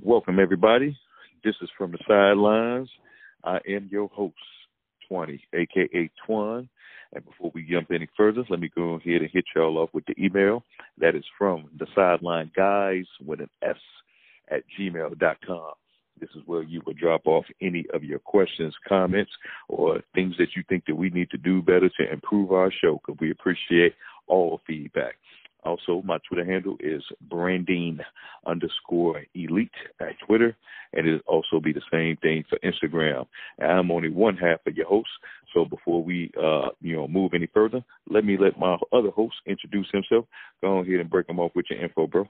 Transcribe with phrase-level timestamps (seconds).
[0.00, 0.96] Welcome, everybody.
[1.42, 2.88] This is from the sidelines.
[3.42, 4.34] I am your host,
[5.08, 6.68] Twenty, aka Twan.
[7.12, 10.04] And before we jump any further, let me go ahead and hit y'all off with
[10.06, 10.64] the email.
[10.98, 13.76] That is from the sideline guys with an S
[14.48, 15.72] at gmail.com.
[16.20, 19.30] This is where you will drop off any of your questions, comments,
[19.68, 23.00] or things that you think that we need to do better to improve our show
[23.00, 23.94] because we appreciate
[24.26, 25.14] all feedback.
[25.64, 27.98] Also, my Twitter handle is branding
[28.46, 30.56] underscore elite at Twitter,
[30.94, 33.26] and it'll also be the same thing for Instagram.
[33.62, 35.10] I'm only one half of your host,
[35.52, 39.34] so before we, uh, you know, move any further, let me let my other host
[39.46, 40.24] introduce himself.
[40.62, 42.26] Go ahead and break him off with your info, bro.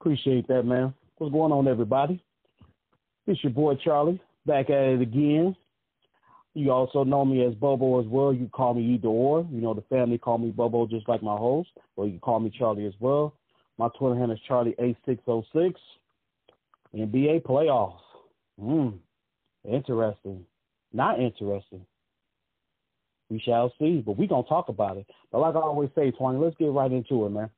[0.00, 0.94] Appreciate that, man.
[1.18, 2.22] What's going on, everybody?
[3.28, 5.54] It's your boy Charlie back at it again.
[6.54, 8.32] You also know me as Bobo as well.
[8.32, 9.46] You call me either or.
[9.52, 12.50] You know, the family call me Bobo just like my host, or you call me
[12.58, 13.34] Charlie as well.
[13.76, 15.74] My Twitter handle is Charlie8606.
[16.96, 17.98] NBA playoffs.
[18.58, 18.88] Hmm.
[19.70, 20.46] Interesting.
[20.94, 21.84] Not interesting.
[23.28, 25.06] We shall see, but we're going to talk about it.
[25.30, 27.50] But like I always say, Twenty, let's get right into it, man.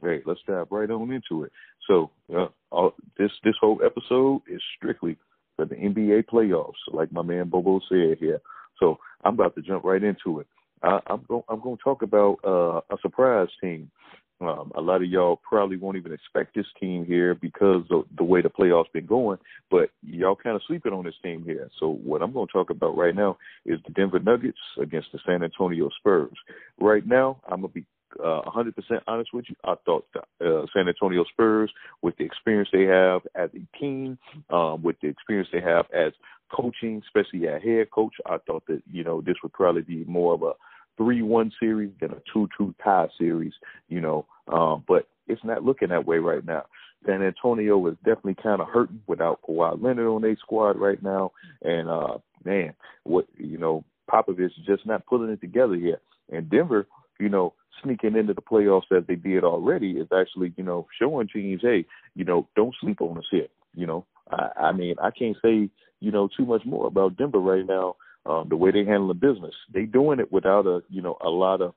[0.00, 1.50] Hey, let's dive right on into it.
[1.88, 5.16] So, uh, all, this this whole episode is strictly
[5.56, 8.40] for the NBA playoffs, like my man Bobo said here.
[8.78, 10.46] So I'm about to jump right into it.
[10.82, 13.90] I, I'm going I'm going to talk about uh, a surprise team.
[14.40, 18.22] Um, a lot of y'all probably won't even expect this team here because of the
[18.22, 21.68] way the playoffs been going, but y'all kind of sleeping on this team here.
[21.80, 25.18] So what I'm going to talk about right now is the Denver Nuggets against the
[25.26, 26.36] San Antonio Spurs.
[26.78, 27.84] Right now, I'm gonna be
[28.22, 28.72] uh, 100%
[29.06, 31.70] honest with you, I thought the, uh, San Antonio Spurs,
[32.02, 34.18] with the experience they have as a team,
[34.50, 36.12] um, with the experience they have as
[36.50, 40.34] coaching, especially at head coach, I thought that you know this would probably be more
[40.34, 40.52] of a
[40.96, 43.52] three-one series than a two-two tie series.
[43.88, 46.64] You know, um, but it's not looking that way right now.
[47.06, 51.32] San Antonio is definitely kind of hurting without Kawhi Leonard on their squad right now,
[51.62, 52.74] and uh, man,
[53.04, 56.00] what you know, Popovich is just not pulling it together yet.
[56.30, 56.86] And Denver,
[57.18, 61.28] you know, sneaking into the playoffs as they did already is actually, you know, showing
[61.28, 61.84] teams, hey,
[62.14, 63.48] you know, don't sleep on us here.
[63.74, 65.70] You know, I, I mean, I can't say,
[66.00, 67.96] you know, too much more about Denver right now.
[68.26, 71.28] Um, the way they handle the business, they doing it without a, you know, a
[71.30, 71.74] lot of,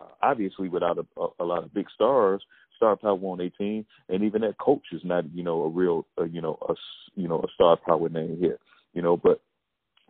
[0.00, 2.42] uh, obviously without a, a, a lot of big stars,
[2.76, 6.06] star power on their team, and even that coach is not, you know, a real,
[6.20, 6.74] uh, you know, a,
[7.16, 8.58] you know, a star power name here.
[8.94, 9.40] You know, but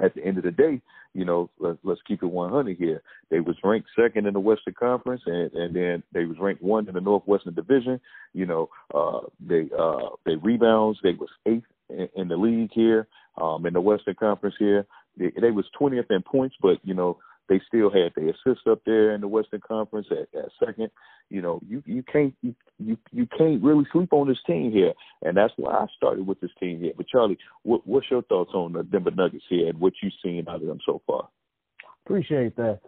[0.00, 0.81] at the end of the day,
[1.14, 3.03] you know, let's, let's keep it 100 here.
[3.31, 6.88] They was ranked second in the Western Conference, and and then they was ranked one
[6.88, 8.00] in the Northwestern Division.
[8.34, 10.98] You know, uh, they uh, they rebounds.
[11.03, 13.08] They was eighth in, in the league here,
[13.41, 14.87] um, in the Western Conference here.
[15.16, 18.81] They, they was 20th in points, but you know they still had their assists up
[18.84, 20.91] there in the Western Conference at, at second.
[21.31, 24.92] You know, you you can't you, you you can't really sleep on this team here,
[25.22, 26.92] and that's why I started with this team here.
[26.97, 30.47] But Charlie, what, what's your thoughts on the Denver Nuggets here and what you've seen
[30.48, 31.28] out of them so far?
[32.06, 32.81] Appreciate that.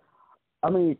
[0.62, 0.96] I mean,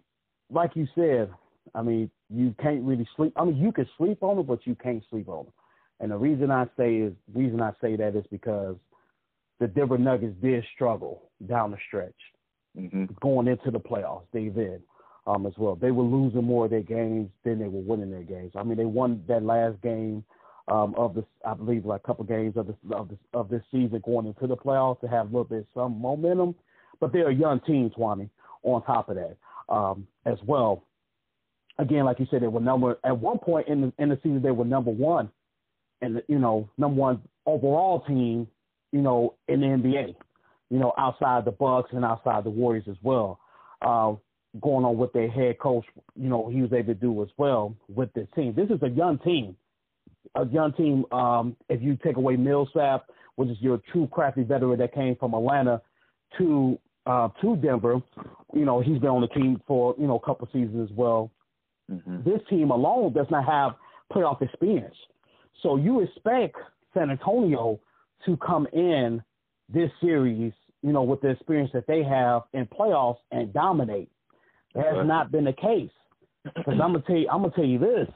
[0.50, 1.30] like you said,
[1.74, 3.32] I mean, you can't really sleep.
[3.36, 5.52] I mean, you can sleep on them, but you can't sleep on them.
[6.00, 8.76] And the reason I say is reason I say that is because
[9.58, 12.14] the Denver Nuggets did struggle down the stretch
[12.78, 13.06] mm-hmm.
[13.20, 14.24] going into the playoffs.
[14.32, 14.82] They did
[15.26, 15.76] um, as well.
[15.76, 18.52] They were losing more of their games than they were winning their games.
[18.56, 20.24] I mean, they won that last game
[20.68, 23.62] um, of this, I believe, like a couple games of this of this of this
[23.70, 26.54] season going into the playoffs to have a little bit some momentum.
[27.00, 28.28] But they're a young team, Twani.
[28.62, 29.36] On top of that,
[29.74, 30.84] um, as well.
[31.78, 34.42] Again, like you said, they were number at one point in the in the season
[34.42, 35.30] they were number one,
[36.02, 38.46] and you know number one overall team,
[38.92, 40.14] you know in the NBA
[40.70, 43.40] you know, outside the Bucks and outside the Warriors as well.
[43.82, 44.14] Uh,
[44.60, 45.84] going on with their head coach,
[46.16, 48.54] you know, he was able to do as well with this team.
[48.54, 49.56] This is a young team,
[50.34, 51.04] a young team.
[51.12, 55.34] Um, if you take away Millsap, which is your true crafty veteran that came from
[55.34, 55.80] Atlanta
[56.38, 58.00] to uh, to Denver,
[58.54, 61.30] you know, he's been on the team for you know a couple seasons as well.
[61.90, 62.28] Mm-hmm.
[62.28, 63.72] This team alone does not have
[64.12, 64.94] playoff experience,
[65.62, 66.56] so you expect
[66.92, 67.80] San Antonio
[68.26, 69.22] to come in
[69.72, 70.52] this series
[70.82, 74.10] you know, with the experience that they have in playoffs and dominate.
[74.74, 75.90] That has not been the case.
[76.44, 78.08] Because I'm gonna tell you, I'm gonna tell you this: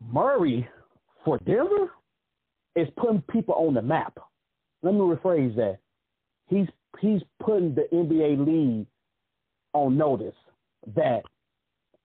[0.00, 0.66] Murray
[1.24, 1.90] for Denver
[2.76, 4.18] is putting people on the map.
[4.82, 5.78] Let me rephrase that.
[6.46, 6.66] He's
[7.00, 8.86] he's putting the NBA league
[9.74, 10.34] on notice
[10.94, 11.22] that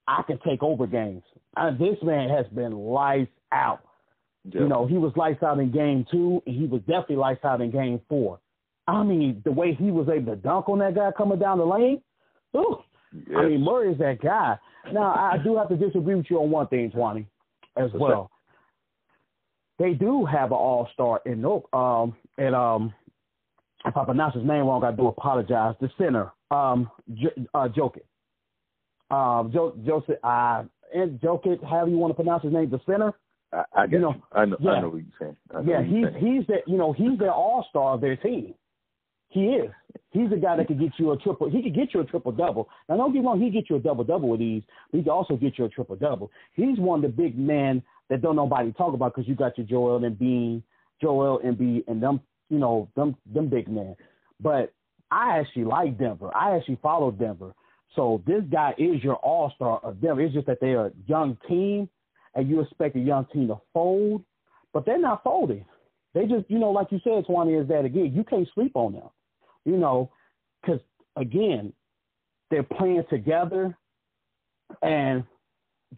[0.07, 1.23] I can take over games.
[1.55, 3.81] And this man has been lights out.
[4.51, 7.61] You know, he was lights out in game two, and he was definitely lights out
[7.61, 8.39] in game four.
[8.87, 11.65] I mean, the way he was able to dunk on that guy coming down the
[11.65, 12.01] lane,
[12.55, 12.77] Ooh.
[13.13, 13.37] Yes.
[13.37, 14.57] I mean, Murray is that guy.
[14.91, 17.25] Now, I do have to disagree with you on one thing, Twani,
[17.77, 18.31] as What's well.
[19.79, 22.93] They do have an all star in no um and um
[23.85, 25.75] if I pronounce his name wrong, I do apologize.
[25.81, 28.03] The center, um, J- uh, Jokic.
[29.11, 30.63] Um, jo- Joseph, uh,
[30.95, 33.13] and Jokic, however you want to pronounce his name, the center.
[33.51, 33.99] I, I you you.
[33.99, 34.57] know, I know.
[34.61, 34.71] yeah.
[34.71, 35.67] I know what you're saying.
[35.67, 36.25] Yeah, he's saying.
[36.25, 38.55] he's the you know he's the all star of their team.
[39.33, 39.71] He is.
[40.11, 41.49] He's the guy that could get you a triple.
[41.49, 42.69] He could get you a triple double.
[42.87, 43.41] Now, don't get wrong.
[43.41, 44.61] He get you a double double with these.
[44.91, 46.29] But he can also get you a triple double.
[46.53, 49.65] He's one of the big men that don't nobody talk about because you got your
[49.65, 50.61] Joel Embiid,
[51.01, 52.21] Joel and B, and them.
[52.49, 53.95] You know them them big men.
[54.39, 54.71] But
[55.09, 56.29] I actually like Denver.
[56.35, 57.55] I actually follow Denver.
[57.95, 60.21] So this guy is your all star of Denver.
[60.21, 61.89] It's just that they're a young team,
[62.35, 64.23] and you expect a young team to fold,
[64.73, 65.65] but they're not folding.
[66.13, 68.93] They just, you know, like you said, Twani, is that again, you can't sleep on
[68.93, 69.09] them,
[69.65, 70.09] you know,
[70.61, 70.79] because
[71.15, 71.73] again,
[72.49, 73.75] they're playing together
[74.81, 75.23] and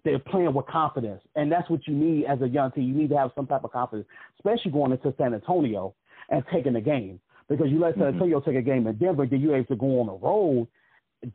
[0.04, 1.22] they're playing with confidence.
[1.36, 2.84] And that's what you need as a young team.
[2.84, 4.08] You need to have some type of confidence,
[4.38, 5.94] especially going into San Antonio
[6.30, 7.20] and taking the game.
[7.48, 8.14] Because you let San Mhm.
[8.14, 10.68] Antonio take a game in Denver, then you're able to go on the road,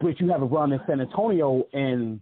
[0.00, 2.21] but you haven't run in San Antonio in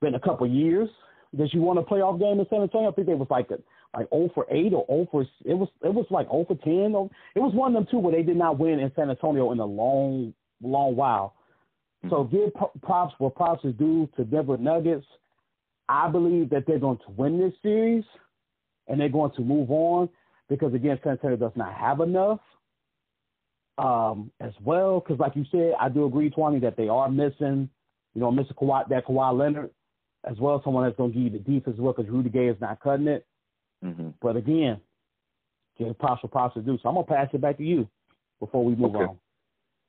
[0.00, 0.88] been a couple of years.
[1.36, 2.90] Did you want a playoff game in San Antonio?
[2.90, 3.58] I think they was like a,
[3.94, 6.94] like 0 for 8 or 0 for it was it was like 0 for 10.
[6.94, 9.52] Or, it was one of them two where they did not win in San Antonio
[9.52, 11.34] in a long long while.
[12.10, 12.50] So give
[12.82, 15.06] props where props is due to Denver Nuggets.
[15.88, 18.04] I believe that they're going to win this series
[18.88, 20.08] and they're going to move on
[20.48, 22.40] because again, San Antonio does not have enough.
[23.76, 27.68] Um, as well, because like you said, I do agree, Twani, that they are missing,
[28.14, 29.70] you know, missing Kawhi, that Kawhi Leonard,
[30.22, 32.46] as well, someone that's going to give you the defense as well, because Rudy Gay
[32.46, 33.26] is not cutting it.
[33.84, 34.80] Hmm But again,
[35.78, 36.78] for props to do.
[36.82, 37.88] So I'm gonna pass it back to you
[38.40, 39.04] before we move Okay.
[39.04, 39.18] on.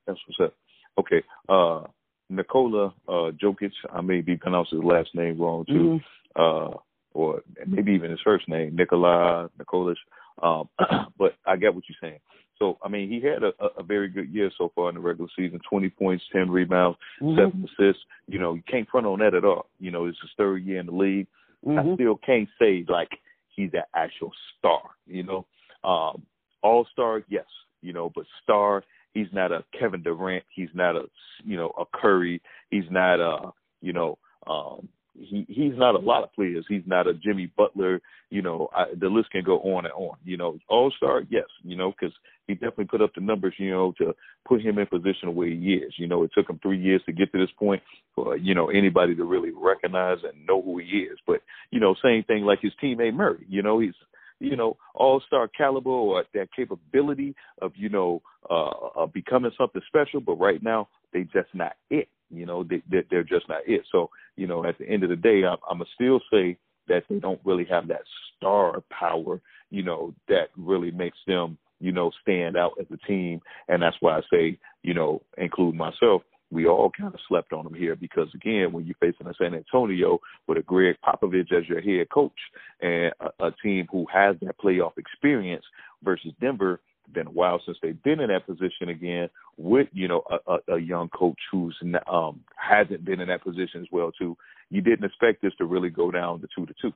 [0.05, 0.53] That's what's up.
[0.97, 1.23] Okay.
[1.49, 1.83] Uh,
[2.29, 3.71] Nikola uh, Jokic.
[3.93, 5.99] I may be pronouncing his last name wrong too.
[5.99, 6.03] Mhm.
[6.35, 6.77] uh,
[7.13, 9.95] or maybe even his first name, Nikolai Nikolish.
[10.41, 10.67] Um,
[11.17, 12.19] but I get what you're saying.
[12.59, 15.29] So I mean, he had a, a, very good year so far in the regular
[15.35, 17.37] season: 20 points, 10 rebounds, Mhm.
[17.37, 18.03] seven assists.
[18.27, 19.67] You know, you can't front on that at all.
[19.79, 21.27] You know, it's his third year in the league.
[21.65, 21.95] I Mhm.
[21.95, 23.17] still can't say like
[23.55, 24.81] he's an actual star.
[25.07, 25.45] You know,
[25.83, 26.23] um,
[26.61, 27.45] all star, yes.
[27.81, 30.43] You know, but star, he's not a Kevin Durant.
[30.53, 31.03] He's not a
[31.43, 32.41] you know a Curry.
[32.69, 34.17] He's not a you know
[34.47, 36.65] um, he he's not a lot of players.
[36.67, 38.01] He's not a Jimmy Butler.
[38.29, 40.17] You know, I, the list can go on and on.
[40.23, 41.45] You know, all star, yes.
[41.63, 42.15] You know, because
[42.47, 43.53] he definitely put up the numbers.
[43.57, 44.13] You know, to
[44.47, 45.93] put him in position where he is.
[45.97, 47.81] You know, it took him three years to get to this point
[48.13, 51.17] for you know anybody to really recognize and know who he is.
[51.25, 51.41] But
[51.71, 53.45] you know, same thing like his teammate Murray.
[53.47, 53.95] You know, he's
[54.39, 59.81] you know all star caliber or that capability of you know uh, uh becoming something
[59.87, 60.19] special.
[60.19, 62.09] But right now they just not it.
[62.31, 63.83] You know, they they- they're just not it.
[63.91, 66.57] So you know, at the end of the day, I'm, I'm still say
[66.89, 68.03] that they don't really have that
[68.37, 69.41] star power.
[69.71, 73.97] You know, that really makes them you know stand out as a team, and that's
[74.01, 77.97] why I say you know, include myself we all kind of slept on them here
[77.97, 82.09] because again, when you're facing a San Antonio with a Gregg Popovich as your head
[82.13, 82.39] coach
[82.81, 85.65] and a, a team who has that playoff experience
[86.03, 86.81] versus Denver,
[87.13, 90.75] been a while since they've been in that position again with you know a, a,
[90.75, 91.77] a young coach who's
[92.11, 94.37] um hasn't been in that position as well too.
[94.69, 96.91] You didn't expect this to really go down to two to two.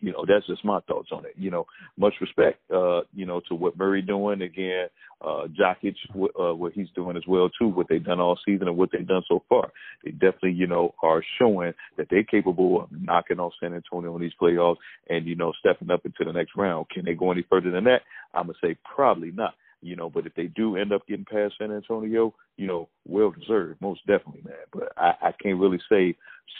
[0.00, 1.32] You know, that's just my thoughts on it.
[1.36, 4.88] You know, much respect, uh, you know, to what Murray doing again,
[5.22, 8.76] uh, Jokic, uh, what he's doing as well too, what they've done all season and
[8.76, 9.72] what they've done so far.
[10.04, 14.22] They definitely, you know, are showing that they're capable of knocking off San Antonio in
[14.22, 14.76] these playoffs
[15.08, 16.90] and you know stepping up into the next round.
[16.90, 18.02] Can they go any further than that?
[18.36, 19.54] I'm gonna say probably not.
[19.82, 23.30] You know, but if they do end up getting past San Antonio, you know, well
[23.30, 24.56] deserved, most definitely, man.
[24.72, 26.16] But I, I can't really say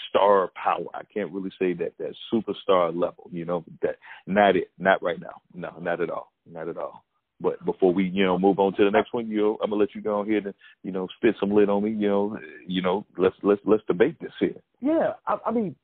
[0.09, 0.87] star power.
[0.95, 3.29] I can't really say that that superstar level.
[3.33, 5.41] You know, that not it, not right now.
[5.55, 7.05] No, not at all, not at all.
[7.41, 9.81] But before we, you know, move on to the next one, you know, I'm gonna
[9.81, 11.91] let you go ahead and, you know, spit some lit on me.
[11.91, 14.57] You know, you know, let's let's let's debate this here.
[14.81, 15.75] Yeah, I, I mean,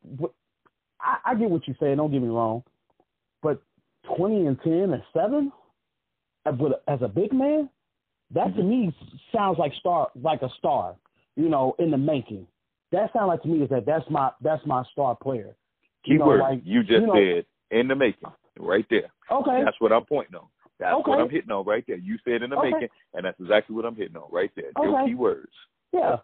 [1.00, 1.96] I, I get what you're saying.
[1.96, 2.62] Don't get me wrong,
[3.42, 3.62] but
[4.16, 5.52] twenty and ten and seven,
[6.46, 7.68] as, a, as a big man,
[8.34, 8.68] that to mm-hmm.
[8.68, 8.96] me
[9.34, 10.96] sounds like star, like a star.
[11.34, 12.46] You know, in the making.
[12.90, 15.56] That sounds like to me is that that's my that's my star player.
[16.04, 19.10] You know, Keyword like, you just you know- said in the making, right there.
[19.30, 20.46] Okay, That's what I'm pointing on.
[20.78, 21.96] That's what I'm hitting on right there.
[21.96, 22.70] You said in the Okay.
[22.70, 24.72] making, and that's exactly what I'm hitting on right there.
[24.76, 25.12] Your Okay.
[25.14, 25.46] keywords.
[25.92, 26.16] yeah.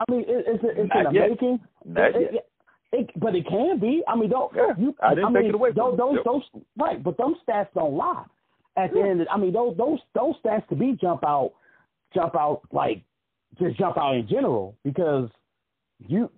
[0.00, 1.30] I mean, it, it's it's Not in the yet.
[1.30, 1.60] making.
[1.84, 2.34] Not It- yet.
[2.34, 2.48] it-
[2.92, 4.02] it- but it can be.
[4.06, 4.94] I mean, don't Yeah, you?
[5.00, 6.22] I didn't take mean, it away Those, from those, you.
[6.24, 7.02] those, right?
[7.02, 8.24] But those stats don't lie.
[8.76, 11.52] At the end, I mean, those, those, those stats to me jump out,
[12.14, 13.02] jump out like
[13.58, 15.28] just jump out in general because
[15.98, 16.30] you,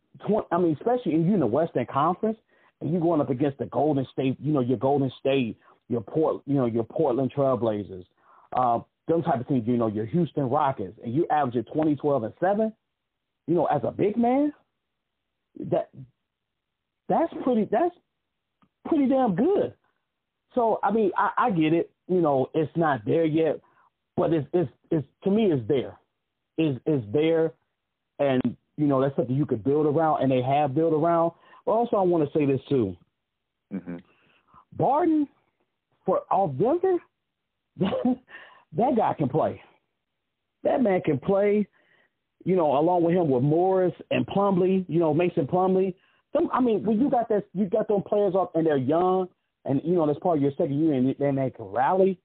[0.51, 2.39] I mean, especially in you in the Western Conference,
[2.81, 5.57] and you going up against the Golden State, you know, your Golden State,
[5.89, 8.05] your Port, you know, your Portland Trailblazers,
[8.53, 11.97] uh, them type of teams, you know, your Houston Rockets, and you average at 20,
[11.97, 12.73] 12, and seven,
[13.47, 14.53] you know, as a big man,
[15.71, 15.91] that
[17.09, 17.95] that's pretty that's
[18.89, 19.75] pretty damn good.
[20.55, 21.91] So I mean, I, I get it.
[22.09, 23.61] You know, it's not there yet,
[24.17, 25.99] but it's it's it's to me it's there.
[26.59, 27.53] Is is there,
[28.19, 28.41] and
[28.77, 31.33] you know that's something you could build around, and they have built around.
[31.67, 32.97] But also, I want to say this too.
[33.73, 33.97] Mm-hmm.
[34.77, 35.27] Barton
[36.05, 36.99] for off Denver,
[38.77, 39.61] that guy can play.
[40.63, 41.67] That man can play.
[42.45, 44.85] You know, along with him with Morris and Plumlee.
[44.89, 45.95] You know, Mason Plumlee.
[46.35, 49.29] Some, I mean, when you got that, you got them players up and they're young,
[49.65, 52.19] and you know that's part of your second year, and then they can rally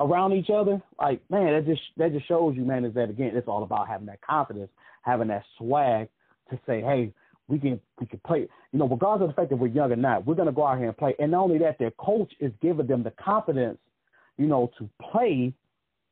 [0.00, 0.80] around each other.
[0.98, 3.88] Like, man, that just that just shows you, man, is that again, it's all about
[3.88, 4.70] having that confidence,
[5.02, 6.08] having that swag
[6.50, 7.12] to say, hey,
[7.48, 8.48] we can we can play.
[8.72, 10.78] You know, regardless of the fact that we're young or not, we're gonna go out
[10.78, 11.14] here and play.
[11.18, 13.78] And not only that, their coach is giving them the confidence,
[14.36, 15.52] you know, to play,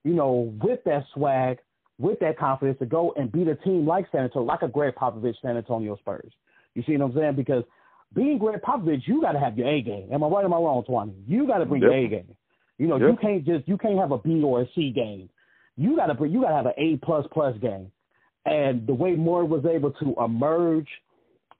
[0.04, 1.58] you know, with that swag,
[1.98, 4.94] with that confidence to go and beat a team like San Antonio, like a Gregg
[4.94, 6.32] Popovich San Antonio Spurs.
[6.74, 7.36] You see what I'm saying?
[7.36, 7.64] Because
[8.14, 10.09] being Gregg Popovich, you got to have your A game.
[10.12, 10.42] Am I right?
[10.42, 11.14] Or am I wrong, Twani?
[11.26, 11.90] You got to bring yep.
[11.90, 12.37] your A game.
[12.78, 13.11] You know, yep.
[13.11, 15.28] you can't just you can't have a B or a C game.
[15.76, 17.90] You got to bring you got to have an A plus plus game.
[18.47, 20.88] And the way Moore was able to emerge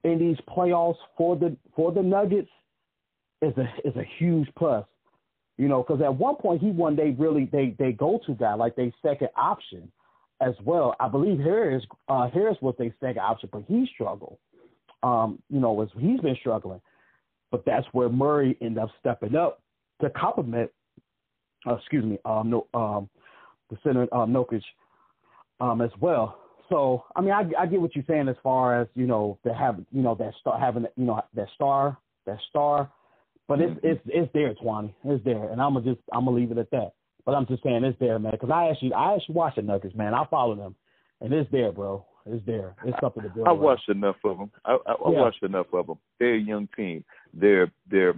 [0.03, 2.51] in these playoffs for the for the Nuggets
[3.43, 4.85] is a is a huge plus.
[5.57, 8.55] You know, because at one point he won they really they they go to guy
[8.55, 9.91] like they second option
[10.41, 10.95] as well.
[10.99, 14.39] I believe Harris uh, Harris was their second option, but he struggled
[15.03, 16.81] um, you know, as he's been struggling.
[17.51, 19.63] But that's where Murray ended up stepping up
[20.01, 20.71] to complement,
[21.67, 23.09] uh, excuse me, um, no, um,
[23.71, 24.63] the center um, Nurkic
[25.61, 26.39] um, as well.
[26.69, 29.53] So I mean, I, I get what you're saying as far as you know to
[29.53, 32.91] have you know that star having you know that star that star,
[33.47, 33.87] but it's mm-hmm.
[33.87, 36.71] it's it's there, Twani, it's there, and I'm gonna just I'm gonna leave it at
[36.71, 36.93] that.
[37.27, 39.95] But I'm just saying it's there, man, because I actually I actually watch the Nuggets,
[39.95, 40.15] man.
[40.15, 40.75] I follow them,
[41.21, 42.05] and it's there, bro.
[42.27, 42.75] It's there.
[42.85, 43.47] It's something to build.
[43.47, 44.51] I watched enough of them.
[44.65, 45.99] I, I, I watched enough of them.
[46.19, 47.05] They're a young team.
[47.35, 48.15] Their their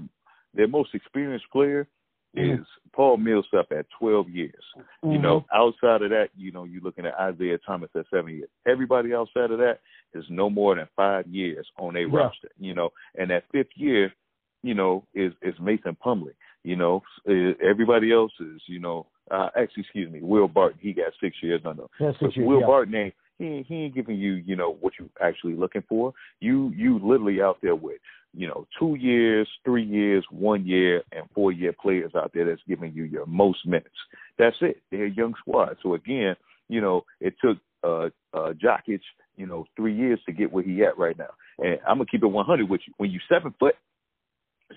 [0.54, 1.88] their most experienced player
[2.36, 2.62] mm-hmm.
[2.62, 4.64] is Paul Millsap at 12 years.
[4.78, 5.12] Mm-hmm.
[5.12, 8.48] You know, outside of that, you know, you're looking at Isaiah Thomas at seven years.
[8.66, 9.80] Everybody outside of that
[10.14, 12.06] is no more than five years on a yeah.
[12.10, 12.50] roster.
[12.58, 14.12] You know, and that fifth year,
[14.62, 16.34] you know, is is Mason Plumlee.
[16.62, 17.02] You know,
[17.64, 20.80] everybody else is, you know, uh, actually, excuse me, Will Barton.
[20.82, 21.84] He got six years under.
[22.00, 22.66] Yeah, six years, Will yeah.
[22.66, 26.12] Barton ain't he he ain't giving you you know what you actually looking for.
[26.40, 27.98] You you literally out there with
[28.32, 32.62] you know two years, three years, one year, and four year players out there that's
[32.68, 33.96] giving you your most minutes.
[34.38, 34.82] That's it.
[34.90, 35.76] They're a young squad.
[35.82, 36.36] So again,
[36.68, 39.00] you know it took uh uh Jokic
[39.36, 41.30] you know three years to get where he at right now.
[41.58, 42.94] And I'm gonna keep it 100 with you.
[42.96, 43.74] When you seven foot,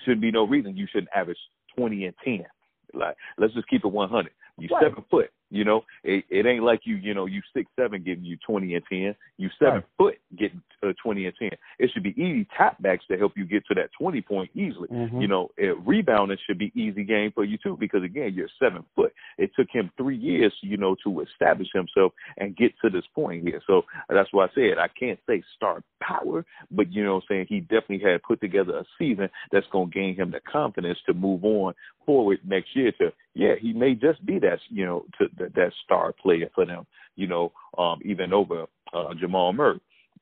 [0.03, 1.37] shouldn't be no reason you shouldn't average
[1.77, 2.45] 20 and 10.
[2.93, 4.31] Like let's just keep it 100.
[4.57, 4.83] You right.
[4.83, 5.29] seven foot.
[5.49, 8.75] You know, it, it ain't like you, you know, you six seven getting you twenty
[8.75, 9.15] and ten.
[9.37, 9.83] You seven right.
[9.97, 11.51] foot getting uh, twenty and ten.
[11.79, 14.87] It should be easy tap backs to help you get to that twenty point easily.
[14.89, 15.21] Mm-hmm.
[15.21, 18.83] You know, it, rebounding should be easy game for you too because again, you're seven
[18.95, 19.13] foot.
[19.37, 23.43] It took him three years, you know, to establish himself and get to this point
[23.43, 23.61] here.
[23.65, 27.35] So that's why I said I can't say star power, but you know, what I'm
[27.35, 30.99] saying he definitely had put together a season that's going to gain him the confidence
[31.05, 31.73] to move on
[32.09, 35.71] forward next year to yeah, he may just be that you know to, that, that
[35.85, 36.87] star player for them.
[37.15, 39.79] You know, um, even over uh, Jamal Murray.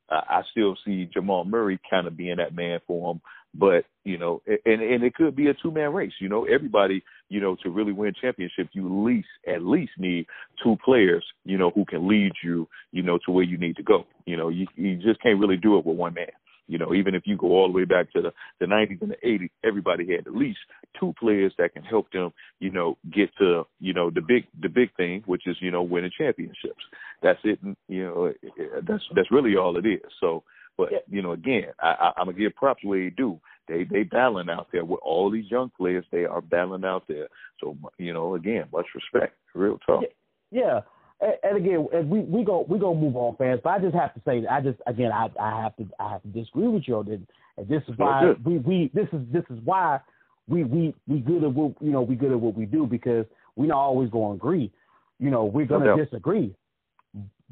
[0.10, 3.22] I, still see Jamal Murray kind of being that man for him.
[3.54, 6.12] But you know, and and it could be a two man race.
[6.20, 10.26] You know, everybody, you know, to really win championship, you least at least need
[10.62, 13.84] two players, you know, who can lead you, you know, to where you need to
[13.84, 14.06] go.
[14.26, 16.28] You know, you you just can't really do it with one man.
[16.68, 19.12] You know, even if you go all the way back to the, the 90s and
[19.12, 20.60] the 80s, everybody had at least
[21.00, 24.70] two players that can help them, you know, get to, you know, the big the
[24.70, 26.84] big thing, which is, you know, winning championships.
[27.22, 27.60] That's it.
[27.64, 30.02] And, you know, eh, eh, eh, that's that's really all it is.
[30.20, 30.44] So,
[30.78, 33.40] but you know, again, I, I, I'm gonna give props where they do.
[33.68, 36.06] They they battling out there with all these young players.
[36.12, 37.28] They are battling out there.
[37.62, 39.36] So, you know, again, much respect.
[39.54, 40.04] Real talk.
[40.52, 40.82] Yeah
[41.22, 43.60] and again, as we we go we go move on, fans.
[43.64, 46.22] But I just have to say, I just again, I I have to I have
[46.22, 47.20] to disagree with you on this.
[47.58, 50.00] And this is why we we this is this is why
[50.48, 53.26] we we we good at what you know we good at what we do because
[53.56, 54.72] we're not always going to agree.
[55.20, 56.56] You know, we're going to no disagree.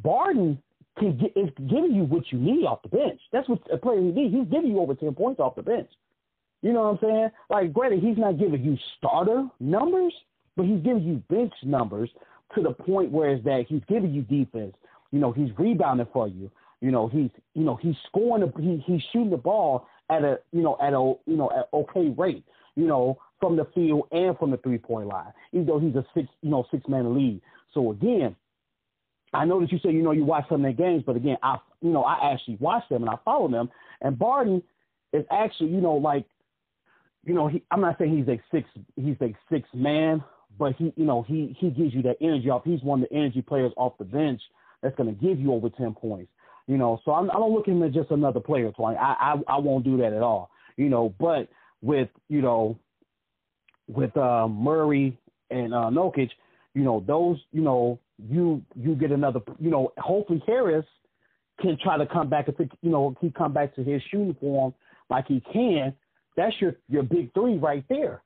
[0.04, 0.62] Barton
[1.00, 3.20] can get is giving you what you need off the bench.
[3.32, 4.34] That's what a player needs.
[4.34, 5.90] He's giving you over ten points off the bench.
[6.62, 7.30] You know what I'm saying?
[7.50, 10.14] Like, granted, he's not giving you starter numbers,
[10.56, 12.10] but he's giving you bench numbers
[12.54, 14.76] to the point where is that he's giving you defense.
[15.12, 16.52] You know, he's rebounding for you.
[16.82, 18.42] You know, he's you know he's scoring.
[18.46, 21.70] The, he he's shooting the ball at a you know at a you know at
[21.74, 22.44] okay rate.
[22.76, 25.32] You know, from the field and from the three point line.
[25.54, 27.42] Even though he's a six you know six man lead.
[27.74, 28.36] So again,
[29.34, 31.38] I know that you say you know you watch some of their games, but again,
[31.44, 33.70] I you know I actually watch them and I follow them.
[34.02, 34.62] And Barton
[35.14, 36.26] is actually you know like
[37.26, 40.24] you know he, I'm not saying he's a six he's a six man,
[40.58, 42.64] but he you know he he gives you that energy off.
[42.64, 44.42] He's one of the energy players off the bench
[44.82, 46.32] that's going to give you over ten points.
[46.68, 48.72] You know, so I'm, I don't look at him as just another player.
[48.80, 50.50] I, I I won't do that at all.
[50.78, 51.48] You know, but
[51.82, 52.78] with you know
[53.88, 55.18] with uh, Murray
[55.52, 56.30] and uh, Nurkic,
[56.74, 60.86] you know those you know you you get another you know hopefully Harris
[61.62, 64.74] can try to come back it, you know he come back to his shooting form
[65.10, 65.94] like he can.
[66.36, 68.22] That's your your big three right there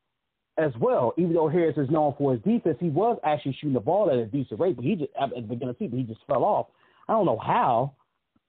[0.59, 1.13] as well.
[1.17, 4.17] Even though Harris is known for his defense, he was actually shooting the ball at
[4.17, 6.43] a decent rate, but he just at the beginning of the season he just fell
[6.43, 6.67] off.
[7.07, 7.93] I don't know how,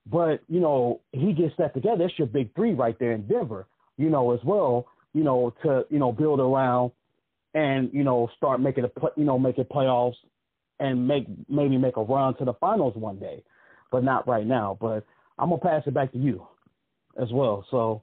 [0.06, 1.98] but you know he gets that together.
[1.98, 3.66] That's your big three right there in Denver.
[3.96, 4.86] You know as well.
[5.14, 6.92] You know to you know build around
[7.54, 10.16] and you know start making a you know making playoffs
[10.78, 13.42] and make maybe make a run to the finals one day,
[13.92, 14.76] but not right now.
[14.80, 15.04] But
[15.38, 16.46] I'm gonna pass it back to you
[17.20, 17.64] as well.
[17.70, 18.02] So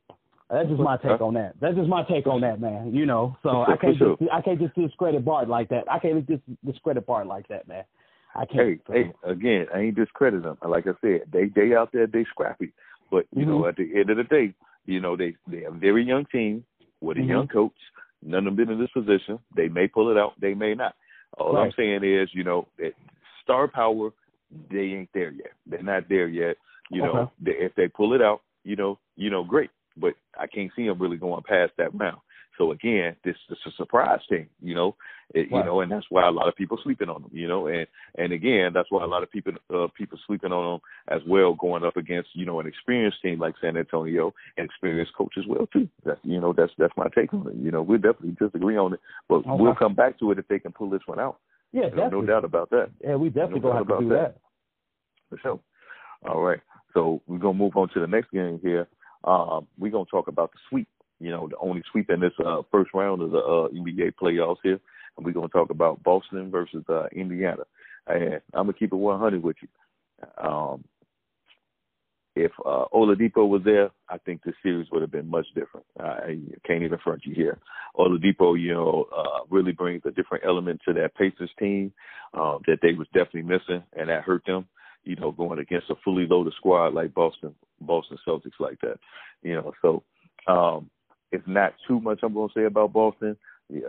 [0.50, 1.56] that's just my take on that.
[1.60, 2.94] That's just my take on that, man.
[2.94, 5.84] You know, so I can't just I can't just discredit Bart like that.
[5.92, 7.84] I can't just discredit Bart like that, man.
[8.34, 8.80] I can't.
[8.88, 10.58] Hey, hey, again, I ain't discrediting them.
[10.66, 12.72] Like I said, they they out there, they scrappy.
[13.12, 13.51] But you mm-hmm.
[13.51, 14.54] know, at the end of the day,
[14.86, 16.63] you know, they they a very young team
[17.01, 17.30] with a mm-hmm.
[17.30, 17.74] young coach.
[18.24, 19.39] None of them been in this position.
[19.56, 20.34] They may pull it out.
[20.39, 20.96] They may not.
[21.38, 21.66] All right.
[21.66, 22.94] I'm saying is, you know, that
[23.44, 24.12] star power,
[24.72, 25.51] they ain't there yet.
[25.66, 26.56] They're not there yet.
[26.89, 27.13] You okay.
[27.13, 30.72] know, they, if they pull it out, you know, you know, great but I can't
[30.75, 32.20] see him really going past that round.
[32.58, 34.96] So again, this is a surprise thing, you know,
[35.34, 35.60] it, wow.
[35.60, 37.86] you know, and that's why a lot of people sleeping on them, you know, and
[38.18, 41.54] and again, that's why a lot of people uh, people sleeping on them as well,
[41.54, 45.46] going up against you know an experienced team like San Antonio and experienced coach as
[45.48, 45.88] well too.
[46.06, 47.56] That's you know that's that's my take on it.
[47.56, 49.50] You know, we'll definitely disagree on it, but okay.
[49.50, 51.39] we'll come back to it if they can pull this one out.
[51.74, 52.89] Yeah, you know, no doubt about that.
[53.04, 54.15] Yeah, we definitely no gonna have to do that.
[54.15, 54.38] that.
[55.30, 55.60] For sure.
[56.28, 56.62] All right,
[56.93, 58.88] so we're gonna move on to the next game here.
[59.23, 60.88] Um, we're gonna talk about the sweep.
[61.19, 64.58] You know, the only sweep in this uh, first round of the uh, NBA playoffs
[64.63, 64.80] here,
[65.15, 67.63] and we're gonna talk about Boston versus uh, Indiana.
[68.08, 69.67] And I'm gonna keep it 100 with you.
[70.38, 70.84] Um,
[72.36, 75.88] if uh, Oladipo was there, I think the series would have been much different.
[75.99, 77.58] I can't even front you here.
[77.97, 81.91] Oladipo, you know, uh, really brings a different element to that Pacers team
[82.36, 84.67] uh, that they was definitely missing, and that hurt them
[85.08, 89.00] you know, going against a fully loaded squad like Boston, Boston Celtics like that.
[89.41, 90.04] You know, so
[90.52, 90.89] um,
[91.32, 93.38] it's not too much I'm to say about Boston.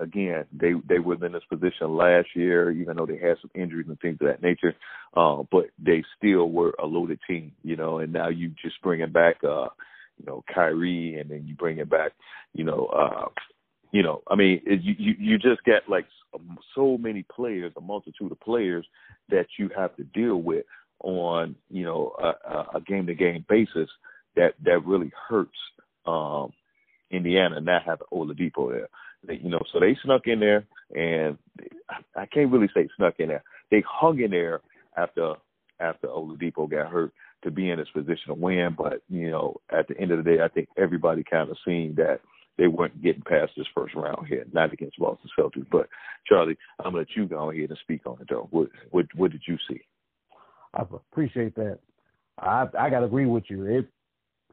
[0.00, 3.87] Again, they they were in this position last year, even though they had some injuries
[3.88, 4.74] and things of that nature.
[5.16, 7.98] Uh, but they still were a loaded team, you know.
[7.98, 9.68] And now you just bringing back, uh,
[10.18, 12.12] you know, Kyrie, and then you bring it back,
[12.54, 13.28] you know, uh,
[13.92, 14.22] you know.
[14.28, 16.07] I mean, it, you you you just get like
[16.74, 18.85] so many players, a multitude of players
[19.28, 20.64] that you have to deal with
[21.02, 22.12] on you know
[22.74, 23.88] a game to game basis
[24.37, 25.56] that that really hurts
[26.06, 26.52] um,
[27.11, 28.88] Indiana not having Oladipo there.
[29.26, 31.37] They, you know, so they snuck in there, and
[32.16, 33.42] I can't really say snuck in there.
[33.70, 34.61] They hung in there
[34.96, 35.34] after
[35.80, 37.12] after Oladipo got hurt
[37.44, 38.74] to be in this position to win.
[38.76, 41.94] But you know, at the end of the day, I think everybody kind of seen
[41.96, 42.20] that
[42.56, 45.66] they weren't getting past this first round here, not against Boston Celtics.
[45.70, 45.88] But
[46.26, 48.48] Charlie, I'm gonna let you go ahead and speak on it though.
[48.50, 49.80] What what what did you see?
[50.78, 51.78] I appreciate that.
[52.38, 53.64] I I gotta agree with you.
[53.64, 53.88] It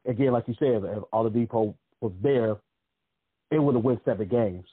[0.10, 2.58] again, like you said, if Oladipo was there,
[3.52, 4.66] it would have won seven games.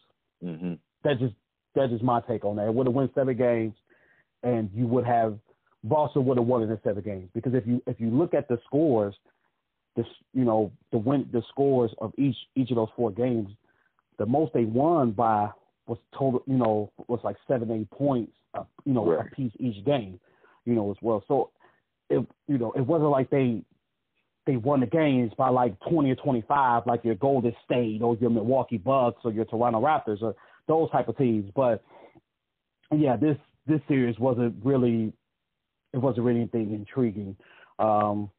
[0.42, 0.74] Mm-hmm.
[1.04, 1.34] That just
[1.74, 2.66] that's just my take on that.
[2.66, 3.74] It would have won seven games,
[4.42, 5.38] and you would have
[5.84, 8.48] Boston would have won in the seven games because if you if you look at
[8.48, 9.14] the scores,
[9.96, 13.50] this you know the win the scores of each each of those four games,
[14.18, 15.50] the most they won by
[15.86, 19.26] was total you know was like seven eight points uh, you know right.
[19.26, 20.18] a piece each game
[20.64, 21.25] you know, as well.
[21.29, 21.51] So
[22.11, 23.62] it you know, it wasn't like they
[24.46, 28.16] they won the games by like twenty or twenty five like your Golden State or
[28.20, 30.35] your Milwaukee Bucks or your Toronto Raptors or
[30.68, 31.51] those type of teams.
[31.55, 31.83] But
[32.94, 35.12] yeah, this this series wasn't really
[35.92, 37.37] it wasn't really anything intriguing
[37.79, 38.31] um,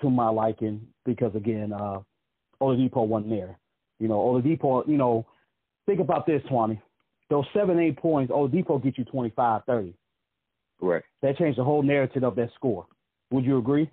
[0.00, 2.00] to my liking because again, uh,
[2.60, 3.58] Oladipo wasn't there.
[3.98, 5.26] You know, Oladipo, you know,
[5.86, 6.80] think about this, Swami.
[7.30, 9.94] Those seven, eight points, Oladipo get you 25, 30.
[10.82, 11.04] Right.
[11.22, 12.86] That changed the whole narrative of that score.
[13.30, 13.88] Would you agree?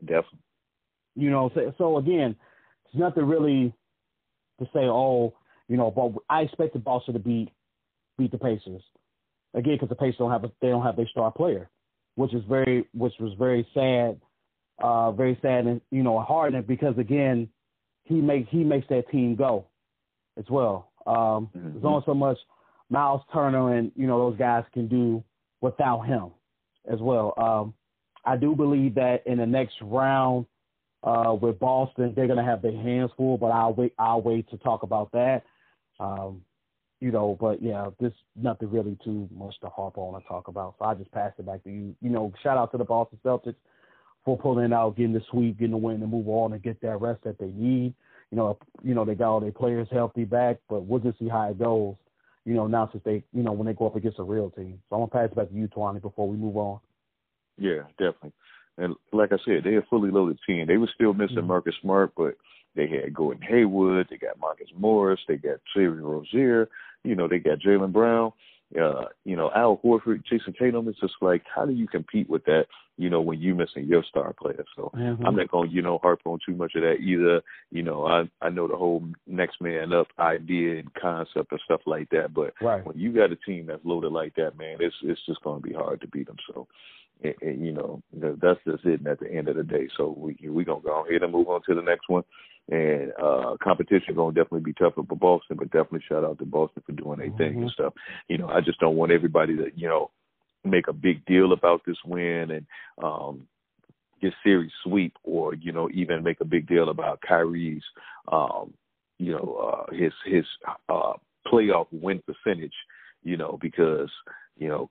[0.00, 0.40] Definitely.
[1.14, 2.36] You know, so, so again,
[2.86, 3.72] it's nothing really
[4.58, 4.80] to say.
[4.80, 5.34] Oh,
[5.68, 7.50] you know, but I expected Boston to beat
[8.18, 8.82] beat the Pacers
[9.54, 11.70] again because the Pacers don't have a, they don't have their star player.
[12.16, 14.20] which is very which was very sad,
[14.82, 17.48] uh, very sad and you know hardening because again,
[18.04, 19.66] he makes he makes that team go
[20.38, 20.90] as well.
[21.06, 21.14] Um,
[21.56, 21.72] mm-hmm.
[21.72, 22.36] There's only so much
[22.90, 25.24] Miles Turner and you know those guys can do
[25.60, 26.30] without him
[26.90, 27.34] as well.
[27.36, 27.74] Um,
[28.24, 30.46] I do believe that in the next round
[31.02, 33.94] uh, with Boston, they're going to have their hands full, but I'll wait.
[33.98, 35.42] I'll wait to talk about that.
[35.98, 36.42] Um,
[37.00, 40.74] you know, but yeah, there's nothing really too much to harp on and talk about.
[40.78, 41.96] So I just pass it back to you.
[42.02, 43.54] You know, shout out to the Boston Celtics
[44.24, 47.00] for pulling out, getting the sweep, getting the win, and move on and get that
[47.00, 47.94] rest that they need.
[48.30, 51.28] You know, you know they got all their players healthy back, but we'll just see
[51.28, 51.94] how it goes.
[52.44, 54.80] You know, now since they, you know, when they go up against a real team.
[54.88, 56.80] So I'm gonna pass it back to you, Twani, before we move on.
[57.58, 58.32] Yeah, definitely.
[58.78, 60.66] And like I said, they're a fully loaded team.
[60.66, 61.48] They were still missing mm-hmm.
[61.48, 62.34] Marcus Smart, but
[62.74, 66.68] they had Gordon Hayward, they got Marcus Morris, they got Terry Rozier,
[67.04, 68.32] you know, they got Jaylen Brown,
[68.78, 70.88] uh, you know, Al Horford, Jayson Tatum.
[70.88, 74.04] It's just like, how do you compete with that, you know, when you're missing your
[74.04, 74.64] star player?
[74.76, 75.24] So mm-hmm.
[75.26, 77.42] I'm not going to, you know, harp on too much of that either.
[77.70, 81.80] You know, I I know the whole next man up idea and concept and stuff
[81.86, 82.84] like that, but right.
[82.84, 85.68] when you got a team that's loaded like that, man, it's it's just going to
[85.68, 86.36] be hard to beat them.
[86.52, 86.68] So
[87.22, 89.88] and, and, you know that's just it at the end of the day.
[89.96, 92.24] So we we gonna go ahead and move on to the next one.
[92.70, 96.82] And uh competition gonna definitely be tougher for Boston, but definitely shout out to Boston
[96.86, 97.36] for doing their mm-hmm.
[97.36, 97.68] thing and mm-hmm.
[97.68, 97.94] stuff.
[98.28, 100.10] You know, I just don't want everybody to you know
[100.64, 102.66] make a big deal about this win and
[103.02, 103.46] um
[104.20, 107.82] get series sweep or you know even make a big deal about Kyrie's
[108.30, 108.72] um
[109.18, 110.44] you know uh his his
[110.88, 111.14] uh
[111.46, 112.74] playoff win percentage
[113.22, 114.10] you know because
[114.56, 114.90] you know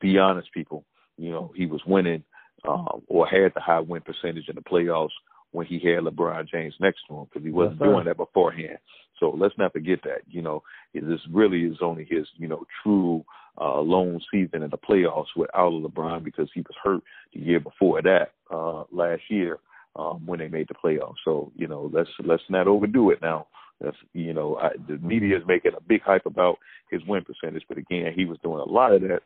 [0.00, 0.84] be honest people
[1.22, 2.24] you know, he was winning
[2.66, 5.10] um, or had the high win percentage in the playoffs
[5.52, 8.78] when he had LeBron James next to him because he wasn't yes, doing that beforehand.
[9.20, 10.22] So let's not forget that.
[10.28, 13.24] You know, this really is only his you know true
[13.60, 18.02] uh, lone season in the playoffs without LeBron because he was hurt the year before
[18.02, 19.58] that uh, last year
[19.94, 21.16] um, when they made the playoffs.
[21.24, 23.46] So you know, let's let's not overdo it now.
[23.80, 26.58] That's you know, I, the media is making a big hype about
[26.90, 29.22] his win percentage, but again, he was doing a lot of that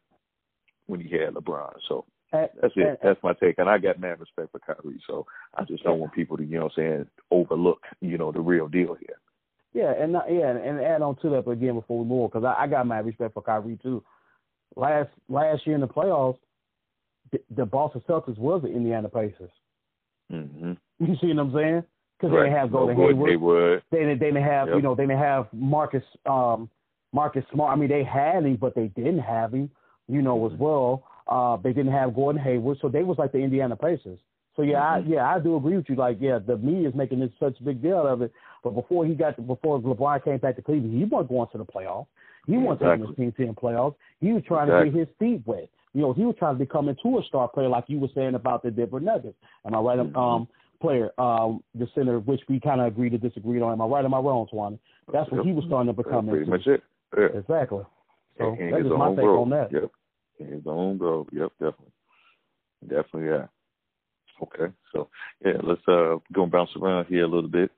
[0.87, 1.75] when he had LeBron.
[1.89, 3.01] So that's it.
[3.03, 3.59] That's my take.
[3.59, 5.03] And I got mad respect for Kyrie.
[5.07, 8.33] So I just don't want people to, you know, what I'm saying overlook, you know,
[8.33, 9.17] the real deal here.
[9.73, 12.67] Yeah, and yeah, and add on to that again before we move, because I, I
[12.67, 14.03] got mad respect for Kyrie too.
[14.75, 16.39] Last last year in the playoffs,
[17.31, 19.51] the, the Boston Celtics was the Indiana Pacers.
[20.33, 20.73] Mm-hmm.
[20.99, 21.85] You see what I'm saying?
[22.19, 22.45] Because right.
[22.45, 23.31] they didn't have Golden no, Hayward.
[23.31, 23.83] Hayward.
[23.91, 24.19] They didn't.
[24.19, 24.77] They didn't have yep.
[24.77, 24.95] you know.
[24.95, 26.71] They didn't have Marcus um
[27.13, 27.77] Marcus Smart.
[27.77, 29.71] I mean, they had him, but they didn't have him
[30.09, 31.05] you know, as well.
[31.29, 34.19] Uh, they didn't have Gordon Hayward, so they was like the Indiana Pacers.
[34.55, 35.13] So yeah, mm-hmm.
[35.13, 35.97] I, yeah, I do agree with you.
[35.97, 38.33] Like, yeah, the media is making this such a big deal of it.
[38.65, 41.59] But before he got, to, before LeBron came back to Cleveland, he wasn't going to
[41.59, 42.07] the playoffs.
[42.47, 43.09] He wasn't exactly.
[43.09, 43.95] taking his team to the playoffs.
[44.21, 44.91] He was trying exactly.
[44.91, 45.69] to get his feet wet.
[45.93, 48.35] You know, he was trying to become into a star player, like you were saying
[48.35, 49.37] about the Denver Nuggets.
[49.67, 49.99] Am I right?
[49.99, 50.17] Mm-hmm.
[50.17, 50.49] Um,
[50.81, 53.73] player, um, the center, which we kind of agreed to disagree on.
[53.73, 54.05] Am I right?
[54.05, 54.79] Or am I wrong, Swan?
[55.13, 56.27] That's what he was starting to become.
[56.27, 56.59] That's pretty into.
[56.59, 56.83] much it.
[57.17, 57.39] Yeah.
[57.39, 57.85] Exactly.
[58.39, 59.69] So and, and that's just my take on that.
[59.73, 59.91] Yep
[60.39, 60.99] his own.
[61.33, 61.93] Yep, definitely,
[62.83, 63.47] definitely, yeah.
[64.43, 65.09] Okay, so
[65.45, 67.71] yeah, let's uh go and bounce around here a little bit.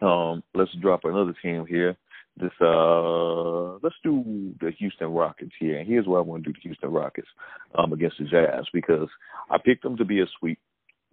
[0.00, 1.96] Um, let's drop another team here.
[2.36, 6.54] This uh, let's do the Houston Rockets here, and here's why I want to do
[6.54, 7.28] the Houston Rockets
[7.76, 9.08] um against the Jazz because
[9.50, 10.58] I picked them to be a sweep,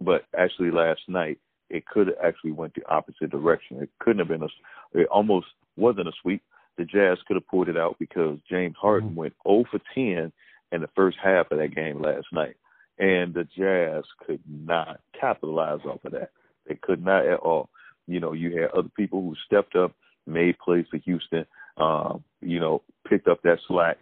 [0.00, 3.80] but actually last night it could have actually went the opposite direction.
[3.80, 6.42] It couldn't have been a, it almost wasn't a sweep
[6.80, 9.18] the Jazz could have pulled it out because James Harden mm-hmm.
[9.18, 10.32] went 0 for 10
[10.72, 12.56] in the first half of that game last night.
[12.98, 16.30] And the Jazz could not capitalize off of that.
[16.66, 17.68] They could not at all.
[18.06, 19.92] You know, you had other people who stepped up,
[20.26, 21.44] made plays for Houston,
[21.76, 23.98] um, you know, picked up that slack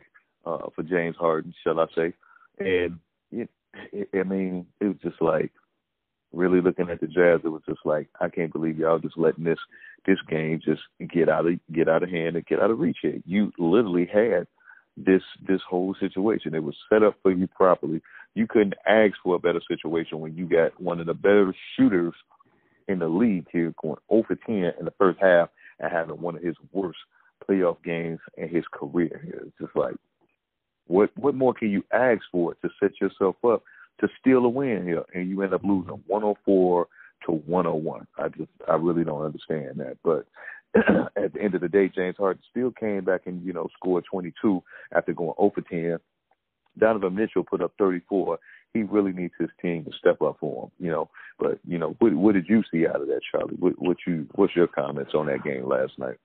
[0.46, 2.14] uh, for James Harden, shall I say.
[2.60, 3.00] And,
[3.32, 3.50] it,
[3.92, 5.50] it, I mean, it was just like–
[6.32, 9.44] really looking at the Jazz, it was just like I can't believe y'all just letting
[9.44, 9.58] this
[10.06, 12.98] this game just get out of get out of hand and get out of reach
[13.02, 13.18] here.
[13.24, 14.46] You literally had
[14.96, 16.54] this this whole situation.
[16.54, 18.02] It was set up for you properly.
[18.34, 22.14] You couldn't ask for a better situation when you got one of the better shooters
[22.88, 26.36] in the league here going 0 for 10 in the first half and having one
[26.36, 26.98] of his worst
[27.48, 29.20] playoff games in his career.
[29.24, 29.94] It's just like
[30.86, 33.62] what what more can you ask for to set yourself up
[34.00, 36.86] to steal a win here, and you end up losing 104
[37.26, 38.06] to 101.
[38.16, 39.98] I just I really don't understand that.
[40.04, 40.26] But
[41.16, 44.04] at the end of the day, James Harden still came back and you know scored
[44.10, 44.62] 22
[44.94, 45.98] after going 0 for 10.
[46.78, 48.38] Donovan Mitchell put up 34.
[48.74, 51.08] He really needs his team to step up for him, you know.
[51.38, 53.56] But you know, what, what did you see out of that, Charlie?
[53.58, 56.18] What, what you what's your comments on that game last night?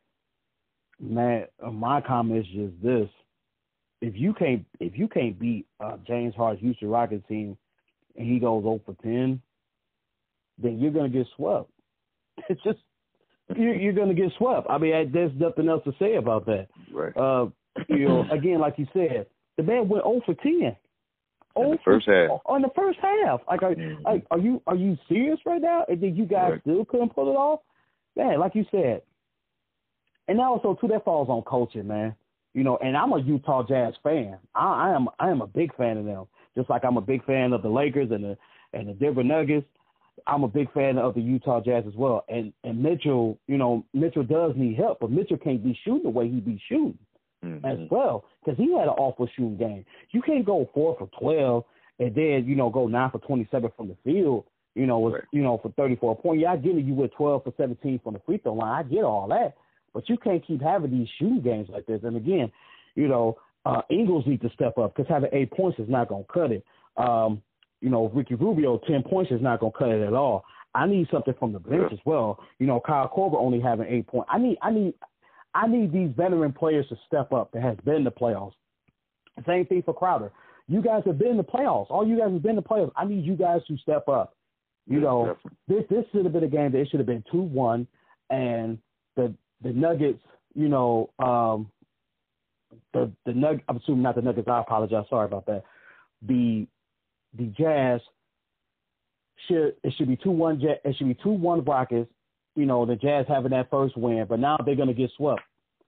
[0.99, 3.09] Man, my comment is just this:
[4.01, 7.57] if you can't if you can't beat uh, James Harden's Houston Rockets team
[8.15, 9.41] and he goes 0 for 10,
[10.61, 11.69] then you're gonna get swept.
[12.49, 12.79] It's just
[13.55, 14.67] you're, you're gonna get swept.
[14.69, 16.67] I mean, there's nothing else to say about that.
[16.91, 17.15] Right.
[17.17, 17.47] Uh,
[17.89, 20.75] you know, again, like you said, the man went 0 for 10.
[21.55, 22.39] In the first half.
[22.47, 24.03] On the first half, like, are, Mhm.
[24.03, 25.85] like, are you are you serious right now?
[25.87, 26.61] And then you guys Right.
[26.61, 27.59] still couldn't pull it off,
[28.15, 28.39] man.
[28.39, 29.03] Like you said,
[30.27, 32.15] and now also too, that falls on coaching, man.
[32.55, 34.37] You know, and I'm a Utah Jazz fan.
[34.55, 37.25] I, I am I am a big fan of them, just like I'm a big
[37.25, 38.37] fan of the Lakers and the
[38.73, 39.67] and the Denver Nuggets.
[40.27, 42.23] I'm a big fan of the Utah Jazz as well.
[42.29, 46.09] And and Mitchell, you know, Mitchell does need help, but Mitchell can't be shooting the
[46.09, 46.97] way he be shooting
[47.43, 47.63] Mhm.
[47.65, 49.85] as well because he had an awful shooting game.
[50.11, 51.65] You can't go four for twelve
[51.99, 54.45] and then you know go nine for twenty seven from the field.
[54.75, 55.23] You know, with, Right.
[55.31, 56.41] you know for thirty four points.
[56.41, 56.83] Yeah, I get it.
[56.85, 58.79] You went twelve for seventeen from the free throw line.
[58.79, 59.55] I get all that,
[59.93, 62.03] but you can't keep having these shooting games like this.
[62.03, 62.51] And again,
[62.95, 66.25] you know, uh, Ingles need to step up because having eight points is not going
[66.25, 66.63] to cut it.
[66.97, 67.41] Um,
[67.81, 70.45] you know, Ricky Rubio ten points is not going to cut it at all.
[70.75, 72.39] I need something from the bench as well.
[72.59, 74.29] You know, Kyle Korver only having eight points.
[74.31, 74.93] I need, I need,
[75.53, 78.53] I need these veteran players to step up that has been in the playoffs.
[79.45, 80.31] Same thing for Crowder.
[80.67, 81.91] You guys have been in the playoffs.
[81.91, 82.91] All you guys have been in the playoffs.
[82.95, 84.35] I need you guys to step up.
[84.87, 87.41] You know, this this should have been a game that it should have been two
[87.41, 87.87] one,
[88.29, 88.77] and
[89.15, 90.21] the the Nuggets,
[90.55, 91.71] you know, um,
[92.93, 93.61] the the Nug.
[93.67, 94.47] I'm assuming not the Nuggets.
[94.47, 95.05] I apologize.
[95.09, 95.63] Sorry about that.
[96.25, 96.67] The
[97.37, 98.01] the Jazz
[99.47, 100.61] should it should be two one.
[100.61, 102.09] It should be two one Rockets.
[102.55, 105.41] You know, the Jazz having that first win, but now they're gonna get swept.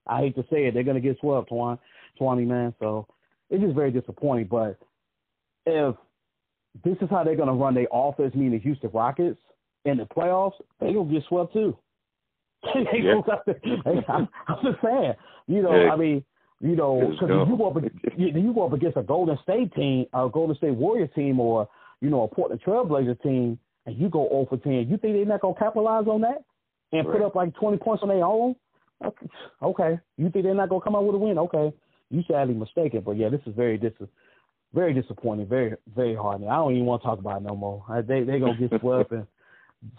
[0.08, 1.80] I hate to say it, they're gonna get swept, Twan,
[2.18, 2.74] Twenty man.
[2.80, 3.08] So
[3.50, 4.48] it's just very disappointing.
[4.48, 4.78] But
[5.66, 5.96] if
[6.84, 9.40] this is how they're gonna run their offense, meaning the Houston Rockets
[9.86, 11.78] in the playoffs, they gonna get swept too.
[12.76, 13.22] Yeah.
[14.08, 14.28] I'm
[14.64, 15.14] just saying,
[15.48, 15.92] you know, Yeah.
[15.92, 16.24] I mean,
[16.62, 19.74] you know, because you go up, ag- you, you go up against a Golden State
[19.74, 21.68] team, a Golden State Warrior team, or
[22.02, 24.90] you know, a Portland Trailblazer team, and you go 0 for 10.
[24.90, 26.44] You think they're not gonna capitalize on that
[26.92, 28.56] and put up like 20 points on their own?
[29.04, 29.28] Okay.
[29.62, 31.38] okay, you think they're not gonna come out with a win?
[31.38, 31.74] Okay,
[32.10, 33.02] you sadly mistaken.
[33.02, 33.92] But yeah, this is very dis,
[34.74, 36.42] very disappointing, very very hard.
[36.44, 37.84] I don't even want to talk about it no more.
[38.08, 39.28] They they gonna get swept and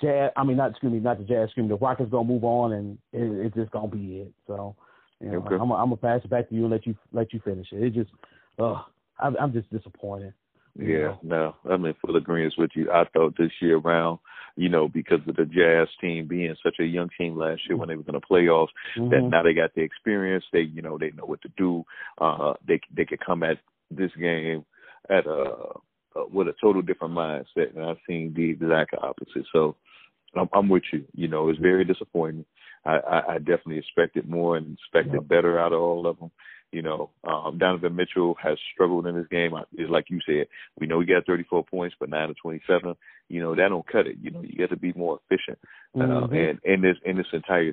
[0.00, 0.30] Jazz.
[0.36, 1.46] I mean, not excuse me, not the Jazz.
[1.46, 4.32] Excuse me, the Rockets gonna move on and it, it's just gonna be it.
[4.46, 4.76] So,
[5.20, 5.54] know, Okay.
[5.54, 7.82] I'm I'm gonna pass it back to you and let you let you finish it.
[7.82, 8.10] It just,
[8.58, 8.82] uh,
[9.18, 10.34] I'm, I'm just disappointed.
[10.78, 11.18] Yeah, know.
[11.22, 12.90] no, I'm in full agreement with you.
[12.90, 14.18] I thought this year around,
[14.56, 17.88] you know, because of the Jazz team being such a young team last year when
[17.88, 19.30] they was in the playoffs, that Mhm.
[19.30, 20.44] now they got the experience.
[20.52, 21.84] They, you know, they know what to do.
[22.18, 23.58] Uh, they they could come at
[23.90, 24.64] this game
[25.08, 25.78] at a
[26.16, 29.46] uh, with a total different mindset, and I've seen the exact opposite.
[29.52, 29.76] So
[30.34, 31.04] I'm, I'm with you.
[31.14, 32.44] You know, it's very disappointing.
[32.86, 35.28] I, I, I definitely expected more and expected Yep.
[35.28, 36.30] better out of all of them.
[36.72, 39.54] You know, um, Donovan Mitchell has struggled in this game.
[39.54, 40.46] I- It's like you said,
[40.78, 42.94] we know he got 34 points, but 9 to 27.
[43.28, 44.16] You know, that don't cut it.
[44.20, 45.58] You know, you got to be more efficient.
[45.94, 46.50] Uh, Mhm.
[46.50, 47.72] and in this in this entire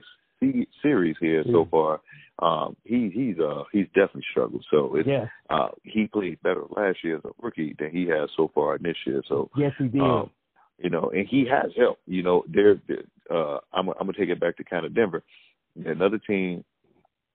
[0.81, 2.01] series here so far,
[2.39, 4.65] um, he he's uh he's definitely struggled.
[4.69, 8.29] So it's yeah, uh he played better last year as a rookie than he has
[8.35, 9.21] so far in this year.
[9.27, 10.01] So yes, he did.
[10.01, 10.29] um,
[10.77, 11.99] you know, and he has help.
[12.05, 12.81] You know, they're
[13.29, 15.23] uh, I'm I'm gonna take it back to kind of Denver,
[15.85, 16.63] another team.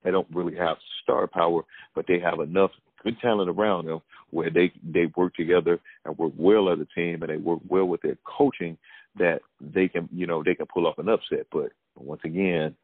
[0.03, 2.71] They don't really have star power, but they have enough
[3.03, 7.21] good talent around them where they they work together and work well as a team,
[7.21, 8.77] and they work well with their coaching
[9.17, 11.47] that they can you know they can pull off an upset.
[11.51, 12.75] But once again,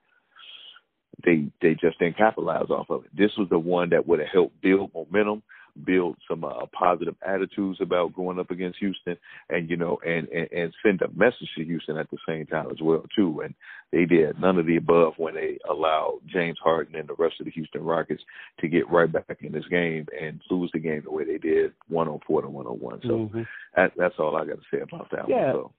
[1.23, 3.15] they they just didn't capitalize off of it.
[3.15, 5.43] This was the one that would have helped build momentum,
[5.83, 9.17] build some uh, positive attitudes about going up against Houston,
[9.49, 12.67] and you know, and, and and send a message to Houston at the same time
[12.71, 13.41] as well too.
[13.43, 13.53] And
[13.91, 17.45] they did none of the above when they allowed James Harden and the rest of
[17.45, 18.21] the Houston Rockets
[18.59, 21.73] to get right back in this game and lose the game the way they did,
[21.87, 23.01] one on four to one on one.
[23.03, 23.47] So Mhm.
[23.75, 25.53] that, that's all I got to say about that Yeah.
[25.53, 25.63] one.
[25.63, 25.71] So.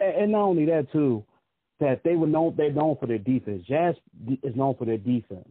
[0.00, 1.24] and, and not only that too,
[1.80, 3.64] that they were known they're known for their defense.
[3.66, 3.96] Jazz
[4.42, 5.48] is known for their defense,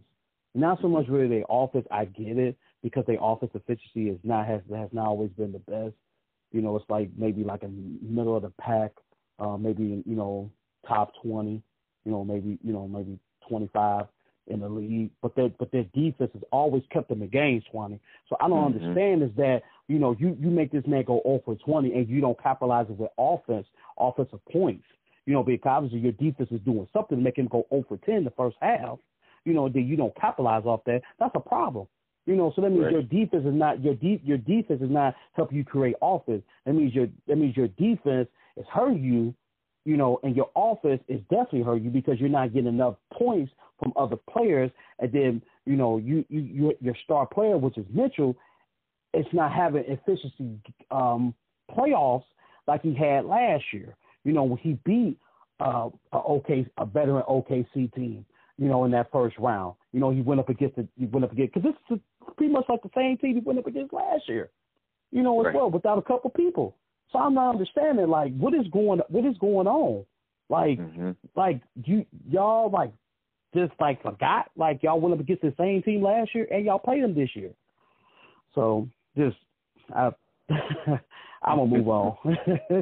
[0.55, 1.85] not so much really their offense.
[1.91, 5.59] I get it because their offense efficiency is not has has not always been the
[5.59, 5.95] best.
[6.51, 8.91] You know, it's like maybe like a middle of the pack,
[9.39, 10.49] uh, maybe you know
[10.87, 11.61] top twenty.
[12.05, 14.07] You know, maybe you know maybe twenty five
[14.47, 17.99] in the league, but their but their defense has always kept them in games, Twenty.
[18.27, 18.65] So I don't Mhm.
[18.75, 22.07] understand is that you know you you make this man go 0 for 20 and
[22.09, 24.85] you don't capitalize it with offense, offensive points.
[25.25, 27.97] You know, because obviously your defense is doing something to make him go 0 for
[27.97, 28.99] 10 the first half.
[29.45, 31.01] You know, then you don't capitalize off that.
[31.19, 31.87] That's a problem.
[32.25, 32.93] You know, so that means Right.
[32.93, 36.43] your defense is not your deep your defense is not helping you create offense.
[36.65, 39.33] That means your that means your defense is hurting you,
[39.83, 43.51] you know, and your offense is definitely hurting you because you're not getting enough points
[43.77, 47.85] from other players, and then you know you you, you your star player, which is
[47.89, 48.37] Mitchell,
[49.13, 50.59] it's not having efficiency
[50.91, 51.33] um,
[51.71, 52.23] playoffs
[52.67, 53.95] like he had last year.
[54.23, 55.17] You know, when he beat
[55.59, 58.25] uh, a OK a veteran OKC team,
[58.57, 59.75] you know, in that first round.
[59.91, 62.03] You know, he went up against the he went up against because this is
[62.37, 64.49] pretty much like the same team he went up against last year.
[65.11, 65.55] You know, as right.
[65.55, 66.75] well without a couple people.
[67.11, 70.05] So I'm not understanding like what is going what is going on.
[70.49, 71.11] Like mm-hmm.
[71.35, 72.91] like you y'all like
[73.55, 76.79] just like forgot like y'all went up against the same team last year and y'all
[76.79, 77.51] played them this year.
[78.55, 79.37] So just
[79.95, 80.11] I
[81.43, 82.17] I'm gonna move on.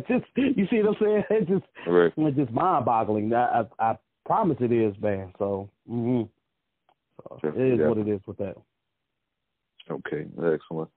[0.08, 1.24] just you see what I'm saying?
[1.30, 2.14] It's just right.
[2.16, 3.34] it's just mind boggling.
[3.34, 5.34] I, I I promise it is, man.
[5.38, 6.24] So, mm-hmm.
[7.24, 7.50] so sure.
[7.50, 7.88] it is yeah.
[7.88, 8.56] what it is with that.
[9.90, 10.90] Okay, excellent.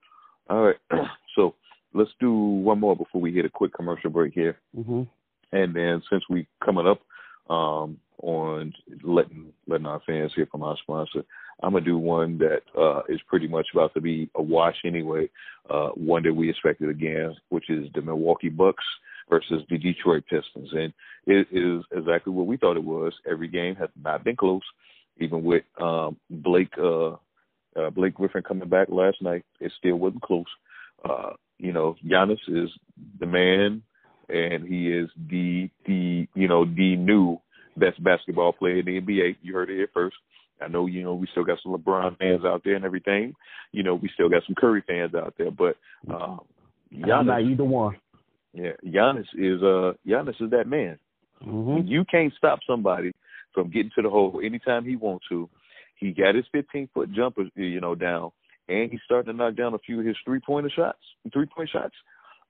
[0.49, 0.77] All right,
[1.35, 1.55] so
[1.93, 4.57] let's do one more before we hit a quick commercial break here.
[4.77, 5.03] Mm-hmm.
[5.51, 7.01] And then since we coming up
[7.49, 11.23] um, on letting letting our fans hear from our sponsor,
[11.63, 15.29] I'm gonna do one that uh, is pretty much about to be a wash anyway.
[15.69, 18.83] Uh, one that we expected again, which is the Milwaukee Bucks
[19.29, 20.93] versus the Detroit Pistons, and
[21.25, 23.13] it is exactly what we thought it was.
[23.29, 24.61] Every game has not been close,
[25.17, 27.13] even with um, Blake uh,
[27.75, 29.43] uh, Blake Griffin coming back last night.
[29.59, 30.45] It still wasn't close.
[31.03, 32.69] Uh, you know, Giannis is
[33.19, 33.81] the man,
[34.29, 37.37] and he is the the you know the new
[37.77, 39.37] best basketball player in the NBA.
[39.41, 40.15] You heard it here first.
[40.61, 43.33] I know, you know, we still got some LeBron fans out there and everything.
[43.73, 45.75] You know, we still got some Curry fans out there, but
[46.09, 46.39] um,
[46.93, 47.97] Giannis, I'm not either one.
[48.55, 50.97] Yeah, Giannis is uh Giannis is that man.
[51.45, 51.87] Mm-hmm.
[51.87, 53.11] You can't stop somebody
[53.53, 55.49] from getting to the hole anytime he wants to.
[55.97, 58.31] He got his 15 foot jumper, you know, down,
[58.69, 60.99] and he's starting to knock down a few of his three pointer shots,
[61.33, 61.93] three point shots.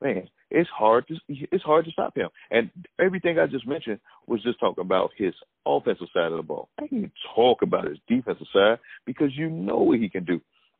[0.01, 2.29] Man, it's hard to it's hard to stop him.
[2.51, 5.33] And everything I just mentioned was just talking about his
[5.65, 6.69] offensive side of the ball.
[6.79, 10.39] I can talk about his defensive side because you know what he can do.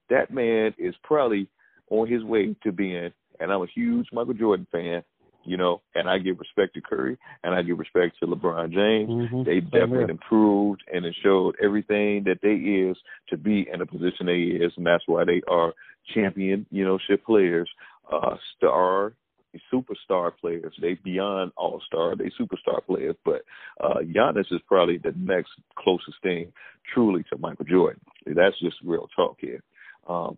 [0.10, 1.48] That man is probably
[1.90, 5.04] on his way to being, and I'm a huge Michael Jordan fan
[5.46, 9.10] you know, and I give respect to Curry and I give respect to LeBron James.
[9.10, 9.44] Mm-hmm.
[9.44, 12.98] They definitely improved and it showed everything that they is
[13.30, 15.74] to be in the position they is, and that's why they are
[16.14, 17.70] champion, you know, ship players,
[18.12, 19.14] uh, star,
[19.74, 20.74] superstar players.
[20.82, 23.16] They beyond all star, they superstar players.
[23.24, 23.42] But
[23.82, 26.52] uh, Giannis is probably the next closest thing,
[26.94, 28.02] truly, to Michael Jordan.
[28.26, 29.62] That's just real talk here.
[30.08, 30.38] Um,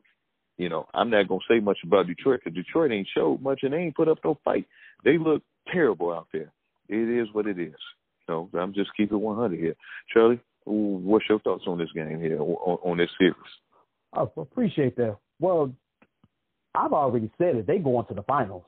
[0.58, 3.74] you know, I'm not gonna say much about Detroit because Detroit ain't showed much and
[3.74, 4.66] they ain't put up no fight.
[5.04, 6.52] They look terrible out there.
[6.90, 7.76] It is what it is.
[8.28, 9.76] You know, I'm just keeping 100 here.
[10.14, 13.36] Charlie, what's your thoughts on this game here, on, on this series?
[14.14, 15.18] I appreciate that.
[15.40, 15.72] Well,
[16.74, 17.68] I've already said it.
[17.68, 18.64] They go into the finals.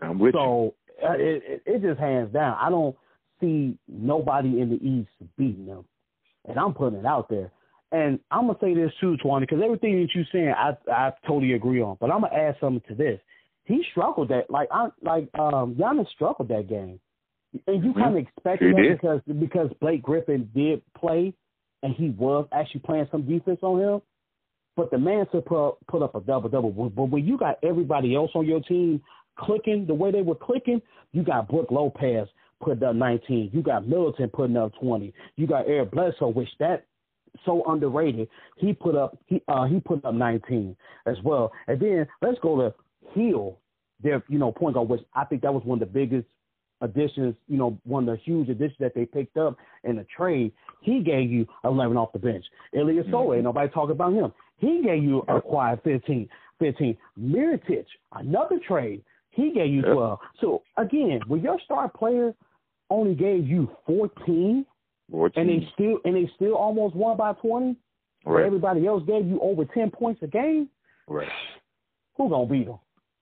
[0.00, 0.74] I'm with so, you.
[1.00, 2.56] So uh, it, it, it just hands down.
[2.60, 2.96] I don't
[3.40, 5.84] see nobody in the East beating them,
[6.46, 7.50] and I'm putting it out there.
[7.96, 11.54] And I'm gonna say this too, Twan, because everything that you're saying, I I totally
[11.54, 11.96] agree on.
[11.98, 13.18] But I'm gonna add something to this.
[13.64, 17.00] He struggled that, like I like um Giannis struggled that game,
[17.66, 18.00] and you mm-hmm.
[18.00, 19.00] kind of expected that did.
[19.00, 21.32] because because Blake Griffin did play,
[21.82, 24.02] and he was actually playing some defense on him.
[24.76, 26.70] But the man to put put up a double double.
[26.70, 29.00] But when you got everybody else on your team
[29.38, 30.82] clicking the way they were clicking,
[31.12, 32.28] you got Brook Lopez
[32.62, 33.50] putting up 19.
[33.54, 35.14] You got Middleton putting up 20.
[35.36, 36.84] You got Eric Bledsoe, which that
[37.44, 38.28] so underrated.
[38.56, 41.52] He put up he uh he put up 19 as well.
[41.66, 42.74] And then let's go to
[43.14, 43.58] Hill,
[44.02, 46.26] their you know point guard, which I think that was one of the biggest
[46.80, 47.34] additions.
[47.48, 50.52] You know, one of the huge additions that they picked up in the trade.
[50.80, 52.44] He gave you 11 off the bench.
[52.74, 53.42] Ilyasova, mm-hmm.
[53.44, 54.32] nobody talking about him.
[54.58, 56.28] He gave you a quiet 15.
[56.58, 56.96] 15.
[57.20, 59.02] Mirotic, another trade.
[59.30, 60.18] He gave you 12.
[60.40, 62.34] So again, when your star player
[62.88, 64.64] only gave you 14
[65.10, 65.40] 14.
[65.40, 67.76] and they still and they still almost won by twenty.
[68.24, 68.44] Right.
[68.44, 70.68] everybody else gave you over ten points a game.
[71.06, 71.28] Right.
[72.16, 72.78] Who gonna beat them?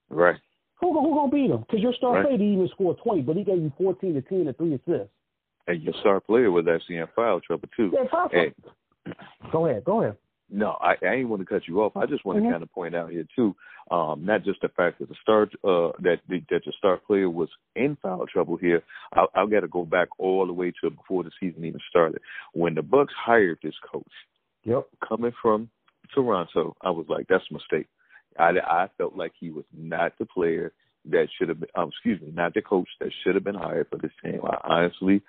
[0.09, 0.37] Right.
[0.81, 1.61] Who who gonna beat them?
[1.61, 2.25] Because your star right.
[2.25, 5.13] player didn't even score twenty, but he gave you fourteen to ten and three assists.
[5.67, 7.91] And your star player was actually in foul trouble too.
[7.93, 8.51] Yeah, foul trouble.
[9.05, 9.13] Hey.
[9.53, 9.85] Go ahead.
[9.85, 10.17] Go ahead.
[10.55, 11.97] No, I, I ain't want to cut you off.
[11.97, 12.47] I just want mm-hmm.
[12.47, 13.57] to kind of point out here too,
[13.91, 17.29] um, not just the fact that the start uh, that the, that the star player
[17.29, 18.81] was in foul trouble here.
[19.15, 22.21] I, I got to go back all the way to before the season even started
[22.53, 24.05] when the Bucks hired this coach.
[24.63, 24.87] Yep.
[25.07, 25.69] Coming from
[26.15, 27.89] Toronto, I was like, that's a mistake.
[28.39, 30.73] I, I felt like he was not the player
[31.11, 33.89] that should have been, um, excuse me, not the coach that should have been hired
[33.91, 34.41] for this team.
[34.45, 35.23] I honestly,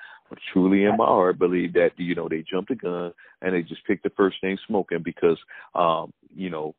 [0.53, 3.85] truly in my heart believe that, you know, they jumped the gun and they just
[3.85, 5.37] picked the first thing smoking because,
[5.73, 6.75] um, you know,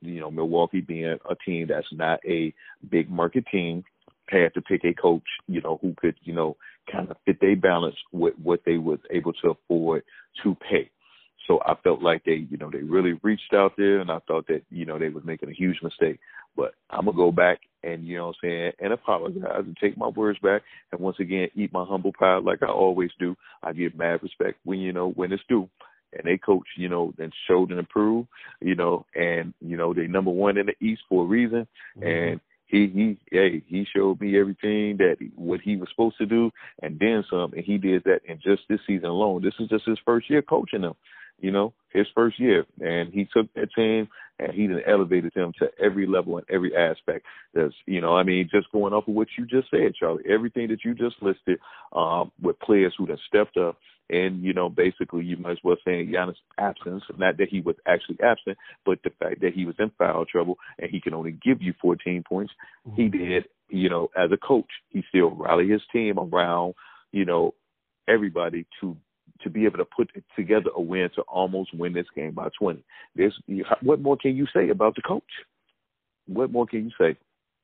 [0.00, 2.54] you know, Milwaukee being a team that's not a
[2.88, 3.84] big market team
[4.28, 6.56] had to pick a coach, you know, who could, you know,
[6.90, 10.02] kind of fit their balance with what they was able to afford
[10.42, 10.90] to pay.
[11.46, 14.46] So I felt like they, you know, they really reached out there, and I thought
[14.48, 16.18] that, you know, they was making a huge mistake.
[16.56, 19.96] But I'm gonna go back and, you know, what I'm saying, and apologize and take
[19.96, 23.36] my words back, and once again eat my humble pie like I always do.
[23.62, 25.68] I give mad respect when you know when it's due,
[26.12, 28.28] and they coach, you know, and showed and improved,
[28.60, 31.66] you know, and you know they number one in the East for a reason,
[31.96, 32.06] mm-hmm.
[32.06, 36.26] and he he hey he showed me everything that he, what he was supposed to
[36.26, 36.50] do
[36.82, 39.86] and then some and he did that in just this season alone this is just
[39.86, 40.94] his first year coaching them
[41.40, 44.08] you know his first year and he took that team
[44.38, 47.24] and he then elevated them to every level and every aspect
[47.54, 50.68] that's you know i mean just going off of what you just said charlie everything
[50.68, 51.58] that you just listed
[51.92, 53.76] um with players who have stepped up
[54.08, 57.76] and, you know, basically you might as well say Giannis' absence, not that he was
[57.86, 61.32] actually absent, but the fact that he was in foul trouble and he can only
[61.32, 62.52] give you 14 points.
[62.86, 63.02] Mm-hmm.
[63.02, 66.74] He did, you know, as a coach, he still rallied his team around,
[67.10, 67.54] you know,
[68.08, 68.96] everybody to
[69.42, 72.82] to be able to put together a win to almost win this game by 20.
[73.14, 73.34] There's,
[73.82, 75.22] what more can you say about the coach?
[76.26, 77.16] What more can you say?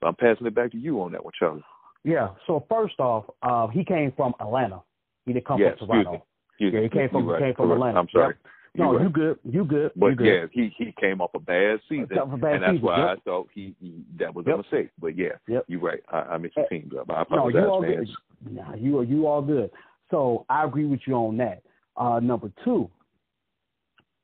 [0.02, 1.64] I'm passing it back to you on that one, Charlie.
[2.04, 2.30] Yeah.
[2.46, 4.82] So first off, uh, he came from Atlanta.
[5.26, 6.26] He didn't come yes, from Toronto.
[6.50, 7.40] Excuse yeah, he came from right.
[7.40, 8.00] came from Atlanta.
[8.00, 8.34] I'm sorry.
[8.34, 8.52] Yep.
[8.74, 9.02] No, right.
[9.02, 9.38] you good.
[9.44, 9.90] You good.
[9.96, 10.26] But you good.
[10.26, 12.86] yeah, he he came off a bad season, a bad and that's season.
[12.86, 13.18] why yep.
[13.18, 14.54] I thought he, he that was yep.
[14.54, 14.90] a mistake.
[14.98, 15.64] But yeah, yep.
[15.68, 16.00] you're right.
[16.10, 17.10] I, I mixed the uh, teams up.
[17.10, 18.08] I no, apologize, you all good.
[18.50, 19.70] Nah, you are you all good.
[20.12, 21.62] So I agree with you on that.
[21.96, 22.88] Uh, number two,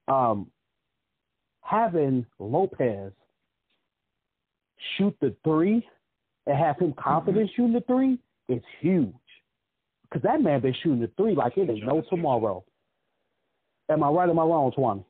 [0.07, 0.51] um,
[1.63, 3.13] having Lopez
[4.97, 5.87] shoot the three
[6.47, 7.57] and have him confident mm-hmm.
[7.57, 8.19] shooting the three
[8.49, 9.13] is huge.
[10.03, 12.65] Because that man been shooting the three like it ain't no tomorrow.
[13.91, 15.05] Am I right or am I wrong, Twan?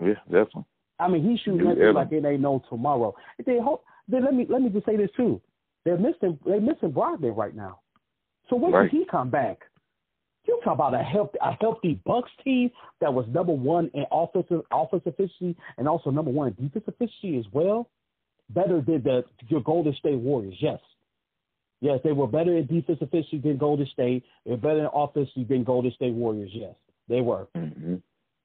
[0.00, 0.64] Yeah, definitely.
[1.00, 3.14] I mean, he's shooting that three like it ain't no tomorrow.
[3.44, 5.40] They hope, then let me let me just say this too.
[5.84, 7.80] They're missing they're missing Brogdon right now.
[8.48, 8.90] So when right.
[8.90, 9.58] did he come back?
[10.46, 12.70] You talk about a healthy a healthy Bucks team
[13.00, 17.38] that was number one in offensive offensive efficiency and also number one in defensive efficiency
[17.38, 17.88] as well.
[18.50, 20.78] Better than the your Golden State Warriors, yes.
[21.80, 24.24] Yes, they were better in defense efficiency than Golden State.
[24.46, 26.50] They're better in offense than Golden State Warriors.
[26.52, 26.74] Yes,
[27.08, 27.46] they were.
[27.56, 27.96] Mm-hmm.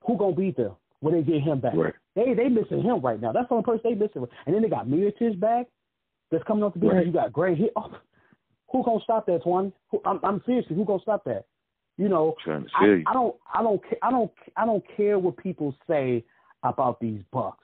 [0.06, 1.76] Who gonna beat them when they get him back?
[1.76, 1.94] Right.
[2.16, 3.32] They they missing him right now.
[3.32, 4.26] That's the only person they missing.
[4.46, 5.68] And then they got Mirotic back.
[6.32, 6.94] That's coming off the bench.
[6.94, 7.06] Right.
[7.06, 7.72] You got Gray hit.
[7.76, 7.92] Oh,
[8.72, 9.72] who gonna stop that, Twan?
[9.92, 10.76] Who, I'm, I'm seriously.
[10.76, 11.46] Who gonna stop that?
[11.98, 12.36] You know,
[13.08, 16.24] I, I don't, I don't, I don't, I don't care what people say
[16.64, 17.64] about these Bucks.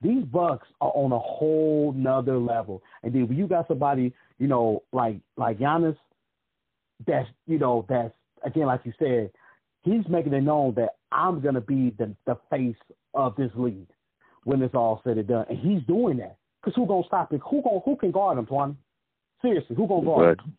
[0.00, 2.82] These Bucks are on a whole nother level.
[3.02, 5.96] And then when you got somebody, you know, like like Giannis,
[7.06, 8.14] that's you know, that's
[8.44, 9.30] again, like you said,
[9.82, 12.76] he's making it known that I'm gonna be the the face
[13.14, 13.88] of this league
[14.44, 16.36] when it's all said and done, and he's doing that.
[16.64, 17.40] Cause who gonna stop it?
[17.50, 18.76] Who gonna who can guard him, Twan?
[19.42, 20.56] Seriously, who gonna guard him?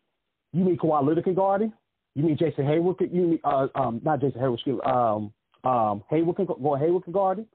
[0.53, 1.73] You mean Kawhi Leonard can guard him?
[2.17, 2.97] You mean Jason Hayward?
[2.97, 4.55] Can, you mean uh um not Jason Hayward?
[4.55, 5.31] Excuse um
[5.63, 7.45] um Hayward can go Hayward can guard him?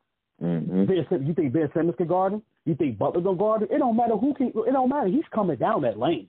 [0.41, 1.27] Mm-hmm.
[1.27, 2.43] You think Ben Simmons can guard him?
[2.65, 3.69] You think Butler can guard him?
[3.73, 4.49] It don't matter who can.
[4.49, 5.09] It don't matter.
[5.09, 6.29] He's coming down that lane.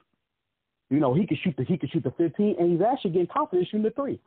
[0.89, 3.27] You know he can shoot the he can shoot the 15, and he's actually getting
[3.27, 4.19] confident shooting the three.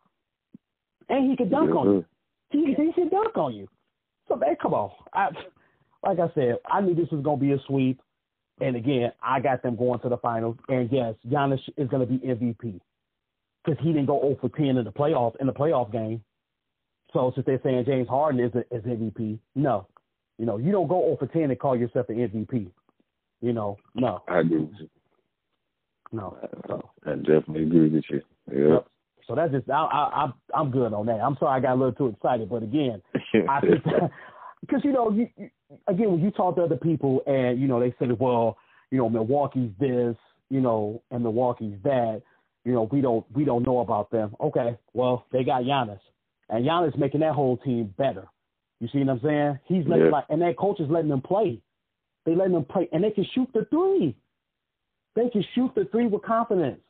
[1.08, 1.78] And he can dunk mm-hmm.
[1.78, 2.04] on you.
[2.50, 3.66] He, he can dunk on you.
[4.28, 4.92] So man, come on.
[5.12, 5.30] I,
[6.04, 8.00] like I said, I knew this was gonna be a sweep.
[8.60, 10.56] And again, I got them going to the finals.
[10.68, 12.80] And yes, Giannis is going to be MVP
[13.66, 16.22] because he didn't go 0 for 10 in the playoff in the playoff game.
[17.12, 19.86] So since they're saying James Harden is, a, is MVP, no,
[20.38, 22.70] you know, you don't go 0 for 10 and call yourself an MVP.
[23.40, 24.22] You know, no.
[24.28, 24.88] I agree with you.
[26.12, 26.36] No,
[26.68, 26.90] so.
[27.04, 28.22] I definitely agree with you.
[28.50, 28.74] Yeah.
[28.74, 28.86] Yep.
[29.26, 31.20] So that's just I, I, I'm I'm good on that.
[31.20, 33.02] I'm sorry I got a little too excited, but again,
[33.48, 33.82] I think
[34.60, 35.50] because you know you, you
[35.88, 38.56] again when you talk to other people and you know they say well
[38.92, 40.14] you know Milwaukee's this
[40.48, 42.22] you know and Milwaukee's that
[42.66, 44.34] you know we don't we don't know about them.
[44.40, 46.00] Okay, well they got Giannis
[46.50, 48.26] and Giannis making that whole team better.
[48.80, 49.58] You see what I'm saying?
[49.66, 50.10] He's letting Yeah.
[50.10, 51.62] like and that coach is letting them play.
[52.24, 54.16] They letting them play and they can shoot the three.
[55.14, 56.80] They can shoot the three with confidence.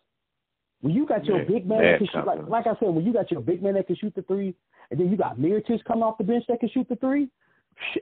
[0.80, 3.04] When you got your Man, big man that can shoot, like, like I said, when
[3.04, 4.54] you got your big man that can shoot the three,
[4.90, 7.28] and then you got Mirotic coming off the bench that can shoot the three,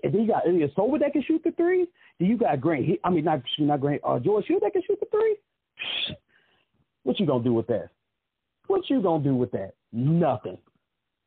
[0.03, 1.87] and then you got Ilyasova that can shoot the three,
[2.19, 4.99] then you got Grant, I mean not not Grant, uh, George Hill that can shoot
[5.01, 5.37] the three.
[7.05, 7.91] What you gonna do with that?
[8.67, 9.75] What you gonna do with that?
[9.93, 10.59] Nothing.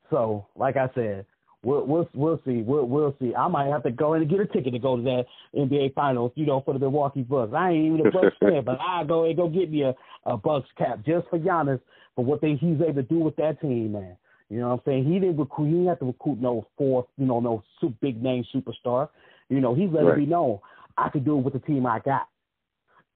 [0.09, 1.25] So, like I said,
[1.63, 2.61] we'll we'll we'll see.
[2.61, 3.34] We'll we'll see.
[3.36, 5.25] I might have to go in and get a ticket to go to that
[5.55, 7.53] NBA Finals, you know, for the Milwaukee Bucks.
[7.55, 10.38] I ain't even a Bucks fan, but I go and go get me a, a
[10.38, 11.80] Bucks cap just for Giannis
[12.15, 14.17] for what they he's able to do with that team, man.
[14.49, 15.05] You know what I'm saying?
[15.05, 15.67] He didn't recruit.
[15.67, 19.09] He didn't have to recruit no fourth, you know, no super big name superstar.
[19.49, 20.19] You know, he's letting Right.
[20.19, 20.61] me know
[20.97, 22.28] I could do it with the team I got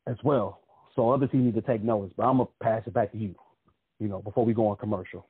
[0.08, 0.61] as well.
[0.96, 2.14] So other teams need to take notice.
[2.16, 3.36] But I'm gonna pass it back to you.
[4.00, 5.28] You know, before we go on commercial.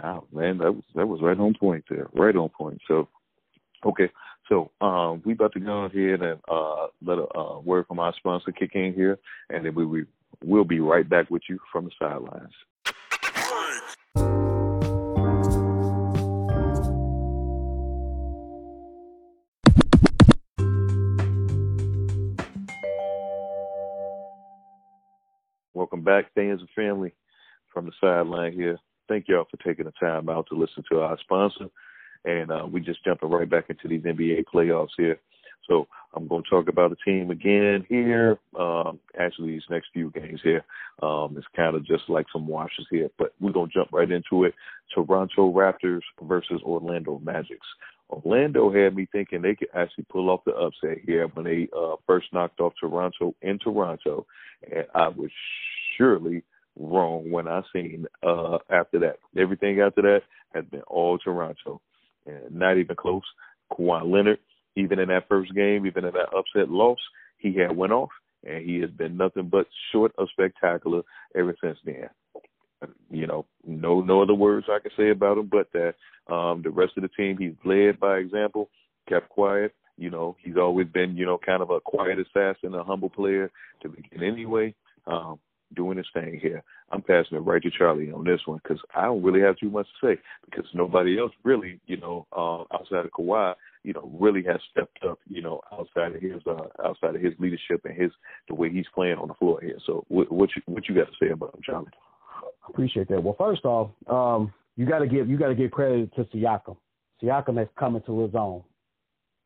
[0.00, 2.80] Wow, man, that was that was right on point there, right on point.
[2.88, 3.08] So,
[3.84, 4.10] okay,
[4.48, 8.14] so um, we about to go ahead and uh, let a uh, word from our
[8.16, 9.18] sponsor kick in here,
[9.50, 10.04] and then we, we
[10.42, 12.52] we'll be right back with you from the sidelines.
[26.04, 27.12] Welcome back, fans and family
[27.72, 28.76] from the sideline here.
[29.08, 31.66] Thank y'all for taking the time out to listen to our sponsor.
[32.24, 35.20] And uh, we just jumping right back into these NBA playoffs here.
[35.68, 38.40] So I'm going to talk about the team again here.
[38.58, 40.64] Um, actually, these next few games here,
[41.02, 44.10] um, it's kind of just like some washes here, but we're going to jump right
[44.10, 44.54] into it.
[44.92, 47.66] Toronto Raptors versus Orlando Magics.
[48.10, 51.94] Orlando had me thinking they could actually pull off the upset here when they uh,
[52.08, 54.26] first knocked off Toronto in Toronto,
[54.68, 55.30] and I was
[55.96, 56.42] surely
[56.78, 59.16] wrong when I seen uh, after that.
[59.36, 60.20] Everything after that
[60.54, 61.80] has been all Toronto,
[62.26, 63.22] and not even close.
[63.72, 64.38] Kawhi Leonard,
[64.76, 66.98] even in that first game, even in that upset loss,
[67.38, 68.10] he had went off,
[68.44, 71.02] and he has been nothing but short of spectacular
[71.34, 72.08] ever since then.
[73.10, 75.94] You know, no no other words I can say about him, but that
[76.32, 78.70] um, the rest of the team he's led by example,
[79.08, 79.72] kept quiet.
[79.96, 83.50] You know, he's always been you know kind of a quiet assassin, a humble player
[83.82, 84.74] to begin anyway.
[85.06, 85.38] Um,
[85.74, 86.62] doing his thing here.
[86.90, 89.70] I'm passing it right to Charlie on this one because I don't really have too
[89.70, 94.10] much to say because nobody else really, you know, uh, outside of Kawhi, you know,
[94.18, 98.00] really has stepped up, you know, outside of his uh, outside of his leadership and
[98.00, 98.10] his
[98.48, 99.78] the way he's playing on the floor here.
[99.86, 101.90] So what what you what you got to say about him, Charlie?
[102.68, 103.22] Appreciate that.
[103.22, 106.76] Well, first off, um, you got to give you got to give credit to Siakam.
[107.22, 108.62] Siakam has come into his own.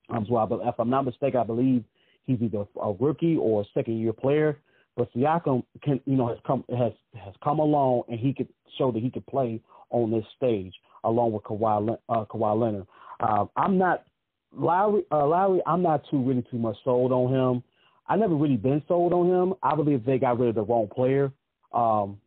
[0.08, 1.84] Um, so I, if I'm not mistaken, I believe
[2.26, 4.58] he's either a rookie or a second year player.
[4.96, 8.90] But Siakam can, you know, has come has has come along and he could show
[8.92, 10.72] that he could play on this stage
[11.04, 12.86] along with Kawhi uh, Kawhi Leonard.
[13.20, 14.04] Uh, I'm not
[14.52, 15.04] Lowry.
[15.12, 17.62] Uh, Lowry, I'm not too really too much sold on him.
[18.08, 19.54] I never really been sold on him.
[19.62, 21.32] I believe they got rid of the wrong player.
[21.72, 22.18] Um,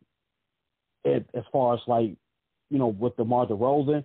[1.04, 2.14] it, as far as like,
[2.68, 4.04] you know, with DeMar DeRozan,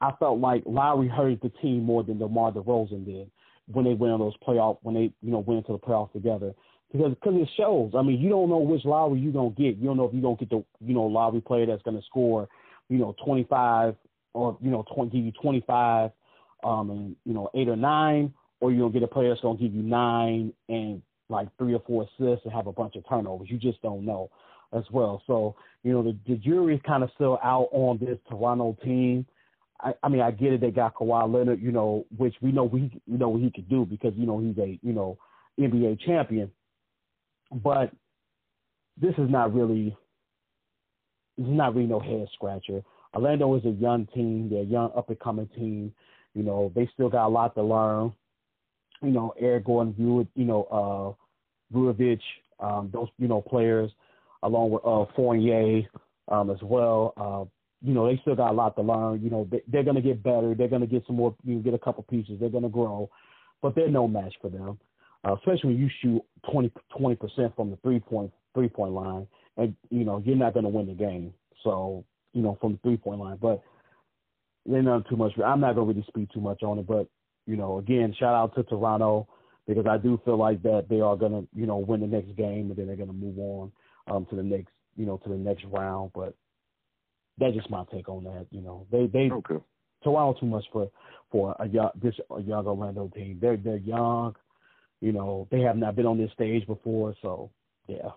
[0.00, 3.30] I felt like Lowry hurt the team more than DeMar DeRozan did
[3.66, 6.54] when they went on those playoff when they you know went into the playoffs together
[6.92, 7.92] because cause it shows.
[7.96, 9.76] I mean, you don't know which Lowry you're gonna get.
[9.76, 12.48] You don't know if you're gonna get the you know Lowry player that's gonna score,
[12.88, 13.96] you know, 25
[14.34, 16.10] or you know 20, give you 25,
[16.64, 19.58] um, and you know eight or nine, or you're gonna get a player that's gonna
[19.58, 23.48] give you nine and like three or four assists and have a bunch of turnovers.
[23.50, 24.30] You just don't know
[24.72, 25.22] as well.
[25.26, 29.26] So you know the, the jury is kind of still out on this Toronto team.
[29.80, 30.60] I, I mean, I get it.
[30.60, 33.68] They got Kawhi Leonard, you know, which we know we you know what he could
[33.68, 35.18] do because you know he's a you know
[35.58, 36.50] NBA champion.
[37.52, 37.92] But
[39.00, 39.96] this is not really
[41.36, 42.82] this is not really no head scratcher.
[43.14, 44.48] Orlando is a young team.
[44.50, 45.92] They're a young up and coming team.
[46.34, 48.12] You know, they still got a lot to learn.
[49.02, 52.20] You know, Eric Gordon, Vuj, you know, uh Vucevic,
[52.60, 53.90] um, those, you know, players,
[54.42, 55.82] along with uh Fournier
[56.28, 57.12] um as well.
[57.16, 57.44] Uh,
[57.82, 59.22] you know, they still got a lot to learn.
[59.22, 60.54] You know, they, they're gonna get better.
[60.54, 63.10] They're gonna get some more you know, get a couple pieces, they're gonna grow.
[63.62, 64.78] But they're no match for them
[65.24, 69.74] uh, especially when you shoot 20 percent from the three point three point line, and
[69.90, 71.32] you know you're not going to win the game.
[71.64, 73.62] So you know from the three point line, but
[74.64, 75.32] they're not too much.
[75.44, 77.08] I'm not going to really speak too much on it, but
[77.46, 79.28] you know again, shout out to Toronto
[79.66, 82.36] because I do feel like that they are going to you know win the next
[82.36, 83.72] game and then they're going to move on
[84.08, 86.10] um, to the next you know to the next round.
[86.14, 86.34] But
[87.38, 88.46] that's just my take on that.
[88.50, 89.56] You know they they okay.
[90.02, 90.90] Toronto too much for
[91.30, 93.38] for a young this a young Orlando team.
[93.40, 94.34] They're they're young.
[95.00, 97.50] You know, they have not been on this stage before, so
[97.86, 98.10] yeah,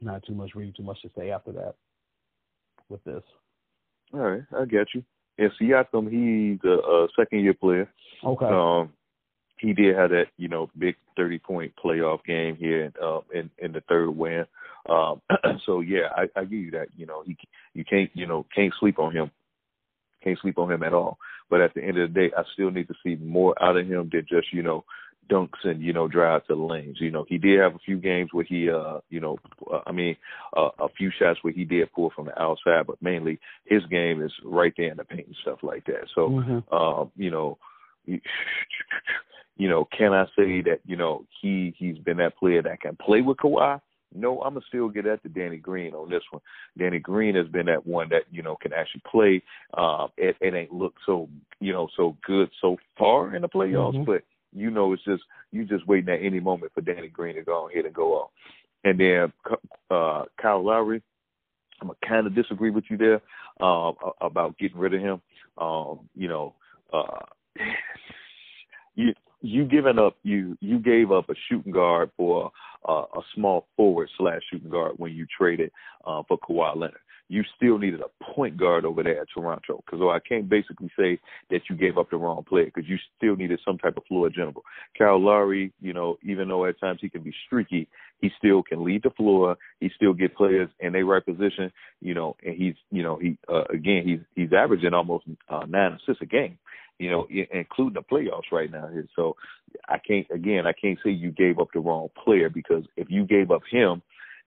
[0.00, 1.74] not too much, really too much to say after that
[2.88, 3.22] with this.
[4.12, 5.02] All right, I get you.
[5.38, 7.88] And Siakam, he's a, a second year player.
[8.24, 8.46] Okay.
[8.46, 8.92] Um,
[9.58, 13.72] he did have that, you know, big thirty point playoff game here uh, in in
[13.72, 14.44] the third win.
[14.88, 15.20] Um,
[15.66, 16.88] so yeah, I, I give you that.
[16.96, 17.36] You know, he
[17.74, 19.30] you can't you know can't sleep on him,
[20.22, 21.18] can't sleep on him at all.
[21.50, 23.86] But at the end of the day, I still need to see more out of
[23.86, 24.84] him than just you know
[25.28, 26.98] dunks and you know drive to the lanes.
[27.00, 29.38] You know, he did have a few games where he, uh, you know,
[29.72, 30.16] uh, I mean,
[30.56, 34.22] uh, a few shots where he did pull from the outside, but mainly his game
[34.22, 36.06] is right there in the paint and stuff like that.
[36.14, 36.74] So, mm-hmm.
[36.74, 37.58] um, you know,
[38.06, 42.96] you know, can I say that you know he he's been that player that can
[42.96, 43.80] play with Kawhi?
[44.14, 46.40] No, I'm gonna still get at the Danny Green on this one.
[46.78, 49.42] Danny Green has been that one that you know can actually play.
[49.76, 51.28] Um, it, it ain't looked so
[51.60, 54.04] you know so good so far in the playoffs, mm-hmm.
[54.04, 54.22] but
[54.52, 55.22] you know it's just
[55.52, 58.30] you just waiting at any moment for Danny Green to go ahead and go off.
[58.84, 59.32] And then
[59.90, 61.02] uh, Kyle Lowry,
[61.80, 63.20] I'm gonna kind of disagree with you there
[63.60, 65.20] uh, about getting rid of him.
[65.58, 66.54] Um, you know,
[66.92, 67.24] uh,
[68.94, 72.50] you you given up you you gave up a shooting guard for
[72.88, 75.70] uh, a small forward slash shooting guard when you traded
[76.06, 79.82] uh, for Kawhi Leonard you still needed a point guard over there at Toronto.
[79.84, 81.18] Because I can't basically say
[81.50, 84.30] that you gave up the wrong player because you still needed some type of floor
[84.30, 84.64] general.
[84.96, 87.88] Kyle Lowry, you know, even though at times he can be streaky,
[88.20, 89.56] he still can lead the floor.
[89.80, 91.70] He still get players in their right position,
[92.00, 95.92] you know, and he's, you know, he uh, again he's he's averaging almost uh, nine
[95.92, 96.58] assists a game
[96.98, 98.90] you know, including the playoffs right now.
[99.14, 99.36] So
[99.88, 103.24] I can't, again, I can't say you gave up the wrong player because if you
[103.24, 104.02] gave up him,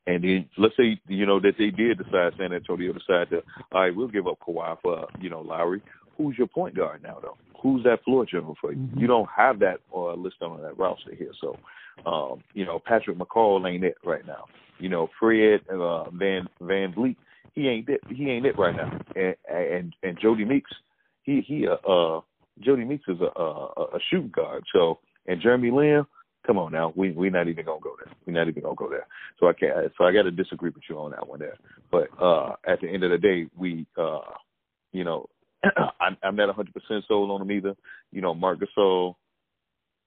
[0.07, 3.81] and then let's say you know that they did decide San Antonio decided to all
[3.81, 5.81] right, we'll give up Kawhi for you know Lowry.
[6.17, 7.37] Who's your point guard now though?
[7.61, 8.79] Who's that floor general for you?
[8.79, 8.99] Mm-hmm.
[8.99, 11.31] You don't have that uh, list on that roster here.
[11.39, 11.57] So
[12.05, 14.45] um, you know Patrick McCaw ain't it right now.
[14.79, 17.15] You know Fred uh, Van VanVleet
[17.53, 18.01] he ain't it.
[18.09, 18.99] He ain't it right now.
[19.15, 20.71] And and and Jodie Meeks
[21.23, 22.21] he he uh, uh
[22.65, 24.63] Jodie Meeks is a, a a shooting guard.
[24.73, 26.05] So and Jeremy Lin
[26.45, 28.13] Come on now, we we're not even gonna go there.
[28.25, 29.05] We're not even gonna go there.
[29.39, 29.91] So I can't.
[29.97, 31.57] So I got to disagree with you on that one there.
[31.91, 34.21] But uh at the end of the day, we uh
[34.91, 35.29] you know
[35.99, 37.75] I'm, I'm not 100 percent sold on him either.
[38.11, 39.15] You know, Marc Gasol,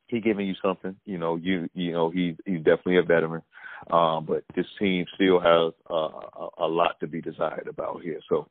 [0.09, 0.97] he giving you something.
[1.05, 3.43] You know, you you know he he's definitely a veteran.
[3.91, 8.21] Um, but this team still has uh, a, a lot to be desired about here.
[8.29, 8.49] So,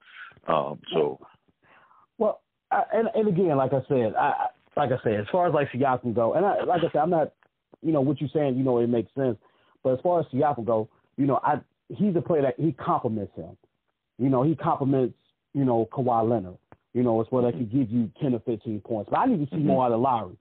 [0.47, 1.19] um, so.
[2.17, 5.53] Well, I, and and again, like I said, I like I said, as far as
[5.53, 7.33] like Siakam go, and I, like I said, I'm not
[7.83, 9.37] you know what you're saying, you know, it makes sense.
[9.83, 11.59] But as far as Siakam go, you know, I
[11.89, 13.57] he's a player that he complements him.
[14.17, 15.15] You know, he complements,
[15.53, 16.57] you know, Kawhi Leonard.
[16.93, 19.09] You know, it's where they could give you ten or fifteen points.
[19.11, 19.67] But I need to see mm-hmm.
[19.67, 20.37] more out of Lowry.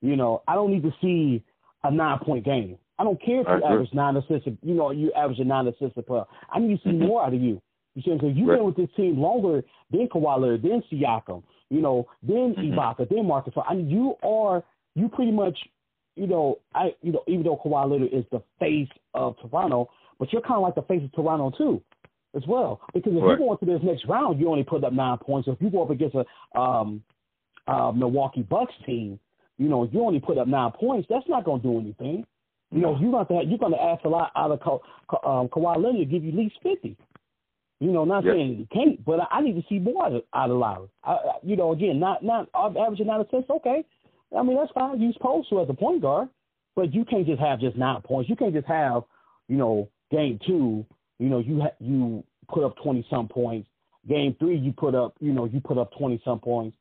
[0.00, 1.44] You know, I don't need to see
[1.84, 2.78] a nine point game.
[2.98, 4.48] I don't care if you average nine assists.
[4.62, 6.24] You know, you average a nine assists a player.
[6.52, 7.06] I need to see mm-hmm.
[7.06, 7.60] more out of you.
[7.94, 8.58] You see, because you've right.
[8.58, 12.78] been with this team longer than Kawhi Leonard, than Siakam, you know, then mm-hmm.
[12.78, 13.54] Ibaka, then Marcus.
[13.68, 14.62] I mean, you are
[14.94, 15.58] you pretty much
[16.16, 19.88] you know, I you know, even though Kawhi Leonard is the face of Toronto,
[20.18, 21.82] but you're kind of like the face of Toronto too,
[22.34, 22.80] as well.
[22.94, 23.32] Because if right.
[23.32, 25.46] you go into this next round, you only put up nine points.
[25.46, 27.02] So if you go up against a um,
[27.66, 29.18] uh, Milwaukee Bucks team,
[29.58, 31.06] you know, you only put up nine points.
[31.10, 32.26] That's not going to do anything.
[32.72, 35.28] You know, you're going to have, you're going to ask a lot out of Ka-
[35.28, 36.96] um, Kawhi Leonard to give you at least fifty.
[37.80, 38.34] You know, not yep.
[38.34, 40.88] saying you can't, but I, I need to see more out of, out of Lowry.
[41.02, 43.50] I, you know, again, not not averaging nine assists.
[43.50, 43.84] Okay,
[44.36, 45.00] I mean, that's fine.
[45.00, 46.28] You're supposed to as a point guard,
[46.76, 48.30] but you can't just have just nine points.
[48.30, 49.02] You can't just have,
[49.48, 50.86] you know, game two,
[51.18, 53.68] you know, you ha- you put up twenty some points.
[54.08, 56.76] Game three, you put up, you know, you put up twenty some points.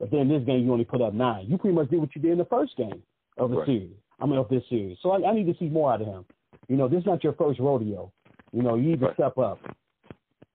[0.00, 1.46] But then this game, you only put up nine.
[1.48, 3.02] You pretty much did what you did in the first game
[3.38, 3.66] of the right.
[3.66, 3.96] series.
[4.20, 4.96] I mean, of this series.
[5.02, 6.24] So I, I, need to see more out of him.
[6.68, 8.12] You know, this is not your first rodeo.
[8.52, 9.14] You know, you need to right.
[9.14, 9.58] step up.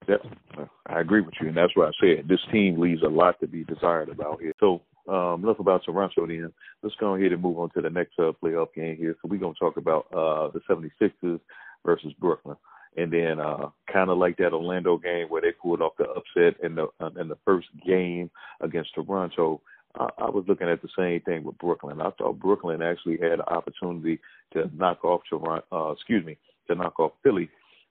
[0.08, 0.22] Yep,
[0.88, 3.48] I agree with you, and that's why I said this team leaves a lot to
[3.48, 4.54] be desired about here.
[4.60, 6.52] So um, enough about Toronto then.
[6.84, 9.16] Let's go ahead and move on to the next uh, playoff game here.
[9.22, 11.40] So we're going to talk about uh, the 76ers
[11.86, 12.58] versus Brooklyn.
[12.98, 16.62] And then uh, kind of like that Orlando game where they pulled off the upset
[16.64, 18.32] in the uh, in the first game
[18.62, 19.62] against Toronto.
[19.96, 22.02] I, I was looking at the same thing with Brooklyn.
[22.02, 24.20] I thought Brooklyn actually had an opportunity
[24.54, 25.64] to knock off Toronto.
[25.72, 26.38] Uh, excuse me,
[26.68, 27.50] to knock off Philly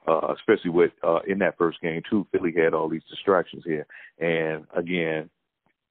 [0.09, 2.27] uh, especially with uh, in that first game too.
[2.33, 3.87] Philly had all these distractions here,
[4.19, 5.29] and again,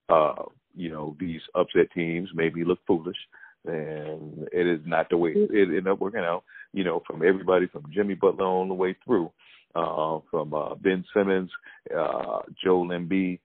[0.10, 0.44] uh,
[0.78, 3.18] you know, these upset teams maybe look foolish,
[3.66, 6.44] and it is not the way it ended up working out.
[6.74, 9.32] You know, from everybody from Jimmy Butler on the way through,
[9.76, 11.50] uh, from uh, Ben Simmons,
[11.96, 13.40] uh, Joel Embiid,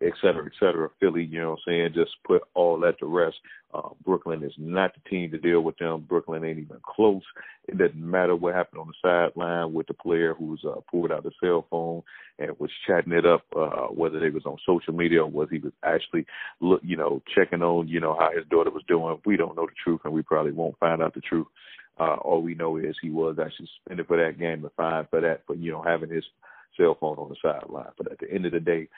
[0.00, 0.88] et cetera, et cetera.
[1.00, 3.36] Philly, you know what I'm saying, just put all that to rest.
[3.72, 6.06] Uh, Brooklyn is not the team to deal with them.
[6.08, 7.22] Brooklyn ain't even close.
[7.66, 11.24] It doesn't matter what happened on the sideline with the player who's uh, pulled out
[11.24, 12.02] the cell phone
[12.38, 15.58] and was chatting it up, uh, whether they was on social media or was he
[15.58, 16.24] was actually,
[16.60, 19.18] look, you know, checking on, you know, how his daughter was doing.
[19.24, 21.46] We don't know the truth, and we probably won't find out the truth.
[21.98, 25.20] Uh, all we know is he was actually suspended for that game and fined for
[25.20, 26.24] that, for you know having his
[26.76, 27.92] cell phone on the sideline.
[27.96, 28.88] But at the end of the day,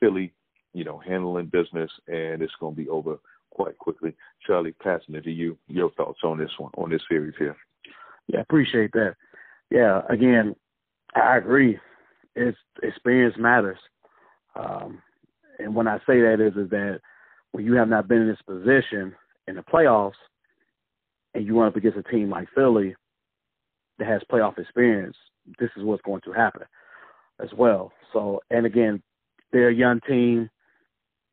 [0.00, 0.32] Philly,
[0.74, 3.18] you know, handling business, and it's going to be over
[3.50, 4.14] quite quickly.
[4.46, 5.58] Charlie, passing it to you.
[5.68, 7.56] Your thoughts on this one, on this series here?
[8.28, 9.14] Yeah, appreciate that.
[9.70, 10.54] Yeah, again,
[11.14, 11.78] I agree.
[12.36, 13.78] It's experience matters,
[14.54, 15.02] um,
[15.58, 17.00] and when I say that is is that
[17.52, 19.14] when you have not been in this position
[19.48, 20.12] in the playoffs,
[21.34, 22.94] and you run up against a team like Philly
[23.98, 25.16] that has playoff experience,
[25.58, 26.62] this is what's going to happen
[27.42, 27.92] as well.
[28.12, 29.02] So, and again,
[29.52, 30.50] they're a young team,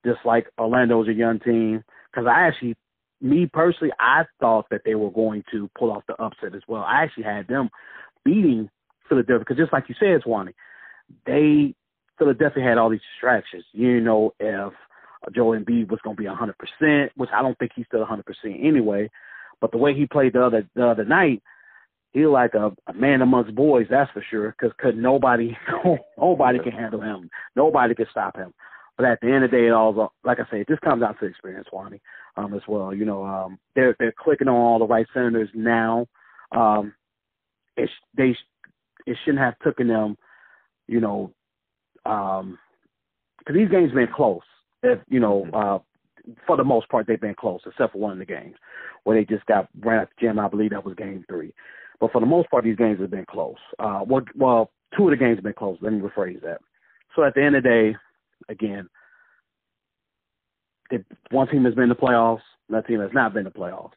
[0.05, 1.83] just like Orlando's a young team.
[2.11, 2.75] Because I actually,
[3.21, 6.83] me personally, I thought that they were going to pull off the upset as well.
[6.83, 7.69] I actually had them
[8.23, 8.69] beating
[9.07, 10.53] Philadelphia because just like you said, Swanee,
[11.25, 11.75] they
[12.17, 13.65] Philadelphia had all these distractions.
[13.73, 14.73] You know if
[15.33, 18.05] Joel Embiid was going to be a 100%, which I don't think he's still a
[18.05, 19.09] 100% anyway.
[19.61, 21.41] But the way he played the other the other night,
[22.15, 24.55] he like a, a man amongst boys, that's for sure.
[24.57, 25.55] Because cause nobody
[26.17, 28.53] nobody can handle him, nobody can stop him.
[28.95, 31.03] But at the end of the day, it all like I say, it just comes
[31.03, 32.01] out to experience, Wani,
[32.37, 32.95] um, as well.
[32.95, 36.07] You know, um, they're they're clicking on all the right senators now.
[36.53, 36.93] Um,
[37.75, 38.33] it they
[39.05, 40.17] it shouldn't have taken them,
[40.87, 41.33] you know,
[42.05, 42.57] um,
[43.39, 44.39] because these games been close.
[44.83, 45.55] If you know, mm-hmm.
[45.55, 48.55] uh, for the most part, they've been close, except for one of the games
[49.03, 50.39] where they just got ran out the gym.
[50.39, 51.53] I believe that was game three.
[51.99, 53.55] But for the most part, these games have been close.
[53.79, 55.77] Uh, well, well, two of the games have been close.
[55.81, 56.59] Let me rephrase that.
[57.15, 57.95] So at the end of the day,
[58.49, 58.89] again,
[60.91, 60.97] they,
[61.31, 63.93] one team has been in the playoffs, that team has not been in the playoffs.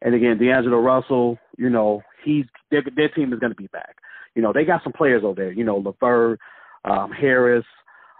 [0.00, 3.96] And again, D'Angelo Russell, you know, he's their, their team is going to be back.
[4.34, 5.52] You know, they got some players over there.
[5.52, 6.38] You know, LeVert,
[6.84, 7.64] um, Harris.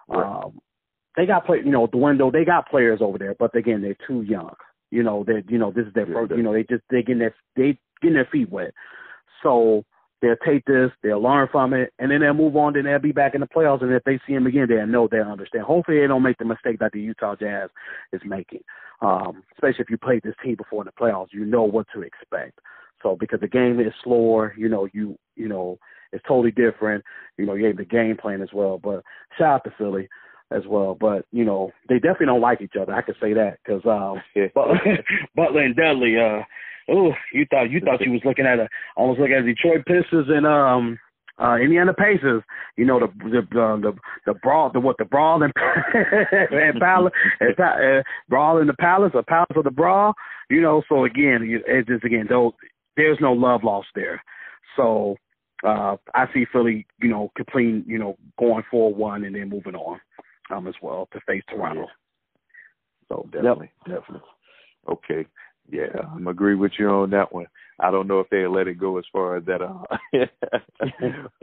[0.09, 0.61] Um,
[1.17, 1.59] they got play.
[1.65, 2.31] You know, the window.
[2.31, 4.55] They got players over there, but again, they're too young.
[4.91, 6.33] You know, they you know this is their yeah, first.
[6.33, 8.73] You know, they just they getting their they getting their feet wet.
[9.43, 9.85] So
[10.21, 12.73] they'll take this, they'll learn from it, and then they'll move on.
[12.73, 13.83] Then they'll be back in the playoffs.
[13.83, 15.65] And if they see him again, they'll know they'll understand.
[15.65, 17.71] Hopefully, they don't make the mistake that the Utah Jazz
[18.13, 18.63] is making.
[19.01, 22.03] Um, especially if you played this team before in the playoffs, you know what to
[22.03, 22.59] expect.
[23.03, 25.79] So because the game is slower, you know you you know
[26.13, 27.05] it's totally different.
[27.37, 28.79] You know you're able to game plan as well.
[28.79, 29.05] But
[29.39, 30.09] shout out to Philly
[30.51, 30.97] as well.
[30.99, 32.95] But you know they definitely don't like each other.
[32.95, 34.23] I can say that because um,
[35.35, 36.17] Butler and Dudley.
[36.17, 36.43] Uh,
[36.91, 40.29] oh, you thought you thought you was looking at a almost looking at Detroit Pistons
[40.29, 40.99] and um
[41.43, 42.43] uh Indiana Pacers.
[42.77, 43.93] You know the the uh, the
[44.27, 45.53] the brawl the what the brawl and
[46.51, 50.15] and palace and, uh, brawl in the palace or palace of the brawl.
[50.51, 52.55] You know, so again, it's just again though
[52.97, 54.23] there's no love lost there.
[54.77, 55.17] So
[55.65, 59.75] uh I see Philly, you know, completing, you know, going for one and then moving
[59.75, 60.01] on
[60.51, 61.87] um as well to face Toronto.
[63.09, 64.01] So definitely, yep.
[64.01, 64.29] definitely.
[64.91, 65.27] Okay.
[65.71, 67.47] Yeah, I'm agree with you on that one.
[67.79, 69.83] I don't know if they let it go as far as that uh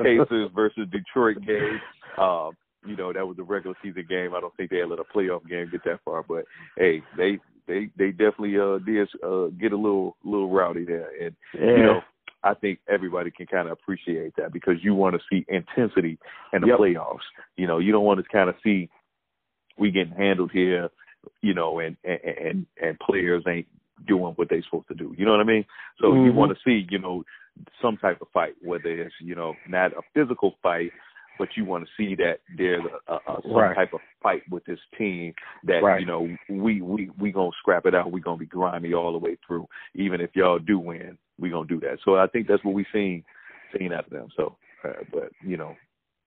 [0.01, 1.79] Pacers versus Detroit game.
[2.17, 2.51] Um,
[2.85, 4.33] you know, that was a regular season game.
[4.35, 6.45] I don't think they let a playoff game get that far, but
[6.77, 11.35] hey, they they they definitely uh did uh get a little little rowdy there and
[11.53, 11.77] yeah.
[11.77, 12.01] you know
[12.45, 16.19] I think everybody can kind of appreciate that because you want to see intensity
[16.53, 16.77] in the yep.
[16.77, 17.25] playoffs.
[17.57, 18.89] You know, you don't want to kind of see
[19.77, 20.89] we getting handled here,
[21.41, 23.67] you know, and and and players ain't
[24.07, 25.15] doing what they're supposed to do.
[25.17, 25.65] You know what I mean?
[25.99, 26.25] So mm-hmm.
[26.25, 27.23] you want to see, you know,
[27.81, 30.91] some type of fight, whether it's you know not a physical fight,
[31.39, 33.75] but you want to see that there's a, a, a some right.
[33.75, 35.33] type of fight with this team
[35.63, 35.99] that right.
[35.99, 38.11] you know we we we gonna scrap it out.
[38.11, 39.67] We gonna be grimy all the way through.
[39.95, 41.99] Even if y'all do win, we gonna do that.
[42.03, 43.23] So I think that's what we seen
[43.77, 44.27] seen out of them.
[44.35, 45.75] So, uh, but you know,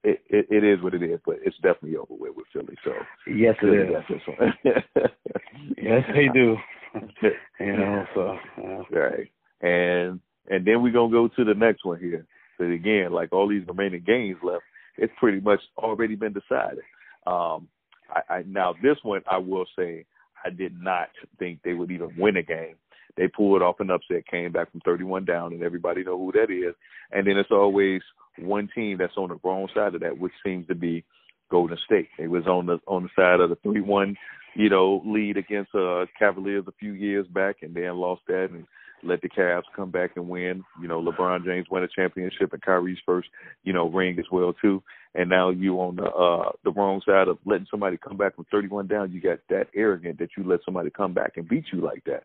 [0.04, 2.76] it, it, it is what it is, but it's definitely over with with Philly.
[2.84, 2.92] So
[3.26, 5.10] yes, it is.
[5.76, 6.56] yes, they do.
[7.60, 8.98] you know, so yeah.
[8.98, 9.30] right.
[9.60, 12.26] And and then we're gonna go to the next one here.
[12.58, 14.64] So again, like all these remaining games left,
[14.96, 16.84] it's pretty much already been decided.
[17.26, 17.68] Um,
[18.10, 20.04] I, I now this one I will say
[20.44, 22.76] I did not think they would even win a game.
[23.16, 26.50] They pulled off an upset, came back from 31 down, and everybody know who that
[26.50, 26.74] is.
[27.10, 28.02] And then it's always
[28.38, 31.04] one team that's on the wrong side of that, which seems to be
[31.50, 32.08] Golden State.
[32.18, 34.16] They was on the on the side of the three one,
[34.54, 38.66] you know, lead against uh Cavaliers a few years back and then lost that and
[39.02, 40.64] let the Cavs come back and win.
[40.80, 43.28] You know, LeBron James won a championship and Kyrie's first,
[43.62, 44.82] you know, ring as well too.
[45.14, 48.46] And now you on the uh the wrong side of letting somebody come back from
[48.50, 49.12] thirty one down.
[49.12, 52.24] You got that arrogant that you let somebody come back and beat you like that.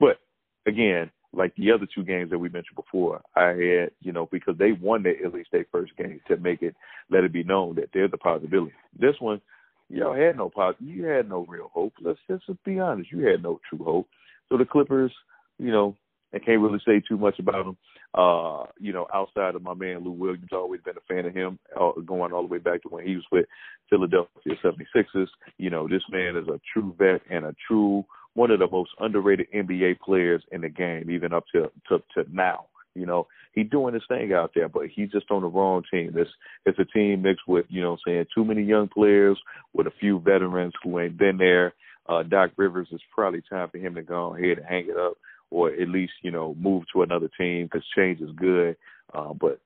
[0.00, 0.18] But
[0.66, 4.56] again, like the other two games that we mentioned before, I had, you know, because
[4.58, 6.74] they won their Illy State first game to make it
[7.10, 8.72] let it be known that there's a possibility.
[8.98, 9.40] This one,
[9.88, 11.94] y'all had no pos you had no real hope.
[12.00, 14.08] Let's just be honest, you had no true hope.
[14.48, 15.12] So the Clippers,
[15.58, 15.96] you know,
[16.34, 17.76] I can't really say too much about them.
[18.14, 21.58] Uh, you know, outside of my man Lou Williams, always been a fan of him,
[21.78, 23.46] uh, going all the way back to when he was with
[23.90, 25.26] Philadelphia 76ers.
[25.58, 28.04] You know, this man is a true vet and a true
[28.34, 32.24] one of the most underrated NBA players in the game, even up to to, to
[32.30, 32.66] now.
[32.94, 36.12] You know, he's doing his thing out there, but he's just on the wrong team.
[36.16, 36.30] It's
[36.64, 39.38] it's a team mixed with, you know, saying too many young players
[39.72, 41.74] with a few veterans who ain't been there.
[42.08, 45.14] Uh, Doc Rivers is probably time for him to go ahead and hang it up,
[45.50, 48.76] or at least you know move to another team because change is good.
[49.12, 49.60] Uh, but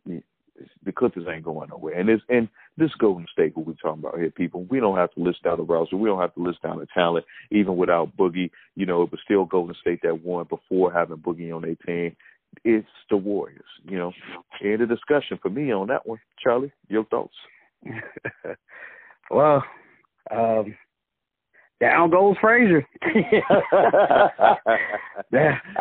[0.85, 1.99] the Clippers ain't going nowhere.
[1.99, 5.13] And this and this Golden State, what we're talking about here, people, we don't have
[5.15, 5.97] to list out the roster.
[5.97, 8.51] We don't have to list down the talent, even without Boogie.
[8.77, 12.17] You know, it was still Golden State that won before having Boogie on their team.
[12.65, 13.65] It's the Warriors.
[13.85, 14.13] You know,
[14.63, 16.19] end of discussion for me on that one.
[16.43, 17.35] Charlie, your thoughts?
[19.31, 19.63] well,
[20.31, 20.75] um,
[21.81, 22.85] down goes Frazier.
[23.03, 23.13] I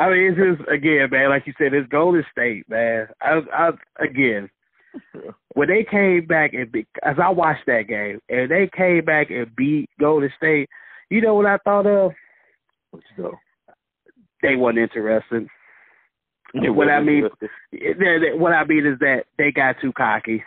[0.09, 1.29] mean, it's just again, man.
[1.29, 3.07] Like you said, it's Golden State, man.
[3.21, 3.69] I, I
[3.99, 4.49] again,
[5.53, 9.29] when they came back and be, as I watched that game, and they came back
[9.29, 10.69] and beat Golden State,
[11.09, 12.11] you know what I thought of?
[12.91, 13.33] What you know?
[14.41, 15.47] They wasn't interested.
[16.53, 17.27] what I mean,
[18.39, 20.43] what I mean is that they got too cocky.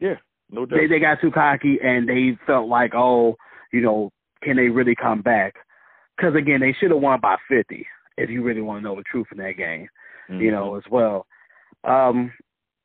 [0.00, 0.16] Yeah,
[0.50, 0.78] no doubt.
[0.78, 3.36] They they got too cocky, and they felt like, oh,
[3.72, 4.10] you know,
[4.42, 5.54] can they really come back?
[6.16, 9.02] Because again, they should have won by 50 if you really want to know the
[9.10, 9.88] truth in that game.
[10.30, 10.40] Mm-hmm.
[10.40, 11.26] You know, as well.
[11.82, 12.32] Um,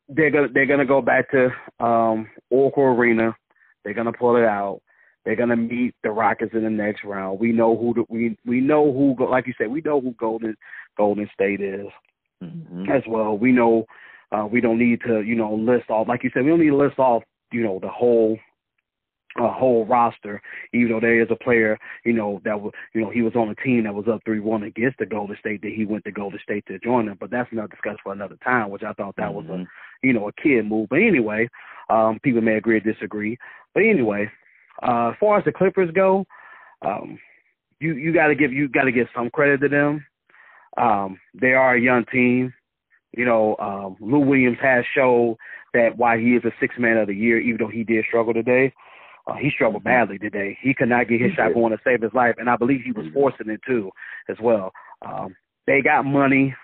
[0.10, 1.50] they're gonna they're gonna go back to
[1.84, 3.36] um, Oracle Arena.
[3.84, 4.82] They're gonna pull it out.
[5.24, 7.40] They're gonna meet the Rockets in the next round.
[7.40, 10.56] We know who the, we we know who like you said we know who Golden
[10.98, 11.88] Golden State is
[12.44, 12.90] mm-hmm.
[12.90, 13.38] as well.
[13.38, 13.86] We know
[14.32, 16.70] uh, we don't need to you know list off like you said we don't need
[16.70, 18.38] to list off you know the whole
[19.38, 20.42] a whole roster,
[20.74, 23.50] even though there is a player, you know, that was, you know, he was on
[23.50, 26.12] a team that was up three one against the Golden State that he went to
[26.12, 27.18] Golden State to join them.
[27.20, 29.36] But that's another discussion for another time, which I thought that mm-hmm.
[29.36, 30.08] was a, mm-hmm.
[30.08, 30.90] you know, a kid move.
[30.90, 31.48] But anyway,
[31.90, 33.38] um, people may agree or disagree.
[33.74, 34.32] But anyway,
[34.82, 36.26] uh, as far as the Clippers go,
[36.84, 37.20] um,
[37.80, 40.06] you you got to give you got to give some credit to them.
[40.78, 42.54] Um, they are a young team.
[43.16, 45.38] You know, um, Lou Williams has showed
[45.74, 48.34] that why he is a six man of the year, even though he did struggle
[48.34, 48.74] today.
[49.30, 50.58] Uh, he struggled badly today.
[50.62, 52.92] He could not get his shot going to save his life, and I believe he
[52.92, 53.14] was mm-hmm.
[53.14, 53.92] forcing it too,
[54.28, 54.72] as well.
[55.06, 55.36] Um,
[55.68, 56.56] they got money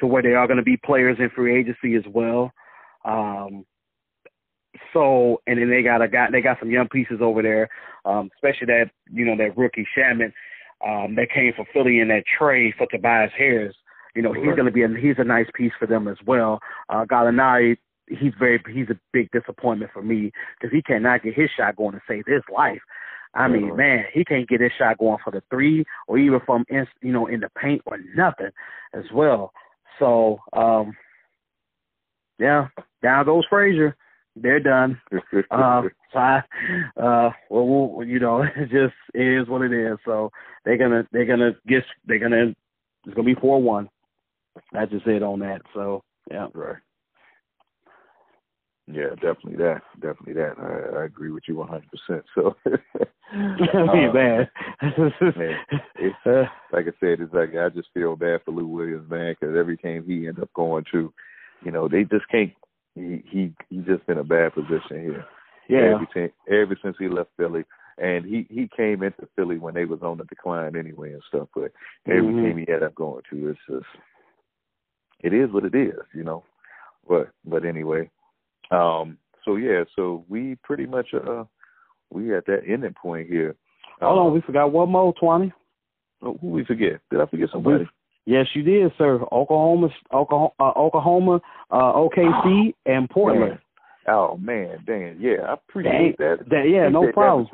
[0.00, 2.52] to where they are going to be players in free agency as well.
[3.04, 3.64] Um,
[4.92, 7.68] so, and then they got a got they got some young pieces over there,
[8.04, 10.32] um, especially that you know that rookie Shamet
[10.86, 13.74] um, that came from Philly in that trade for Tobias Harris.
[14.14, 16.60] You know, he's going to be a, he's a nice piece for them as well.
[16.88, 17.76] Uh, Gallinari
[18.08, 21.92] he's very he's a big disappointment for me because he cannot get his shot going
[21.92, 22.80] to save his life.
[23.34, 23.76] I mean, mm-hmm.
[23.76, 27.12] man, he can't get his shot going for the three or even from in, you
[27.12, 28.50] know in the paint or nothing
[28.94, 29.52] as well.
[29.98, 30.96] So, um
[32.38, 32.68] yeah,
[33.02, 33.96] down goes Frazier.
[34.34, 35.00] They're done.
[35.50, 35.82] uh,
[36.12, 36.42] so I,
[36.98, 39.98] uh, well, we'll, you know, it just it is what it is.
[40.04, 40.30] So
[40.64, 42.54] they're gonna they're gonna get they're gonna
[43.06, 43.88] it's gonna be four one.
[44.72, 45.62] That's just it on that.
[45.74, 46.76] So yeah, right.
[48.88, 49.82] Yeah, definitely that.
[49.94, 50.54] Definitely that.
[50.58, 52.22] I, I agree with you 100%.
[52.34, 54.48] So, um, man, man
[55.96, 59.56] it's, like I said, it's like I just feel bad for Lou Williams, man, because
[59.58, 61.12] every game he ends up going to,
[61.64, 62.52] you know, they just can't.
[62.94, 65.24] He he he just in a bad position here.
[65.68, 65.98] Yeah.
[66.00, 67.64] Every, ever since he left Philly,
[67.98, 71.48] and he he came into Philly when they was on the decline anyway and stuff.
[71.54, 71.72] But
[72.06, 72.44] every mm-hmm.
[72.44, 73.86] team he ended up going to, it's just
[75.20, 76.44] it is what it is, you know.
[77.08, 78.10] But but anyway,
[78.70, 81.44] um, so yeah, so we pretty much uh
[82.10, 83.54] we at that ending point here.
[84.00, 85.52] Hold on, um, we forgot one more, Twenty.
[86.22, 87.00] Oh, who we forget?
[87.10, 87.86] Did I forget somebody?
[88.26, 89.20] Yes, you did, sir.
[89.30, 91.40] Oklahoma, Oklahoma, uh, Oklahoma,
[91.70, 93.58] uh, OKC, and Portland.
[94.08, 96.48] Oh man, Dan, yeah, I appreciate Dan, that.
[96.48, 97.48] Dan, yeah, no problem.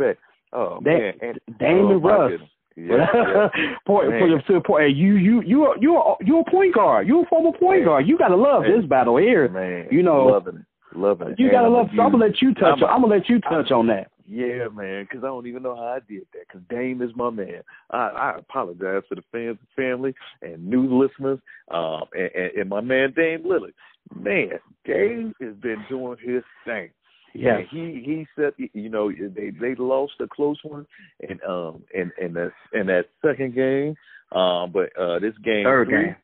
[0.52, 2.32] Oh Dan, man, and, Damon oh, Russ.
[2.74, 3.48] Yeah, yeah.
[3.86, 4.96] point, to the point.
[4.96, 7.06] You you you are you are you a point guard.
[7.06, 7.88] You a former point man.
[7.88, 8.08] guard.
[8.08, 8.80] You gotta love man.
[8.80, 9.48] this battle here.
[9.48, 10.66] Man, you know, loving it.
[10.94, 11.38] Loving it.
[11.38, 11.88] You gotta love.
[11.92, 12.80] I'm gonna let you touch.
[12.82, 14.10] I'm, I'm gonna let you touch I'm, on that.
[14.26, 16.46] Yeah, man, because I don't even know how I did that.
[16.46, 17.62] Because Dame is my man.
[17.90, 21.38] I, I apologize to the fans and family and new listeners,
[21.70, 23.74] um, and, and, and my man Dame Lillard.
[24.14, 26.90] Man, Dame has been doing his thing.
[27.34, 30.86] Yeah, he he said you know they they lost a close one
[31.26, 33.94] and um in in that in that second game,
[34.38, 36.16] um but uh this game third three, game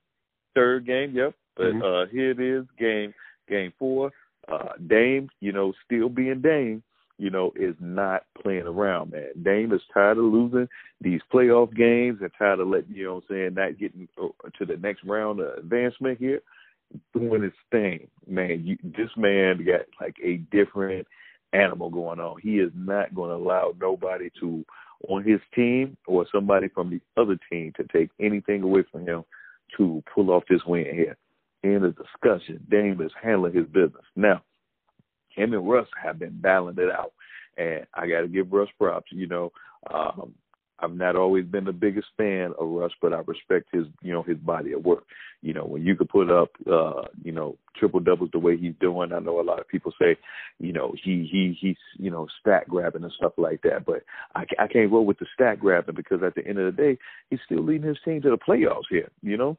[0.55, 1.83] third game yep but mm-hmm.
[1.83, 3.15] uh here it is game
[3.49, 4.11] game four
[4.51, 6.83] uh, Dame, you know, still being Dame,
[7.19, 9.31] you know, is not playing around, man.
[9.43, 10.69] Dame is tired of losing
[11.01, 14.29] these playoff games and tired of letting, you know what I'm saying, not getting uh,
[14.59, 16.41] to the next round of advancement here,
[17.13, 18.09] doing his thing.
[18.27, 21.07] Man, you, this man got like a different
[21.53, 22.41] animal going on.
[22.41, 24.65] He is not going to allow nobody to,
[25.09, 29.25] on his team or somebody from the other team to take anything away from him
[29.77, 31.17] to pull off this win here
[31.63, 34.05] in the discussion, Dame is handling his business.
[34.17, 34.43] Now,
[35.31, 37.13] him and Russ have been battling it out,
[37.57, 39.11] and I got to give Russ props.
[39.11, 39.53] You know,
[39.93, 40.35] um,
[40.81, 44.23] I've not always been the biggest fan of Russ, but I respect his, you know,
[44.23, 45.05] his body of work.
[45.43, 48.75] You know, when you could put up, uh, you know, triple doubles the way he's
[48.81, 49.13] doing.
[49.13, 50.17] I know a lot of people say,
[50.59, 53.85] you know, he he he's, you know, stat grabbing and stuff like that.
[53.87, 54.03] But
[54.35, 56.99] I, I can't roll with the stat grabbing because at the end of the day,
[57.31, 59.11] he's still leading his team to the playoffs here.
[59.23, 59.59] You know,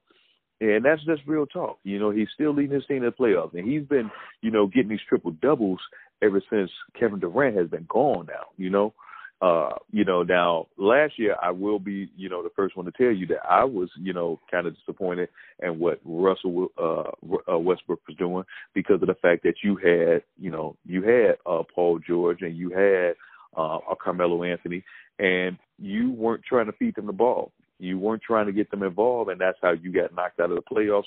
[0.61, 1.79] and that's just real talk.
[1.83, 4.67] You know, he's still leading his team in the playoffs, and he's been, you know,
[4.67, 5.79] getting these triple doubles
[6.21, 8.93] ever since Kevin Durant has been gone now, you know.
[9.41, 12.91] Uh, you know, now last year I will be, you know, the first one to
[12.91, 15.29] tell you that I was, you know, kind of disappointed
[15.63, 17.11] in what Russell uh,
[17.49, 18.43] uh Westbrook was doing
[18.73, 22.57] because of the fact that you had, you know, you had uh Paul George and
[22.57, 23.15] you had
[23.55, 24.83] uh Carmelo Anthony
[25.19, 27.53] and you weren't trying to feed them the ball.
[27.79, 30.57] You weren't trying to get them involved and that's how you got knocked out of
[30.57, 31.03] the playoffs,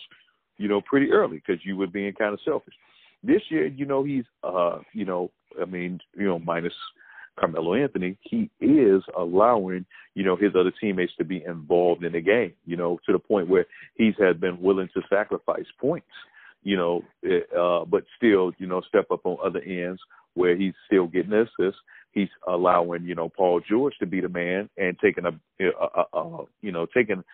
[0.58, 2.74] you know, pretty early because you were being kind of selfish.
[3.22, 6.74] This year, you know, he's uh, you know, I mean, you know, minus
[7.38, 12.20] Carmelo Anthony, he is allowing, you know, his other teammates to be involved in the
[12.20, 13.66] game, you know, to the point where
[13.96, 16.06] he's had been willing to sacrifice points,
[16.62, 20.00] you know, eh, uh, but still, you know, step up on other ends
[20.34, 21.80] where he's still getting assists.
[22.12, 26.18] He's allowing, you know, Paul George to be the man and taking a, a, a,
[26.18, 27.24] a you know, taking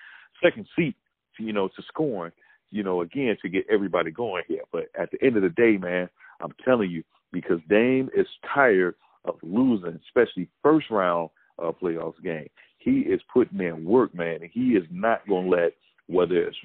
[0.43, 0.95] second seat,
[1.37, 2.33] to, you know, to scoring,
[2.71, 4.63] you know, again to get everybody going here.
[4.73, 6.09] But at the end of the day, man,
[6.41, 7.03] I'm telling you,
[7.33, 11.31] because Dame is tired of losing, especially first round
[11.63, 12.49] uh, playoffs game.
[12.79, 15.73] He is putting in work, man, and he is not going to let
[16.07, 16.57] whether it's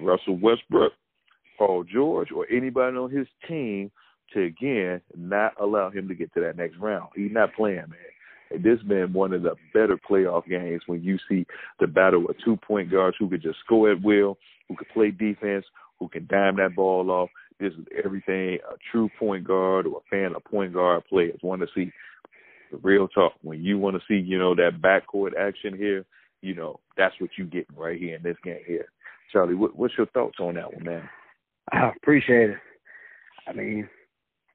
[0.00, 0.92] Russell Westbrook,
[1.58, 3.90] Paul George, or anybody on his team
[4.34, 7.10] to again not allow him to get to that next round.
[7.14, 8.62] He's not playing, man.
[8.62, 11.46] This has been one of the better playoff games when you see
[11.80, 15.10] the battle of two point guards who could just score at will, who could play
[15.10, 15.66] defense,
[15.98, 17.28] who can dime that ball off,
[17.60, 21.60] this is everything a true point guard or a fan of point guard players want
[21.62, 21.92] to see.
[22.70, 23.32] The real talk.
[23.40, 26.04] When you want to see, you know, that backcourt action here,
[26.42, 28.88] you know, that's what you getting right here in this game here.
[29.32, 31.08] Charlie, what, what's your thoughts on that one, man?
[31.72, 32.58] I appreciate it.
[33.46, 33.88] I mean,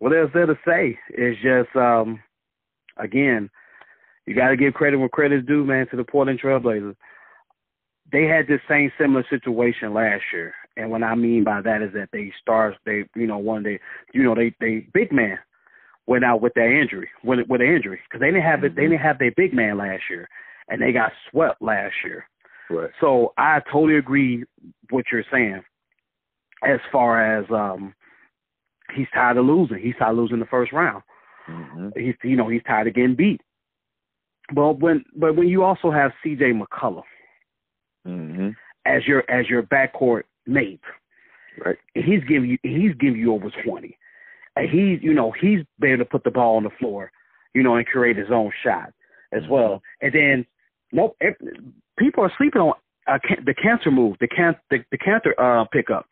[0.03, 0.99] what else there to say?
[1.11, 2.21] It's just, um,
[2.97, 3.49] again,
[4.25, 6.97] you got to give credit where credit's due, man, to the Portland Trailblazers.
[8.11, 10.53] They had this same similar situation last year.
[10.75, 13.79] And what I mean by that is that they stars, they, you know, one day,
[14.13, 15.39] you know, they, they big man
[16.05, 18.75] went out with their injury, with with an injury, because they didn't have it, mm-hmm.
[18.75, 20.27] they didn't have their big man last year,
[20.67, 22.25] and they got swept last year.
[22.69, 22.89] Right.
[22.99, 24.43] So I totally agree
[24.89, 25.63] what you're saying,
[26.61, 27.93] as far as um,
[28.95, 29.79] he's tired of losing.
[29.79, 31.03] He's tired of losing the first round.
[31.49, 31.89] Mm-hmm.
[31.99, 33.41] He's, you know, he's tired of getting beat.
[34.53, 36.51] But when, but when you also have C.J.
[36.53, 37.03] McCollum
[38.07, 38.49] mm-hmm.
[38.85, 40.81] as your as your backcourt mate.
[41.63, 41.77] Right.
[41.93, 43.97] He's giving you he's giving you over twenty.
[44.55, 47.11] And he's you know, he's been able to put the ball on the floor,
[47.53, 48.91] you know, and create his own shot
[49.31, 49.51] as mm-hmm.
[49.51, 49.81] well.
[50.01, 50.45] And then
[50.91, 51.17] nope
[51.97, 52.73] people are sleeping on
[53.07, 56.05] uh, the Kanter move, the can the, the Kanter uh pickup.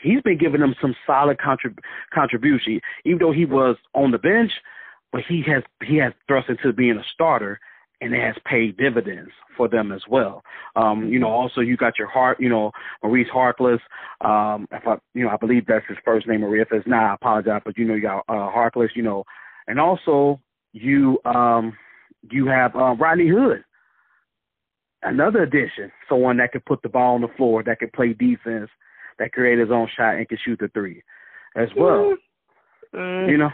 [0.00, 1.78] He's been giving them some solid contrib-
[2.14, 4.52] contribution, even though he was on the bench,
[5.12, 7.58] but he has he has thrust into being a starter
[8.00, 10.42] and it has paid dividends for them as well.
[10.76, 12.70] Um, you know, also you got your heart, you know,
[13.02, 13.80] Maurice Harkless.
[14.20, 16.68] Um, if I, you know, I believe that's his first name, Maurice.
[16.70, 19.24] If it's not, I apologize, but you know, you got uh, Harkless, you know,
[19.66, 20.40] and also
[20.72, 21.76] you um,
[22.30, 23.64] you have uh, Rodney Hood,
[25.02, 28.70] another addition, someone that could put the ball on the floor, that could play defense,
[29.18, 31.02] that create his own shot and can shoot the three,
[31.56, 32.14] as well.
[32.94, 33.30] Mm.
[33.30, 33.50] You know,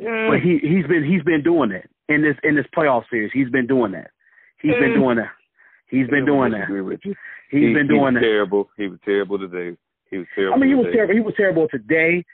[0.00, 0.30] mm.
[0.30, 3.30] but he he's been he's been doing that in this in this playoff series.
[3.32, 4.10] He's been doing that.
[4.60, 5.00] He's been mm.
[5.00, 5.30] doing that.
[5.88, 6.64] He's been doing that.
[6.64, 7.14] Agree with you.
[7.50, 8.20] He's he, been doing he that.
[8.20, 8.68] Terrible.
[8.76, 9.76] He was terrible today.
[10.10, 10.54] He was terrible.
[10.54, 10.96] I mean, he was today.
[10.96, 11.14] terrible.
[11.14, 12.24] He was terrible today,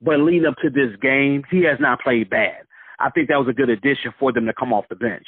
[0.00, 2.64] but leading up to this game, he has not played bad.
[2.98, 5.26] I think that was a good addition for them to come off the bench.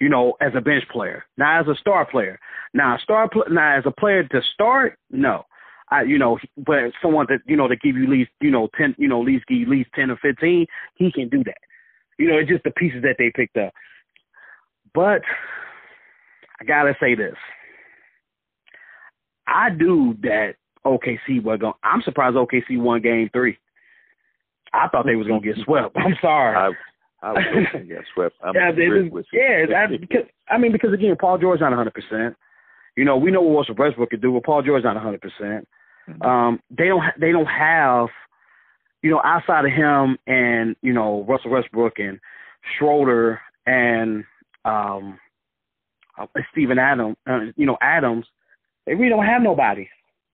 [0.00, 2.38] You know, as a bench player, not as a star player.
[2.74, 5.44] Now, star pl- now as a player to start, no.
[5.92, 8.68] I, you know, but someone that you know to give you at least, you know,
[8.78, 11.58] ten, you know, at least give at least ten or fifteen, he can do that.
[12.18, 13.74] You know, it's just the pieces that they picked up.
[14.94, 15.20] But
[16.60, 17.34] I gotta say this.
[19.46, 20.54] I do that
[20.86, 21.74] OKC was going.
[21.82, 23.58] I'm surprised OKC won Game Three.
[24.72, 25.94] I thought they was gonna get swept.
[25.96, 26.56] I'm sorry.
[26.56, 26.70] I,
[27.26, 28.34] I was going to get swept.
[28.42, 29.64] I'm yeah, it was, yeah.
[29.68, 31.94] That, because, I mean, because again, Paul George not 100.
[31.94, 32.36] percent
[32.96, 35.20] You know, we know what Russell Westbrook could do, but Paul George not 100.
[35.20, 35.68] percent
[36.08, 36.22] mm-hmm.
[36.22, 37.02] Um, they don't.
[37.18, 38.08] They don't have
[39.02, 42.18] you know, outside of him and, you know, Russell Westbrook and
[42.78, 44.24] Schroeder and
[44.64, 45.18] um
[46.18, 48.26] uh, Steven Adams, uh, you know, Adams,
[48.86, 49.88] they really don't have nobody.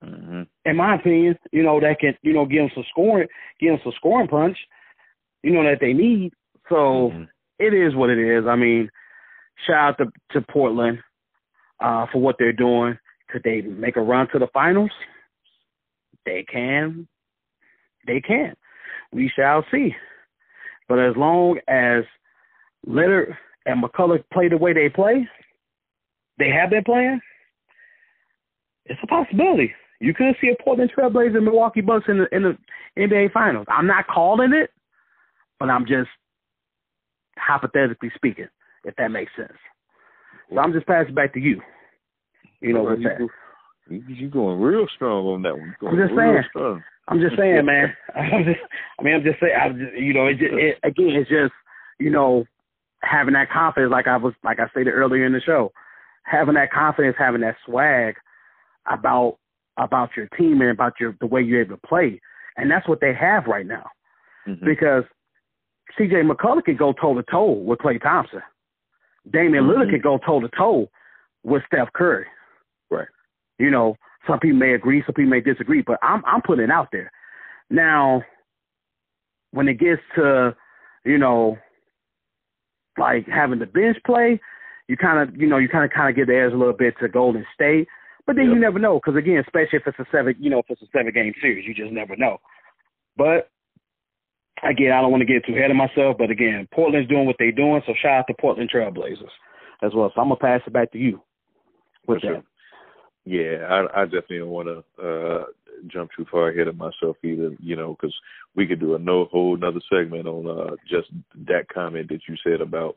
[0.04, 0.42] Mm-hmm.
[0.64, 3.28] In my opinion, you know, that can, you know, give them some scoring,
[3.60, 4.58] give them some scoring punch,
[5.42, 6.32] you know, that they need.
[6.68, 7.22] So mm-hmm.
[7.58, 8.44] it is what it is.
[8.46, 8.90] I mean,
[9.66, 10.98] shout out to, to Portland
[11.80, 12.98] uh, for what they're doing.
[13.30, 14.90] Could they make a run to the finals?
[16.28, 17.08] They can
[18.06, 18.54] they can.
[19.12, 19.94] We shall see.
[20.88, 22.04] But as long as
[22.86, 23.34] Lillard
[23.66, 25.28] and McCollum play the way they play,
[26.38, 27.20] they have been playing,
[28.86, 29.72] it's a possibility.
[30.00, 32.58] You could see a Portland Trailblazers and Milwaukee Bucks in the in the
[32.98, 33.66] NBA Finals.
[33.68, 34.70] I'm not calling it,
[35.58, 36.08] but I'm just
[37.36, 38.48] hypothetically speaking,
[38.84, 39.58] if that makes sense.
[40.50, 41.60] So I'm just passing back to you.
[42.60, 43.20] You know, with that.
[43.20, 43.28] You,
[43.88, 45.74] you going real strong on that one.
[45.86, 46.42] I'm just saying.
[46.50, 46.82] Strong.
[47.08, 47.94] I'm just saying, man.
[48.14, 48.60] I'm just,
[48.98, 49.54] I mean, I'm just saying.
[49.60, 51.52] I'm just, you know, it, it, again, it's just,
[51.98, 52.44] you know,
[53.02, 55.72] having that confidence, like I was, like I stated earlier in the show,
[56.24, 58.14] having that confidence, having that swag
[58.90, 59.38] about
[59.76, 62.20] about your team and about your the way you're able to play,
[62.56, 63.86] and that's what they have right now.
[64.46, 64.64] Mm-hmm.
[64.64, 65.04] Because
[65.96, 66.16] C.J.
[66.22, 68.42] McCollum can go toe to toe with Klay Thompson.
[69.32, 69.80] Damian mm-hmm.
[69.80, 70.90] Lillard can go toe to toe
[71.42, 72.26] with Steph Curry.
[73.58, 73.96] You know,
[74.26, 77.10] some people may agree, some people may disagree, but I'm I'm putting it out there.
[77.70, 78.22] Now,
[79.52, 80.54] when it gets to,
[81.04, 81.58] you know,
[82.98, 84.40] like having the bench play,
[84.88, 86.72] you kind of, you know, you kind of kind of give the edge a little
[86.72, 87.88] bit to Golden State.
[88.26, 88.54] But then yep.
[88.54, 90.86] you never know, because again, especially if it's a seven, you know, if it's a
[90.92, 92.38] seven game series, you just never know.
[93.16, 93.50] But
[94.62, 96.16] again, I don't want to get too ahead of myself.
[96.18, 99.32] But again, Portland's doing what they're doing, so shout out to Portland Trailblazers
[99.82, 100.12] as well.
[100.14, 101.22] So I'm gonna pass it back to you
[102.06, 102.34] with For that.
[102.34, 102.44] Sure.
[103.28, 105.44] Yeah, I, I definitely don't want to uh,
[105.86, 107.54] jump too far ahead of myself either.
[107.60, 108.14] You know, because
[108.56, 111.08] we could do a no whole another segment on uh, just
[111.46, 112.96] that comment that you said about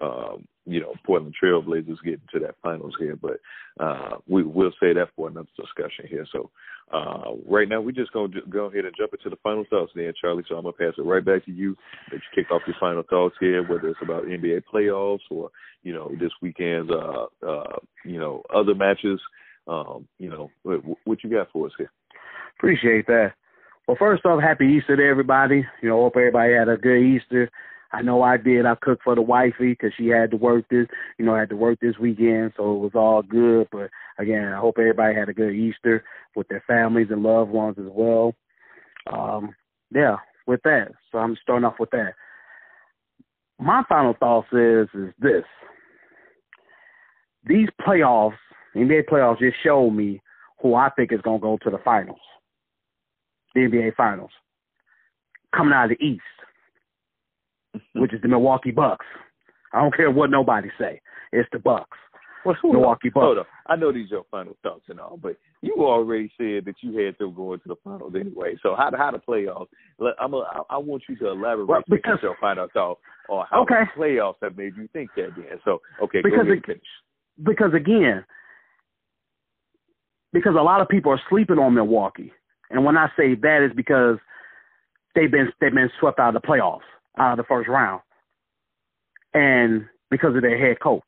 [0.00, 3.40] um, you know, Portland Trailblazers getting to that finals here, but
[3.80, 6.26] uh, we will say that for another discussion here.
[6.30, 6.50] So
[6.92, 9.92] uh, right now, we're just going to go ahead and jump into the final thoughts
[9.94, 10.44] there, Charlie.
[10.48, 11.76] So I'm going to pass it right back to you.
[12.12, 15.50] Let you kick off your final thoughts here, whether it's about NBA playoffs or,
[15.82, 19.20] you know, this weekend's, uh, uh, you know, other matches.
[19.68, 21.90] Um, you know, what, what you got for us here?
[22.58, 23.34] Appreciate that.
[23.86, 25.64] Well, first off, happy Easter to everybody.
[25.82, 27.50] You know, hope everybody had a good Easter.
[27.92, 28.66] I know I did.
[28.66, 30.86] I cooked for the wifey because she had to work this,
[31.18, 33.68] you know, had to work this weekend, so it was all good.
[33.72, 36.04] But again, I hope everybody had a good Easter
[36.36, 38.34] with their families and loved ones as well.
[39.10, 39.54] Um,
[39.94, 40.16] yeah,
[40.46, 42.12] with that, so I'm starting off with that.
[43.58, 45.44] My final thoughts is is this:
[47.46, 48.36] these playoffs,
[48.76, 50.20] NBA playoffs, just showed me
[50.60, 52.20] who I think is going to go to the finals,
[53.54, 54.30] the NBA finals,
[55.54, 56.22] coming out of the East
[57.94, 59.06] which is the Milwaukee Bucks.
[59.72, 61.00] I don't care what nobody say.
[61.32, 61.98] It's the Bucks.
[62.44, 63.24] Well, Milwaukee Bucks.
[63.24, 63.44] Hold on.
[63.66, 66.96] I know these are your final thoughts and all, but you already said that you
[66.96, 68.56] had them going to the finals anyway.
[68.62, 69.66] So how how the playoffs?
[70.18, 72.98] I'm a, I want you to elaborate well, because, your final thought
[73.28, 73.82] on how okay.
[73.94, 75.30] the playoffs have made you think that.
[75.36, 76.80] Then so okay, because go ahead it,
[77.42, 78.24] because again,
[80.32, 82.32] because a lot of people are sleeping on Milwaukee,
[82.70, 84.18] and when I say that is because
[85.14, 86.80] they've been they've been swept out of the playoffs
[87.18, 88.00] out of the first round,
[89.34, 91.02] and because of their head coach.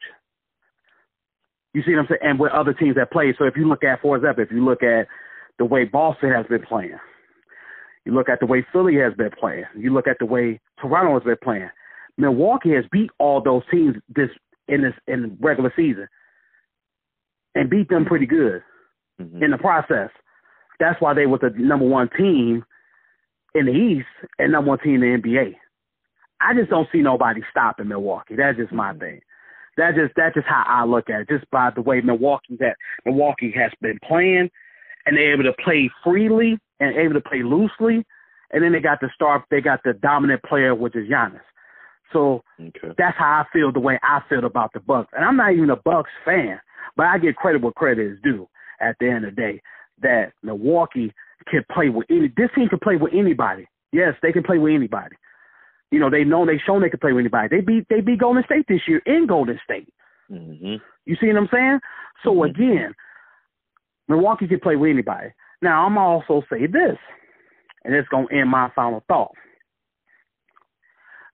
[1.72, 2.20] You see what I'm saying?
[2.22, 3.32] And with other teams that play.
[3.38, 5.06] So if you look at, for example, if you look at
[5.58, 6.98] the way Boston has been playing,
[8.04, 11.14] you look at the way Philly has been playing, you look at the way Toronto
[11.14, 11.70] has been playing.
[12.18, 14.30] Milwaukee has beat all those teams this
[14.68, 16.08] in this in regular season,
[17.54, 18.62] and beat them pretty good
[19.20, 19.42] mm-hmm.
[19.42, 20.10] in the process.
[20.78, 22.64] That's why they were the number one team
[23.54, 24.08] in the East
[24.38, 25.54] and number one team in the NBA.
[26.40, 28.36] I just don't see nobody stopping Milwaukee.
[28.36, 29.20] That's just my thing.
[29.76, 31.28] That's just that's just how I look at it.
[31.28, 34.50] Just by the way Milwaukee that Milwaukee has been playing,
[35.06, 38.04] and they're able to play freely and able to play loosely,
[38.52, 39.44] and then they got the star.
[39.50, 41.40] They got the dominant player, which is Giannis.
[42.12, 42.94] So okay.
[42.98, 43.72] that's how I feel.
[43.72, 46.58] The way I feel about the Bucks, and I'm not even a Bucks fan,
[46.96, 48.48] but I get credit where credit is due.
[48.80, 49.62] At the end of the day,
[50.02, 51.12] that Milwaukee
[51.50, 52.32] can play with any.
[52.36, 53.66] This team can play with anybody.
[53.92, 55.16] Yes, they can play with anybody.
[55.90, 57.48] You know, they know they've shown they can play with anybody.
[57.48, 59.92] They beat they beat Golden State this year in Golden State.
[60.30, 60.76] Mm-hmm.
[61.04, 61.80] You see what I'm saying?
[62.22, 62.62] So mm-hmm.
[62.62, 62.94] again,
[64.08, 65.28] Milwaukee can play with anybody.
[65.62, 66.96] Now I'm also say this,
[67.84, 69.32] and it's gonna end my final thought.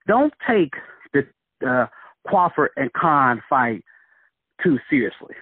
[0.07, 0.73] Don't take
[1.13, 1.27] the
[1.67, 1.87] uh,
[2.27, 3.85] Crawford and Khan fight
[4.63, 5.35] too seriously.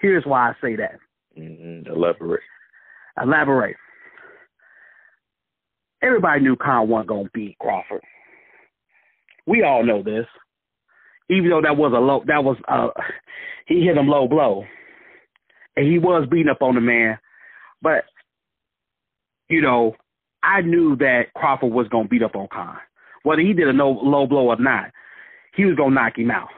[0.00, 0.98] Here's why I say that.
[1.38, 1.90] Mm-hmm.
[1.90, 2.42] Elaborate.
[3.22, 3.76] Elaborate.
[6.02, 8.02] Everybody knew Khan wasn't gonna beat Crawford.
[9.46, 10.26] We all know this.
[11.30, 12.88] Even though that was a low, that was uh,
[13.66, 14.64] he hit him low blow,
[15.76, 17.18] and he was beating up on the man.
[17.80, 18.04] But
[19.48, 19.94] you know,
[20.42, 22.76] I knew that Crawford was gonna beat up on Khan,
[23.22, 24.90] whether he did a no low blow or not.
[25.54, 26.48] He was gonna knock him out.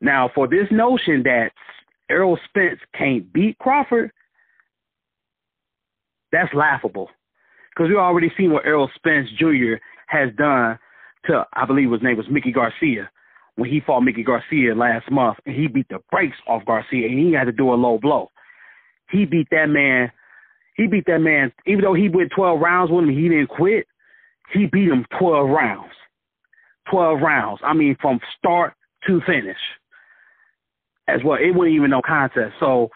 [0.00, 1.52] Now, for this notion that
[2.12, 4.12] Errol Spence can't beat Crawford,
[6.30, 7.08] that's laughable.
[7.70, 9.74] Because we already seen what Errol Spence Jr.
[10.08, 10.78] has done
[11.26, 13.10] to I believe his name was Mickey Garcia
[13.56, 17.18] when he fought Mickey Garcia last month and he beat the brakes off Garcia and
[17.18, 18.30] he had to do a low blow.
[19.10, 20.10] He beat that man
[20.76, 23.86] he beat that man even though he went twelve rounds with him he didn't quit.
[24.52, 25.92] he beat him 12 rounds.
[26.90, 27.60] 12 rounds.
[27.64, 28.74] I mean, from start
[29.06, 29.56] to finish.
[31.08, 32.54] As well, it wasn't even no contest.
[32.60, 32.88] So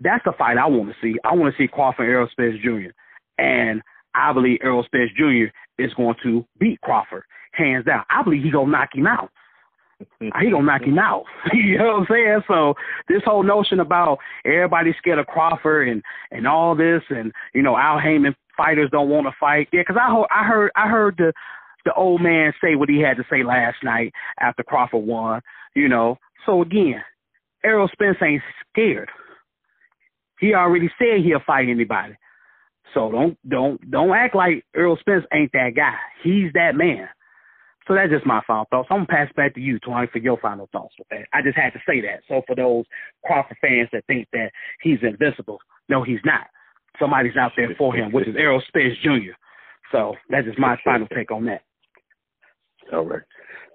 [0.00, 1.18] that's the fight I want to see.
[1.24, 2.90] I want to see Crawford and Errol Spence Jr.
[3.38, 3.82] And
[4.14, 5.52] I believe Errol Spence Jr.
[5.78, 8.04] is going to beat Crawford hands down.
[8.10, 9.30] I believe he gonna knock him out.
[10.20, 11.24] he gonna knock him out.
[11.52, 12.40] you know what I'm saying?
[12.48, 12.74] So
[13.08, 17.76] this whole notion about everybody scared of Crawford and and all this, and you know
[17.76, 19.68] Al Haymon fighters don't want to fight.
[19.72, 21.32] Yeah, because I heard I heard I heard the
[21.84, 25.40] the old man say what he had to say last night after Crawford won.
[25.74, 27.02] You know, so again,
[27.64, 29.10] Errol Spence ain't scared.
[30.40, 32.14] He already said he'll fight anybody.
[32.92, 35.94] So don't don't don't act like Errol Spence ain't that guy.
[36.22, 37.08] He's that man.
[37.86, 38.88] So that's just my final thoughts.
[38.90, 41.26] I'm gonna pass back to you, Tony, for your final thoughts with that.
[41.32, 42.20] I just had to say that.
[42.28, 42.84] So for those
[43.24, 44.50] Crawford fans that think that
[44.80, 45.58] he's invincible,
[45.88, 46.46] no, he's not.
[46.98, 49.34] Somebody's out there for him, which is Errol Spence Jr.
[49.92, 51.62] So that's just my final take on that.
[52.92, 53.22] All right.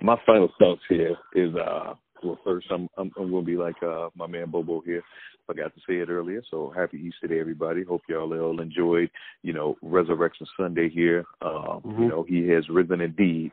[0.01, 1.93] My final thoughts here is uh
[2.23, 5.03] well first I'm I'm, I'm gonna be like uh my man Bobo here.
[5.49, 6.43] I forgot to say it earlier.
[6.51, 7.83] So happy Easter to everybody.
[7.83, 9.09] Hope y'all all enjoyed,
[9.41, 11.25] you know, Resurrection Sunday here.
[11.41, 12.03] Um, mm-hmm.
[12.03, 13.51] you know, he has risen indeed.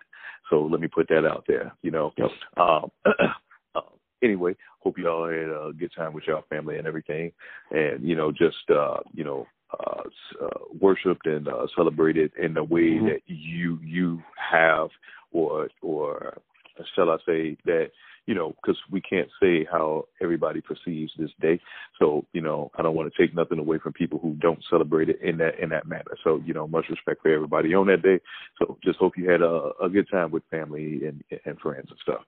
[0.50, 2.12] So let me put that out there, you know.
[2.18, 2.30] Yep.
[2.58, 2.90] Um,
[3.74, 3.82] um,
[4.22, 7.32] anyway, hope y'all had a good time with y'all family and everything.
[7.70, 10.02] And, you know, just uh, you know, uh,
[10.42, 13.06] uh, worshipped and uh, celebrated in the way mm-hmm.
[13.06, 14.88] that you you have,
[15.32, 16.38] or or
[16.94, 17.90] shall I say that
[18.26, 21.60] you know because we can't say how everybody perceives this day.
[21.98, 25.08] So you know I don't want to take nothing away from people who don't celebrate
[25.08, 26.16] it in that in that manner.
[26.22, 28.20] So you know much respect for everybody on that day.
[28.58, 31.98] So just hope you had a, a good time with family and and friends and
[32.02, 32.22] stuff.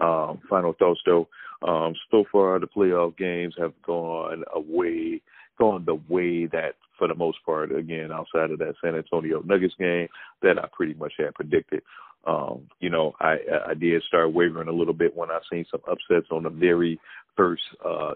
[0.00, 1.28] Um, final thoughts though.
[1.66, 5.22] Um, so far the playoff games have gone away
[5.58, 9.74] going the way that, for the most part, again, outside of that San Antonio Nuggets
[9.78, 10.08] game,
[10.42, 11.82] that I pretty much had predicted.
[12.26, 13.36] Um, you know, I
[13.68, 16.98] I did start wavering a little bit when I seen some upsets on the very
[17.36, 18.14] first uh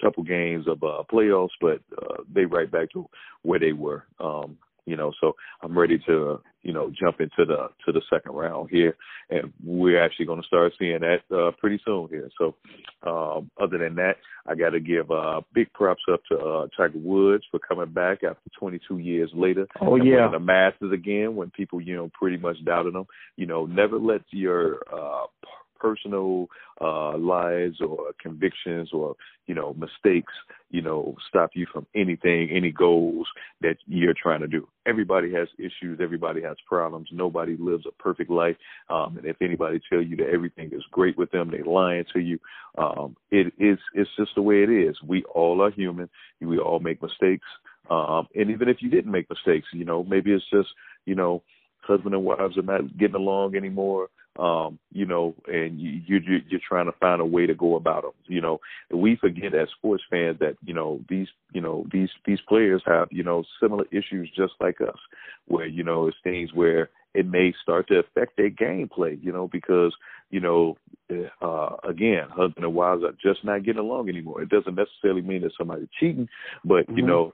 [0.00, 3.08] couple games of uh playoffs, but uh they right back to
[3.42, 4.04] where they were.
[4.20, 8.32] Um you know so i'm ready to you know jump into the to the second
[8.32, 8.96] round here.
[9.30, 12.30] And we're actually going to start seeing that uh pretty soon here.
[12.38, 12.56] So
[13.06, 14.14] um other than that
[14.46, 18.24] i got to give uh big props up to uh tiger woods for coming back
[18.24, 19.66] after 22 years later.
[19.80, 20.28] Oh yeah.
[20.32, 23.04] the masters again when people you know pretty much doubted him.
[23.36, 25.26] You know never let your uh
[25.84, 26.48] personal
[26.80, 29.14] uh, lies or convictions or
[29.46, 30.32] you know mistakes
[30.70, 33.26] you know stop you from anything any goals
[33.60, 34.66] that you're trying to do.
[34.86, 36.00] Everybody has issues.
[36.02, 37.08] Everybody has problems.
[37.12, 38.56] Nobody lives a perfect life.
[38.88, 42.20] Um and if anybody tell you that everything is great with them they're lying to
[42.20, 42.38] you
[42.78, 44.96] um it is it's just the way it is.
[45.06, 46.08] We all are human.
[46.40, 47.46] We all make mistakes.
[47.90, 50.70] Um and even if you didn't make mistakes you know maybe it's just
[51.04, 51.42] you know
[51.82, 54.08] husband and wives are not getting along anymore
[54.38, 58.02] um, you know, and you, you you're trying to find a way to go about
[58.02, 58.12] them.
[58.26, 62.40] You know, we forget as sports fans that you know these you know these these
[62.48, 64.98] players have you know similar issues just like us,
[65.46, 69.22] where you know it's things where it may start to affect their gameplay.
[69.22, 69.94] You know, because
[70.30, 70.76] you know,
[71.40, 74.42] uh, again, husband and wives are just not getting along anymore.
[74.42, 76.28] It doesn't necessarily mean that somebody's cheating,
[76.64, 76.98] but mm-hmm.
[76.98, 77.32] you know,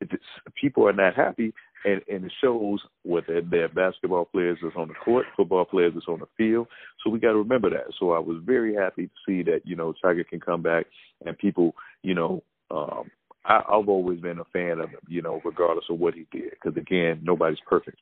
[0.00, 0.12] it's,
[0.60, 1.52] people are not happy
[1.84, 6.04] and, and it shows whether their basketball players is on the court, football players is
[6.08, 6.68] on the field.
[7.02, 7.92] So we got to remember that.
[7.98, 10.86] So I was very happy to see that you know Tiger can come back
[11.24, 13.10] and people, you know, um,
[13.44, 16.50] I, I've always been a fan of him, you know, regardless of what he did,
[16.50, 17.98] because again, nobody's perfect.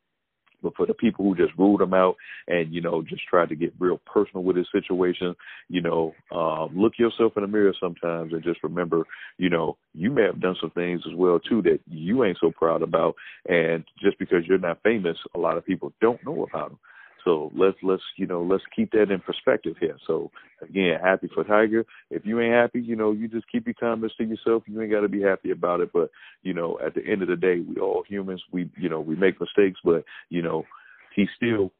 [0.63, 2.17] But for the people who just ruled him out
[2.49, 5.35] and, you know, just tried to get real personal with his situation,
[5.69, 9.05] you know, um, look yourself in the mirror sometimes and just remember,
[9.39, 12.51] you know, you may have done some things as well too that you ain't so
[12.51, 13.15] proud about.
[13.49, 16.79] And just because you're not famous, a lot of people don't know about them.
[17.29, 19.99] So let's let's you know let's keep that in perspective here.
[20.07, 20.31] So
[20.63, 21.85] again, happy for Tiger.
[22.11, 24.63] If you ain't happy, you know you just keep your comments to yourself.
[24.67, 25.91] You ain't got to be happy about it.
[25.93, 26.11] But
[26.43, 28.43] you know, at the end of the day, we all humans.
[28.51, 30.65] We you know we make mistakes, but you know
[31.15, 31.71] he still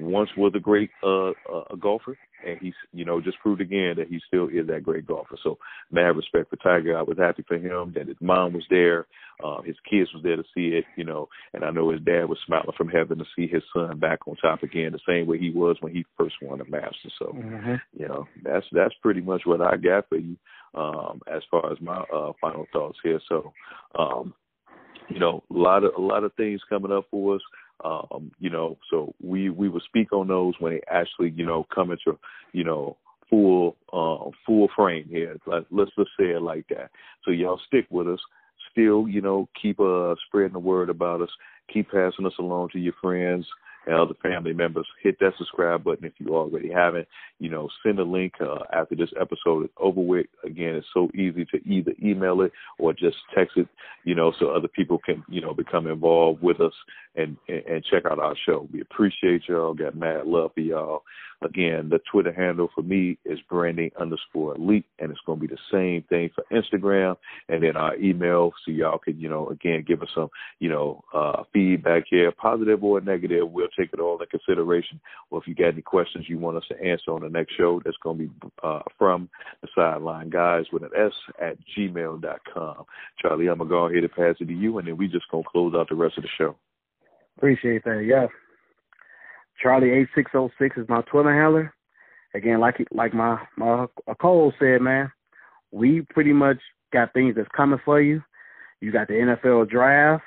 [0.00, 3.94] once was a great uh, uh, a golfer, and he's you know just proved again
[3.96, 5.36] that he still is that great golfer.
[5.42, 5.58] So
[5.90, 6.96] mad respect for Tiger.
[6.96, 9.06] I was happy for him that his mom was there,
[9.44, 12.28] uh, his kids was there to see it, you know, and I know his dad
[12.28, 15.38] was smiling from heaven to see his son back on top again, the same way
[15.38, 17.12] he was when he first won the Masters.
[17.18, 17.74] So mm-hmm.
[17.98, 20.36] you know that's that's pretty much what I got for you
[20.74, 23.20] um, as far as my uh, final thoughts here.
[23.28, 23.52] So.
[23.98, 24.34] Um,
[25.08, 27.42] you know, a lot of a lot of things coming up for us.
[27.84, 31.66] Um, you know, so we we will speak on those when they actually, you know,
[31.74, 32.18] come into,
[32.52, 32.96] you know,
[33.28, 35.36] full uh, full frame here.
[35.46, 36.90] Let, let's just say it like that.
[37.24, 38.20] So y'all stick with us.
[38.72, 41.30] Still, you know, keep uh spreading the word about us.
[41.72, 43.46] Keep passing us along to your friends.
[43.86, 44.86] and other family members.
[45.02, 47.06] Hit that subscribe button if you already haven't.
[47.38, 50.26] You know, send a link uh, after this episode is over with.
[50.44, 53.68] Again, it's so easy to either email it or just text it.
[54.04, 56.72] You know, so other people can you know become involved with us
[57.16, 58.68] and and, check out our show.
[58.72, 59.74] We appreciate y'all.
[59.74, 61.02] Got mad love for y'all.
[61.42, 65.54] Again, the Twitter handle for me is branding underscore elite, and it's going to be
[65.54, 67.16] the same thing for Instagram.
[67.48, 70.30] And then our email, so y'all can, you know, again, give us some,
[70.60, 73.50] you know, uh, feedback here, positive or negative.
[73.50, 74.98] We'll take it all in consideration.
[75.30, 77.82] Or if you got any questions you want us to answer on the next show,
[77.84, 78.30] that's going to be
[78.62, 79.28] uh, from
[79.60, 82.84] the sideline guys with an S at gmail.com.
[83.20, 85.42] Charlie, I'm to go ahead and pass it to you, and then we just to
[85.46, 86.56] close out the rest of the show.
[87.36, 88.04] Appreciate that.
[88.06, 88.26] Yeah.
[89.62, 91.72] Charlie eight six zero oh six is my Twitter handler.
[92.34, 93.86] Again, like like my my
[94.20, 95.10] Cole said, man,
[95.72, 96.58] we pretty much
[96.92, 98.22] got things that's coming for you.
[98.80, 100.22] You got the NFL draft.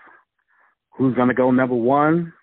[0.97, 2.33] Who's gonna go number one?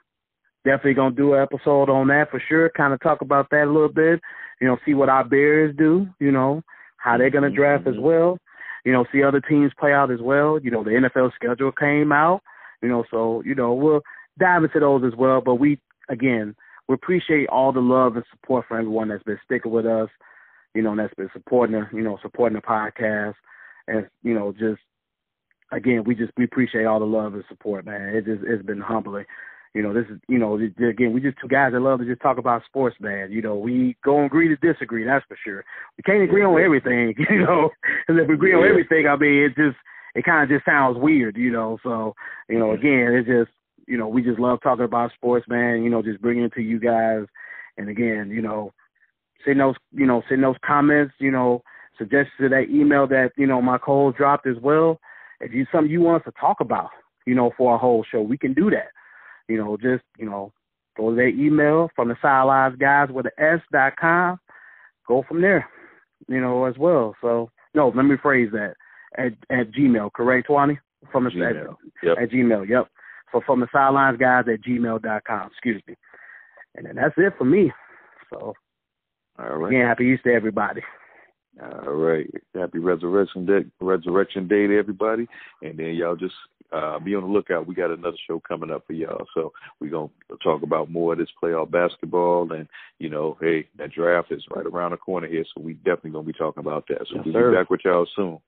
[0.64, 2.70] Definitely gonna do an episode on that for sure.
[2.70, 4.20] Kind of talk about that a little bit.
[4.60, 6.06] You know, see what our Bears do.
[6.20, 6.62] You know,
[6.98, 7.98] how they're gonna draft mm-hmm.
[7.98, 8.38] as well.
[8.84, 10.60] You know, see other teams play out as well.
[10.62, 12.40] You know, the NFL schedule came out.
[12.82, 14.02] You know, so you know we'll
[14.38, 15.40] dive into those as well.
[15.40, 16.54] But we again,
[16.88, 20.08] we appreciate all the love and support for everyone that's been sticking with us,
[20.74, 23.34] you know, that's been supporting, you know, supporting the podcast,
[23.88, 24.80] and you know, just
[25.72, 28.14] again, we just we appreciate all the love and support, man.
[28.14, 29.24] It just it's been humbling.
[29.74, 32.22] You know, this is you know, again, we just two guys that love to just
[32.22, 33.30] talk about sports, man.
[33.30, 35.64] You know, we go and agree to disagree, that's for sure.
[35.96, 37.70] We can't agree on everything, you know.
[38.08, 39.76] And if we agree on everything, I mean, it just
[40.14, 41.78] it kind of just sounds weird, you know.
[41.82, 42.14] So,
[42.48, 43.50] you know, again, it's just
[43.86, 45.82] you know, we just love talking about sports, man.
[45.82, 47.24] You know, just bringing it to you guys.
[47.78, 48.72] And again, you know,
[49.44, 51.62] send those, you know, send those comments, you know,
[51.98, 54.98] suggestions to that email that you know my co dropped as well.
[55.40, 56.90] If you something you want us to talk about,
[57.26, 58.88] you know, for a whole show, we can do that.
[59.48, 60.52] You know, just you know,
[60.96, 64.40] go to that email from the sidelines guys with the S dot com.
[65.06, 65.68] Go from there,
[66.28, 67.14] you know, as well.
[67.20, 68.74] So no, let me phrase that
[69.16, 70.78] at at Gmail, correct, Twani?
[71.12, 71.70] From the Gmail.
[71.70, 72.16] At, yep.
[72.20, 72.88] at Gmail, yep
[73.30, 75.50] for from the sidelines guys at gmail.com.
[75.50, 75.96] Excuse me.
[76.74, 77.72] And then that's it for me.
[78.30, 78.54] So,
[79.38, 79.72] all right.
[79.72, 80.82] Again, happy Easter, everybody.
[81.60, 82.28] All right.
[82.54, 85.26] Happy Resurrection Day, Resurrection Day to everybody.
[85.62, 86.34] And then y'all just
[86.70, 87.66] uh, be on the lookout.
[87.66, 89.26] We got another show coming up for y'all.
[89.34, 92.52] So we're going to talk about more of this playoff basketball.
[92.52, 95.44] And, you know, hey, that draft is right around the corner here.
[95.54, 97.06] So we definitely going to be talking about that.
[97.08, 97.50] So yes, we'll sir.
[97.50, 98.38] be back with y'all soon.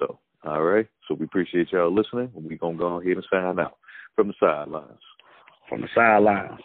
[0.00, 0.86] So, all right.
[1.06, 2.30] So we appreciate y'all listening.
[2.34, 3.76] We're going to go ahead and sign out
[4.16, 5.00] from the sidelines.
[5.68, 6.60] From the sidelines.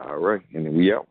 [0.00, 1.08] All right, and we out.